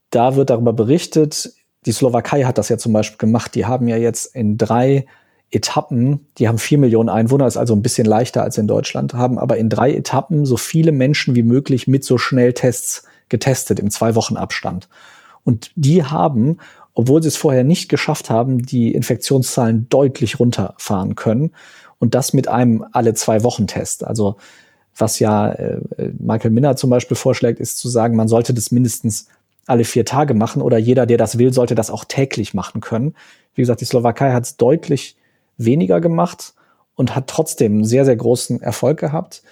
Da 0.10 0.36
wird 0.36 0.50
darüber 0.50 0.74
berichtet, 0.74 1.54
die 1.86 1.92
Slowakei 1.92 2.44
hat 2.44 2.58
das 2.58 2.70
ja 2.70 2.78
zum 2.78 2.94
Beispiel 2.94 3.18
gemacht. 3.18 3.56
Die 3.56 3.66
haben 3.66 3.88
ja 3.88 3.98
jetzt 3.98 4.36
in 4.36 4.58
drei 4.58 5.06
Etappen, 5.50 6.28
die 6.38 6.48
haben 6.48 6.58
vier 6.58 6.78
Millionen 6.78 7.10
Einwohner, 7.10 7.48
ist 7.48 7.56
also 7.56 7.74
ein 7.74 7.82
bisschen 7.82 8.06
leichter 8.06 8.44
als 8.44 8.58
in 8.58 8.68
Deutschland, 8.68 9.14
haben 9.14 9.40
aber 9.40 9.58
in 9.58 9.70
drei 9.70 9.94
Etappen 9.94 10.46
so 10.46 10.58
viele 10.58 10.92
Menschen 10.92 11.36
wie 11.36 11.44
möglich 11.44 11.88
mit 11.88 12.04
so 12.04 12.18
Schnelltests 12.18 13.04
getestet 13.30 13.80
im 13.80 13.90
zwei 13.90 14.16
Wochen 14.16 14.36
Abstand. 14.36 14.90
Und 15.46 15.72
die 15.76 16.04
haben, 16.04 16.58
obwohl 16.94 17.22
sie 17.22 17.30
es 17.30 17.38
vorher 17.38 17.64
nicht 17.64 17.88
geschafft 17.88 18.30
haben, 18.30 18.66
die 18.66 18.94
Infektionszahlen 18.94 19.88
deutlich 19.88 20.40
runterfahren 20.40 21.16
können. 21.16 21.52
Und 22.00 22.16
das 22.16 22.34
mit 22.34 22.48
einem 22.48 22.86
alle 22.92 23.14
zwei 23.14 23.44
Wochen 23.44 23.68
Test. 23.68 24.06
Also 24.06 24.38
was 24.96 25.20
ja 25.20 25.50
äh, 25.50 25.80
Michael 26.20 26.52
Minner 26.52 26.76
zum 26.76 26.90
Beispiel 26.90 27.18
vorschlägt, 27.18 27.60
ist 27.60 27.78
zu 27.78 27.90
sagen, 27.90 28.16
man 28.16 28.28
sollte 28.28 28.54
das 28.54 28.72
mindestens 28.72 29.28
alle 29.66 29.84
vier 29.84 30.06
Tage 30.06 30.34
machen 30.34 30.62
oder 30.62 30.78
jeder, 30.78 31.06
der 31.06 31.18
das 31.18 31.38
will, 31.38 31.54
sollte 31.54 31.76
das 31.76 31.92
auch 31.92 32.06
täglich 32.06 32.54
machen 32.54 32.82
können. 32.82 33.16
Wie 33.54 33.62
gesagt, 33.62 33.82
die 33.82 33.86
Slowakei 33.86 34.32
hat 34.32 34.44
es 34.44 34.58
deutlich 34.58 35.18
weniger 35.58 36.00
gemacht 36.02 36.54
und 36.96 37.16
hat 37.16 37.28
trotzdem 37.28 37.84
sehr, 37.84 38.06
sehr 38.06 38.16
großen 38.16 38.62
Erfolg 38.62 39.00
gehabt. 39.00 39.44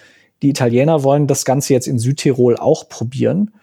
Die 0.42 0.50
Italiener 0.50 1.04
wollen 1.04 1.28
das 1.28 1.46
Ganze 1.46 1.74
jetzt 1.74 1.88
in 1.88 2.00
Südtirol 2.00 2.56
auch 2.58 2.88
probieren. 2.88 3.54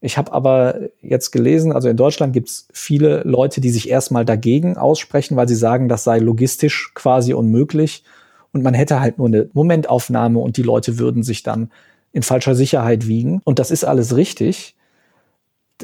Ich 0.00 0.16
habe 0.16 0.32
aber 0.32 0.80
jetzt 1.02 1.30
gelesen, 1.30 1.72
also 1.72 1.88
in 1.88 1.96
Deutschland 1.96 2.32
gibt 2.32 2.48
es 2.48 2.68
viele 2.72 3.22
Leute, 3.24 3.60
die 3.60 3.70
sich 3.70 3.90
erstmal 3.90 4.24
dagegen 4.24 4.78
aussprechen, 4.78 5.36
weil 5.36 5.48
sie 5.48 5.54
sagen, 5.54 5.88
das 5.88 6.04
sei 6.04 6.18
logistisch 6.18 6.92
quasi 6.94 7.34
unmöglich 7.34 8.04
und 8.52 8.62
man 8.62 8.74
hätte 8.74 9.00
halt 9.00 9.18
nur 9.18 9.28
eine 9.28 9.48
Momentaufnahme 9.52 10.38
und 10.38 10.56
die 10.56 10.62
Leute 10.62 10.98
würden 10.98 11.22
sich 11.22 11.42
dann 11.42 11.70
in 12.12 12.22
falscher 12.22 12.54
Sicherheit 12.54 13.06
wiegen. 13.06 13.40
Und 13.44 13.58
das 13.58 13.70
ist 13.70 13.84
alles 13.84 14.16
richtig. 14.16 14.76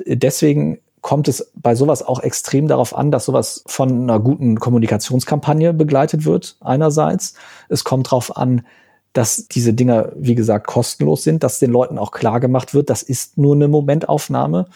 Deswegen 0.07 0.79
kommt 1.01 1.29
es 1.29 1.53
bei 1.55 1.77
sowas 1.77 2.03
auch 2.03 2.21
extrem 2.21 2.67
darauf 2.67 2.97
an, 2.97 3.13
dass 3.13 3.27
sowas 3.27 3.63
von 3.67 4.03
einer 4.03 4.19
guten 4.19 4.59
Kommunikationskampagne 4.59 5.73
begleitet 5.73 6.25
wird, 6.25 6.57
einerseits. 6.61 7.35
Es 7.69 7.85
kommt 7.85 8.09
darauf 8.09 8.37
an, 8.37 8.67
dass 9.13 9.47
diese 9.47 9.73
Dinger, 9.73 10.11
wie 10.17 10.35
gesagt, 10.35 10.67
kostenlos 10.67 11.23
sind, 11.23 11.45
dass 11.45 11.61
den 11.61 11.71
Leuten 11.71 11.97
auch 11.99 12.11
klar 12.11 12.41
gemacht 12.41 12.75
wird, 12.75 12.91
das 12.91 13.03
ist 13.03 13.39
nur 13.39 13.55
eine 13.55 13.69
Momentaufnahme 13.69 14.67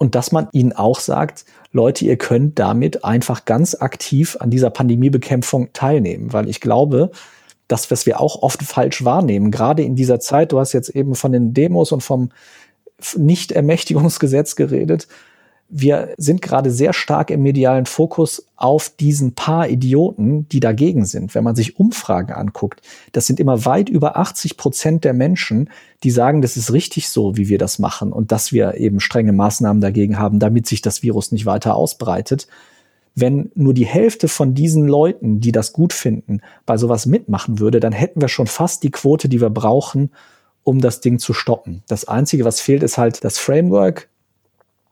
und 0.00 0.14
dass 0.14 0.32
man 0.32 0.48
ihnen 0.52 0.72
auch 0.72 0.98
sagt, 0.98 1.44
Leute, 1.72 2.06
ihr 2.06 2.16
könnt 2.16 2.58
damit 2.58 3.04
einfach 3.04 3.44
ganz 3.44 3.74
aktiv 3.74 4.38
an 4.40 4.48
dieser 4.48 4.70
Pandemiebekämpfung 4.70 5.74
teilnehmen, 5.74 6.32
weil 6.32 6.48
ich 6.48 6.62
glaube, 6.62 7.10
das, 7.68 7.90
was 7.90 8.06
wir 8.06 8.18
auch 8.18 8.40
oft 8.42 8.62
falsch 8.62 9.04
wahrnehmen, 9.04 9.50
gerade 9.50 9.82
in 9.82 9.96
dieser 9.96 10.18
Zeit, 10.18 10.52
du 10.52 10.58
hast 10.58 10.72
jetzt 10.72 10.88
eben 10.88 11.14
von 11.14 11.32
den 11.32 11.52
Demos 11.52 11.92
und 11.92 12.02
vom 12.02 12.30
Nicht-Ermächtigungsgesetz 13.14 14.56
geredet, 14.56 15.06
wir 15.70 16.14
sind 16.18 16.42
gerade 16.42 16.70
sehr 16.70 16.92
stark 16.92 17.30
im 17.30 17.42
medialen 17.42 17.86
Fokus 17.86 18.46
auf 18.56 18.90
diesen 18.90 19.34
paar 19.34 19.68
Idioten, 19.68 20.48
die 20.48 20.58
dagegen 20.58 21.04
sind. 21.04 21.34
Wenn 21.34 21.44
man 21.44 21.54
sich 21.54 21.78
Umfragen 21.78 22.32
anguckt, 22.32 22.82
das 23.12 23.26
sind 23.26 23.38
immer 23.38 23.64
weit 23.64 23.88
über 23.88 24.16
80 24.16 24.56
Prozent 24.56 25.04
der 25.04 25.14
Menschen, 25.14 25.70
die 26.02 26.10
sagen, 26.10 26.42
das 26.42 26.56
ist 26.56 26.72
richtig 26.72 27.08
so, 27.08 27.36
wie 27.36 27.48
wir 27.48 27.58
das 27.58 27.78
machen 27.78 28.12
und 28.12 28.32
dass 28.32 28.52
wir 28.52 28.74
eben 28.74 28.98
strenge 28.98 29.32
Maßnahmen 29.32 29.80
dagegen 29.80 30.18
haben, 30.18 30.40
damit 30.40 30.66
sich 30.66 30.82
das 30.82 31.02
Virus 31.04 31.30
nicht 31.30 31.46
weiter 31.46 31.76
ausbreitet. 31.76 32.48
Wenn 33.14 33.50
nur 33.54 33.74
die 33.74 33.86
Hälfte 33.86 34.28
von 34.28 34.54
diesen 34.54 34.88
Leuten, 34.88 35.40
die 35.40 35.52
das 35.52 35.72
gut 35.72 35.92
finden, 35.92 36.40
bei 36.66 36.76
sowas 36.76 37.06
mitmachen 37.06 37.60
würde, 37.60 37.78
dann 37.78 37.92
hätten 37.92 38.20
wir 38.20 38.28
schon 38.28 38.48
fast 38.48 38.82
die 38.82 38.90
Quote, 38.90 39.28
die 39.28 39.40
wir 39.40 39.50
brauchen, 39.50 40.10
um 40.62 40.80
das 40.80 41.00
Ding 41.00 41.18
zu 41.18 41.32
stoppen. 41.32 41.82
Das 41.88 42.06
Einzige, 42.06 42.44
was 42.44 42.60
fehlt, 42.60 42.82
ist 42.82 42.98
halt 42.98 43.24
das 43.24 43.38
Framework, 43.38 44.09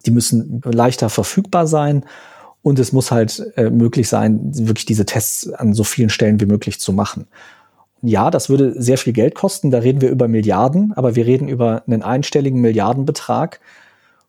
die 0.06 0.10
müssen 0.10 0.60
leichter 0.64 1.08
verfügbar 1.08 1.66
sein 1.66 2.04
und 2.62 2.78
es 2.78 2.92
muss 2.92 3.10
halt 3.10 3.52
äh, 3.56 3.70
möglich 3.70 4.08
sein, 4.08 4.40
wirklich 4.52 4.86
diese 4.86 5.06
Tests 5.06 5.50
an 5.52 5.74
so 5.74 5.84
vielen 5.84 6.10
Stellen 6.10 6.40
wie 6.40 6.46
möglich 6.46 6.80
zu 6.80 6.92
machen. 6.92 7.26
Ja, 8.02 8.30
das 8.30 8.48
würde 8.48 8.80
sehr 8.80 8.98
viel 8.98 9.12
Geld 9.12 9.34
kosten. 9.34 9.70
Da 9.70 9.78
reden 9.78 10.00
wir 10.00 10.10
über 10.10 10.28
Milliarden, 10.28 10.92
aber 10.92 11.16
wir 11.16 11.26
reden 11.26 11.48
über 11.48 11.82
einen 11.86 12.02
einstelligen 12.02 12.60
Milliardenbetrag. 12.60 13.60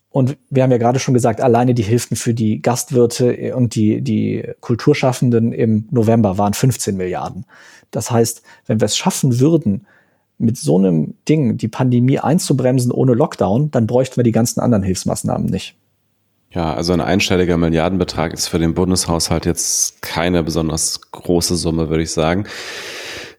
Und 0.09 0.37
wir 0.49 0.63
haben 0.63 0.71
ja 0.71 0.79
gerade 0.79 0.97
schon 0.97 1.13
gesagt, 1.13 1.39
alleine 1.39 1.75
die 1.75 1.83
Hilfen 1.83 2.17
für 2.17 2.33
die 2.33 2.63
Gastwirte 2.63 3.55
und 3.55 3.75
die, 3.75 4.01
die 4.01 4.43
Kulturschaffenden 4.59 5.53
im 5.53 5.87
November 5.91 6.39
waren 6.39 6.55
15 6.55 6.97
Milliarden. 6.97 7.45
Das 7.91 8.09
heißt, 8.09 8.41
wenn 8.65 8.81
wir 8.81 8.85
es 8.85 8.97
schaffen 8.97 9.39
würden, 9.39 9.85
mit 10.39 10.57
so 10.57 10.77
einem 10.77 11.13
Ding 11.27 11.57
die 11.57 11.67
Pandemie 11.67 12.19
einzubremsen 12.19 12.91
ohne 12.91 13.13
Lockdown, 13.13 13.71
dann 13.71 13.87
bräuchten 13.87 14.17
wir 14.17 14.23
die 14.23 14.31
ganzen 14.31 14.61
anderen 14.61 14.83
Hilfsmaßnahmen 14.83 15.47
nicht. 15.47 15.75
Ja, 16.51 16.73
also 16.73 16.93
ein 16.93 17.01
einstelliger 17.01 17.57
Milliardenbetrag 17.57 18.33
ist 18.33 18.47
für 18.47 18.57
den 18.57 18.73
Bundeshaushalt 18.73 19.45
jetzt 19.45 20.01
keine 20.01 20.41
besonders 20.41 21.11
große 21.11 21.55
Summe, 21.55 21.89
würde 21.89 22.03
ich 22.03 22.11
sagen. 22.11 22.45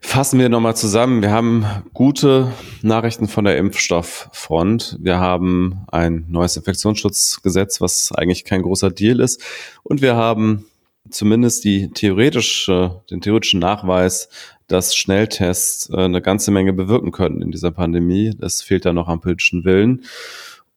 Fassen 0.01 0.39
wir 0.39 0.49
nochmal 0.49 0.77
zusammen. 0.77 1.21
Wir 1.21 1.31
haben 1.31 1.67
gute 1.93 2.53
Nachrichten 2.83 3.27
von 3.29 3.45
der 3.45 3.59
Impfstofffront. 3.59 4.97
Wir 5.01 5.19
haben 5.19 5.85
ein 5.91 6.27
neues 6.29 6.57
Infektionsschutzgesetz, 6.57 7.81
was 7.81 8.13
eigentlich 8.13 8.45
kein 8.45 8.63
großer 8.63 8.91
Deal 8.91 9.21
ist. 9.21 9.43
Und 9.83 10.03
wir 10.03 10.17
haben 10.17 10.67
zumindest 11.11 11.65
die 11.65 11.91
theoretische, 11.91 13.03
den 13.11 13.21
theoretischen 13.21 13.61
Nachweis, 13.61 14.29
dass 14.71 14.97
Schnelltests 14.97 15.91
äh, 15.91 15.97
eine 15.97 16.23
ganze 16.23 16.51
Menge 16.51 16.73
bewirken 16.73 17.13
können 17.13 17.43
in 17.43 17.51
dieser 17.51 17.73
Pandemie. 17.73 18.33
Das 18.39 18.63
fehlt 18.63 18.85
da 18.85 18.93
noch 18.93 19.09
am 19.09 19.21
politischen 19.21 19.65
Willen. 19.65 20.05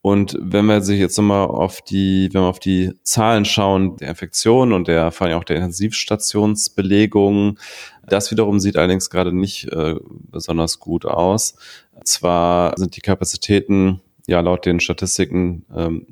Und 0.01 0.37
wenn 0.41 0.65
wir 0.65 0.81
sich 0.81 0.99
jetzt 0.99 1.17
nochmal 1.17 1.47
auf 1.47 1.81
die, 1.81 2.29
wenn 2.33 2.41
wir 2.41 2.47
auf 2.47 2.59
die 2.59 2.91
Zahlen 3.03 3.45
schauen, 3.45 3.95
der 3.97 4.09
Infektionen 4.09 4.73
und 4.73 4.89
der, 4.89 5.11
vor 5.11 5.27
allem 5.27 5.37
auch 5.37 5.45
der 5.45 5.55
Intensivstationsbelegung, 5.57 7.57
das 8.05 8.29
wiederum 8.29 8.59
sieht 8.59 8.75
allerdings 8.75 9.09
gerade 9.09 9.31
nicht 9.31 9.71
äh, 9.71 9.95
besonders 10.29 10.79
gut 10.79 11.05
aus. 11.05 11.55
Zwar 12.03 12.77
sind 12.77 12.97
die 12.97 13.01
Kapazitäten 13.01 14.01
ja 14.27 14.41
laut 14.41 14.65
den 14.65 14.81
Statistiken 14.81 15.65
ähm, 15.73 16.05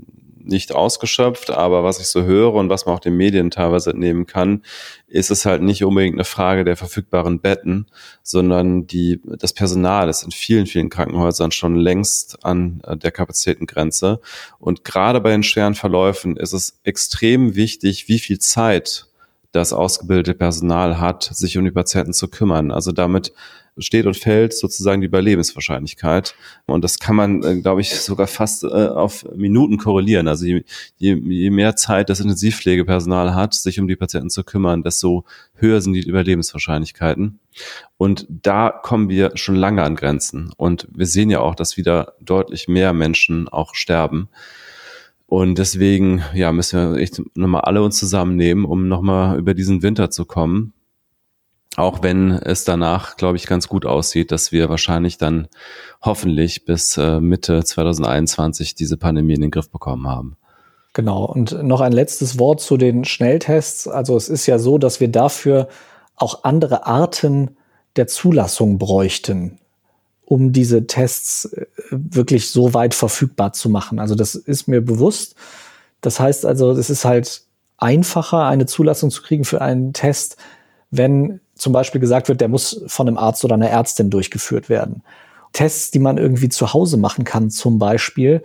nicht 0.52 0.74
ausgeschöpft, 0.74 1.50
aber 1.50 1.84
was 1.84 2.00
ich 2.00 2.08
so 2.08 2.24
höre 2.24 2.54
und 2.54 2.70
was 2.70 2.86
man 2.86 2.96
auch 2.96 3.00
den 3.00 3.18
Medien 3.18 3.50
teilweise 3.50 3.90
entnehmen 3.90 4.28
kann, 4.28 4.62
ist 5.08 5.32
es 5.32 5.46
halt 5.46 5.62
nicht 5.62 5.84
unbedingt 5.84 6.16
eine 6.16 6.24
Frage 6.24 6.64
der 6.64 6.78
verfügbaren 6.78 7.40
Betten, 7.40 7.88
sondern 8.22 8.86
die, 8.86 9.20
das 9.26 9.54
Personal 9.54 10.10
ist 10.10 10.24
in 10.24 10.32
vielen, 10.32 10.68
vielen 10.68 10.90
Krankenhäusern 10.90 11.52
schon 11.52 11.76
längst 11.76 12.46
an 12.46 12.82
äh, 12.86 12.96
der 12.96 13.12
Kapazitätengrenze. 13.12 14.22
Und 14.60 14.84
gerade 14.84 15.20
bei 15.22 15.32
den 15.32 15.44
schweren 15.44 15.76
Verläufen 15.76 16.38
ist 16.38 16.54
es 16.54 16.80
extrem 16.84 17.56
wichtig, 17.56 18.08
wie 18.08 18.20
viel 18.20 18.40
Zeit 18.40 19.08
das 19.52 19.74
ausgebildete 19.74 20.34
Personal 20.34 21.00
hat, 21.00 21.24
sich 21.24 21.58
um 21.58 21.66
die 21.66 21.72
Patienten 21.72 22.14
zu 22.14 22.30
kümmern. 22.30 22.72
Also 22.72 22.92
damit 22.92 23.34
steht 23.78 24.06
und 24.06 24.18
fällt 24.18 24.54
sozusagen 24.54 25.02
die 25.02 25.08
Überlebenswahrscheinlichkeit. 25.08 26.36
Und 26.66 26.84
das 26.84 27.00
kann 27.00 27.16
man, 27.16 27.44
äh, 27.44 27.62
glaube 27.62 27.82
ich, 27.82 28.00
sogar 28.00 28.28
fast 28.28 28.64
äh, 28.64 28.68
auf 28.68 29.26
Minuten 29.36 29.78
korrelieren. 29.78 30.28
Also 30.28 30.46
je, 30.46 30.64
je, 30.98 31.16
je 31.16 31.50
mehr 31.50 31.76
Zeit 31.76 32.10
das 32.10 32.20
Intensivpflegepersonal 32.20 33.34
hat, 33.34 33.54
sich 33.54 33.80
um 33.80 33.88
die 33.88 33.96
Patienten 33.96 34.30
zu 34.30 34.44
kümmern, 34.44 34.84
desto 34.84 35.26
höher 35.56 35.82
sind 35.82 35.94
die 35.94 36.02
Überlebenswahrscheinlichkeiten. 36.02 37.40
Und 37.98 38.26
da 38.30 38.70
kommen 38.70 39.10
wir 39.10 39.32
schon 39.36 39.56
lange 39.56 39.84
an 39.84 39.96
Grenzen. 39.96 40.52
Und 40.58 40.88
wir 40.94 41.06
sehen 41.06 41.30
ja 41.30 41.40
auch, 41.40 41.56
dass 41.56 41.78
wieder 41.78 42.14
deutlich 42.20 42.68
mehr 42.68 42.94
Menschen 42.94 43.48
auch 43.48 43.76
sterben. 43.76 44.30
Und 45.32 45.60
deswegen, 45.60 46.22
ja, 46.34 46.52
müssen 46.52 46.94
wir 46.94 47.00
echt 47.00 47.22
nochmal 47.36 47.62
alle 47.62 47.82
uns 47.82 47.98
zusammennehmen, 47.98 48.66
um 48.66 48.90
nochmal 48.90 49.40
über 49.40 49.54
diesen 49.54 49.82
Winter 49.82 50.10
zu 50.10 50.26
kommen. 50.26 50.74
Auch 51.78 52.04
wenn 52.04 52.32
es 52.32 52.66
danach, 52.66 53.16
glaube 53.16 53.38
ich, 53.38 53.48
ganz 53.48 53.70
gut 53.70 53.86
aussieht, 53.86 54.34
dass 54.34 54.52
wir 54.52 54.68
wahrscheinlich 54.68 55.18
dann 55.18 55.48
hoffentlich 56.02 56.66
bis 56.66 56.98
äh, 56.98 57.22
Mitte 57.22 57.64
2021 57.64 58.76
diese 58.76 58.98
Pandemie 58.98 59.36
in 59.36 59.42
den 59.42 59.52
Griff 59.52 59.70
bekommen 59.70 60.06
haben. 60.06 60.36
Genau. 60.92 61.24
Und 61.24 61.64
noch 61.64 61.80
ein 61.80 61.94
letztes 61.94 62.38
Wort 62.38 62.60
zu 62.60 62.76
den 62.76 63.06
Schnelltests. 63.06 63.88
Also 63.88 64.18
es 64.18 64.28
ist 64.28 64.48
ja 64.48 64.60
so, 64.60 64.78
dass 64.78 65.00
wir 65.00 65.08
dafür 65.08 65.70
auch 66.18 66.44
andere 66.44 66.86
Arten 66.86 67.56
der 67.96 68.08
Zulassung 68.08 68.80
bräuchten, 68.80 69.61
um 70.32 70.54
diese 70.54 70.88
Tests 70.88 71.44
äh, 71.44 71.66
wirklich 71.90 72.52
so 72.52 72.74
weit 72.74 72.94
verfügbar 72.94 73.52
zu 73.52 73.70
machen. 73.70 74.00
Also 74.00 74.16
das 74.16 74.34
ist 74.34 74.66
mir 74.66 74.80
bewusst. 74.80 75.36
Das 76.00 76.22
heißt 76.22 76.46
also, 76.46 76.72
es 76.72 76.90
ist 76.90 77.04
halt 77.04 77.44
einfacher, 77.78 78.46
eine 78.46 78.66
Zulassung 78.66 79.12
zu 79.12 79.24
kriegen 79.24 79.44
für 79.44 79.60
einen 79.60 79.92
Test, 79.92 80.38
wenn 80.90 81.42
zum 81.56 81.74
Beispiel 81.74 82.00
gesagt 82.00 82.30
wird, 82.30 82.40
der 82.40 82.48
muss 82.48 82.82
von 82.88 83.10
einem 83.10 83.18
Arzt 83.18 83.44
oder 83.44 83.56
einer 83.56 83.70
Ärztin 83.70 84.10
durchgeführt 84.10 84.70
werden. 84.70 85.04
Tests, 85.52 85.92
die 85.92 86.00
man 86.00 86.18
irgendwie 86.18 86.48
zu 86.48 86.74
Hause 86.74 86.96
machen 86.96 87.26
kann, 87.26 87.50
zum 87.50 87.78
Beispiel, 87.78 88.42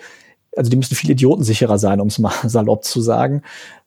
also 0.57 0.68
die 0.68 0.76
müssen 0.76 0.97
viel 0.97 1.11
idiotensicherer 1.11 1.78
sein, 1.78 2.01
um 2.01 2.09
es 2.09 2.18
mal 2.18 2.32
salopp 2.49 2.82
zu 2.82 3.01
sagen, 3.01 3.43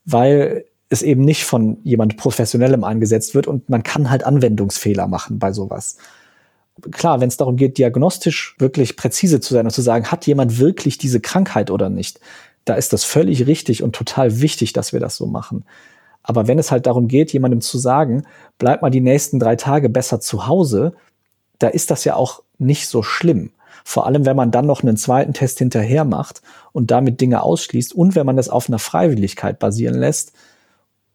weil 0.06 0.64
es 0.88 1.02
eben 1.02 1.26
nicht 1.26 1.44
von 1.44 1.80
jemand 1.84 2.16
Professionellem 2.16 2.86
eingesetzt 2.86 3.36
wird 3.36 3.46
und 3.46 3.68
man 3.68 3.84
kann 3.84 4.10
halt 4.10 4.24
Anwendungsfehler 4.24 5.08
machen 5.08 5.38
bei 5.38 5.52
sowas. 5.52 5.98
Klar, 6.92 7.22
wenn 7.22 7.30
es 7.30 7.38
darum 7.38 7.56
geht, 7.56 7.78
diagnostisch 7.78 8.56
wirklich 8.60 8.96
präzise 8.96 9.40
zu 9.40 9.54
sein 9.54 9.66
und 9.66 9.72
zu 9.72 9.82
sagen, 9.82 10.08
hat 10.08 10.28
jemand 10.28 10.60
wirklich 10.60 10.98
diese 10.98 11.20
Krankheit 11.20 11.72
oder 11.72 11.90
nicht, 11.90 12.20
da 12.66 12.76
ist 12.76 12.94
das 12.94 13.04
völlig 13.04 13.48
richtig 13.48 13.84
und 13.84 13.96
total 13.96 14.42
wichtig, 14.42 14.74
dass 14.74 14.94
wir 14.94 15.00
das 15.00 15.16
so 15.16 15.26
machen. 15.26 15.66
Aber 16.24 16.48
wenn 16.48 16.60
es 16.60 16.72
halt 16.72 16.86
darum 16.86 17.08
geht, 17.08 17.34
jemandem 17.34 17.62
zu 17.62 17.78
sagen, 17.78 18.24
bleib 18.58 18.82
mal 18.82 18.90
die 18.90 19.02
nächsten 19.02 19.40
drei 19.40 19.56
Tage 19.56 19.90
besser 19.90 20.20
zu 20.20 20.48
Hause, 20.48 20.94
da 21.58 21.68
ist 21.68 21.92
das 21.92 22.04
ja 22.04 22.16
auch 22.16 22.44
nicht 22.58 22.88
so 22.88 23.02
schlimm. 23.04 23.52
Vor 23.84 24.06
allem, 24.06 24.26
wenn 24.26 24.36
man 24.36 24.52
dann 24.52 24.66
noch 24.66 24.84
einen 24.84 24.98
zweiten 24.98 25.34
Test 25.34 25.58
hinterher 25.60 26.06
macht 26.06 26.42
und 26.72 26.92
damit 26.92 27.22
Dinge 27.22 27.42
ausschließt 27.42 27.94
und 27.94 28.16
wenn 28.16 28.26
man 28.26 28.38
das 28.38 28.50
auf 28.50 28.68
einer 28.68 28.80
Freiwilligkeit 28.80 29.58
basieren 29.58 29.98
lässt 29.98 30.34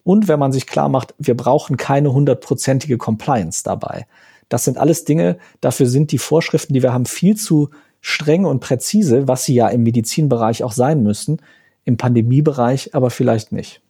und 0.03 0.27
wenn 0.27 0.39
man 0.39 0.51
sich 0.51 0.67
klar 0.67 0.89
macht, 0.89 1.13
wir 1.17 1.37
brauchen 1.37 1.77
keine 1.77 2.11
hundertprozentige 2.11 2.97
Compliance 2.97 3.63
dabei. 3.63 4.07
Das 4.49 4.63
sind 4.63 4.77
alles 4.77 5.05
Dinge, 5.05 5.37
dafür 5.61 5.87
sind 5.87 6.11
die 6.11 6.17
Vorschriften, 6.17 6.73
die 6.73 6.83
wir 6.83 6.93
haben, 6.93 7.05
viel 7.05 7.35
zu 7.35 7.69
streng 8.01 8.45
und 8.45 8.59
präzise, 8.59 9.27
was 9.27 9.45
sie 9.45 9.55
ja 9.55 9.67
im 9.67 9.83
Medizinbereich 9.83 10.63
auch 10.63 10.71
sein 10.71 11.01
müssen, 11.01 11.41
im 11.85 11.97
Pandemiebereich 11.97 12.93
aber 12.93 13.09
vielleicht 13.09 13.51
nicht. 13.51 13.81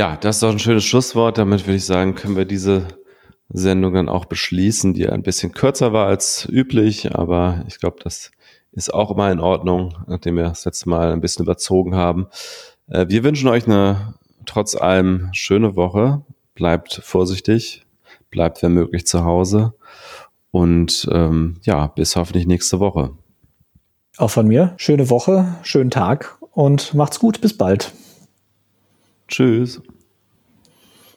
Ja, 0.00 0.16
das 0.16 0.36
ist 0.36 0.42
doch 0.42 0.50
ein 0.50 0.58
schönes 0.58 0.84
Schlusswort. 0.84 1.38
Damit 1.38 1.66
würde 1.66 1.76
ich 1.76 1.84
sagen, 1.84 2.14
können 2.14 2.36
wir 2.36 2.46
diese 2.46 2.88
Sendung 3.48 3.94
dann 3.94 4.08
auch 4.08 4.24
beschließen, 4.24 4.94
die 4.94 5.08
ein 5.08 5.22
bisschen 5.22 5.52
kürzer 5.52 5.92
war 5.92 6.06
als 6.06 6.48
üblich, 6.50 7.14
aber 7.14 7.64
ich 7.68 7.78
glaube, 7.78 7.98
das 8.02 8.32
ist 8.72 8.92
auch 8.92 9.10
immer 9.10 9.30
in 9.30 9.38
Ordnung, 9.38 9.94
nachdem 10.08 10.36
wir 10.36 10.44
das 10.44 10.64
letzte 10.64 10.88
Mal 10.88 11.12
ein 11.12 11.20
bisschen 11.20 11.44
überzogen 11.44 11.94
haben. 11.94 12.26
Äh, 12.88 13.06
wir 13.08 13.22
wünschen 13.22 13.48
euch 13.48 13.66
eine 13.66 14.14
trotz 14.46 14.74
allem 14.74 15.28
schöne 15.32 15.76
Woche. 15.76 16.22
Bleibt 16.54 17.00
vorsichtig, 17.04 17.83
bleibt 18.34 18.62
wenn 18.62 18.74
möglich 18.74 19.06
zu 19.06 19.24
Hause 19.24 19.74
und 20.50 21.08
ähm, 21.10 21.56
ja, 21.62 21.86
bis 21.86 22.16
hoffentlich 22.16 22.46
nächste 22.46 22.80
Woche. 22.80 23.12
Auch 24.18 24.30
von 24.30 24.46
mir, 24.46 24.74
schöne 24.76 25.08
Woche, 25.08 25.54
schönen 25.62 25.90
Tag 25.90 26.36
und 26.50 26.94
macht's 26.94 27.18
gut, 27.18 27.40
bis 27.40 27.56
bald. 27.56 27.92
Tschüss. 29.28 29.80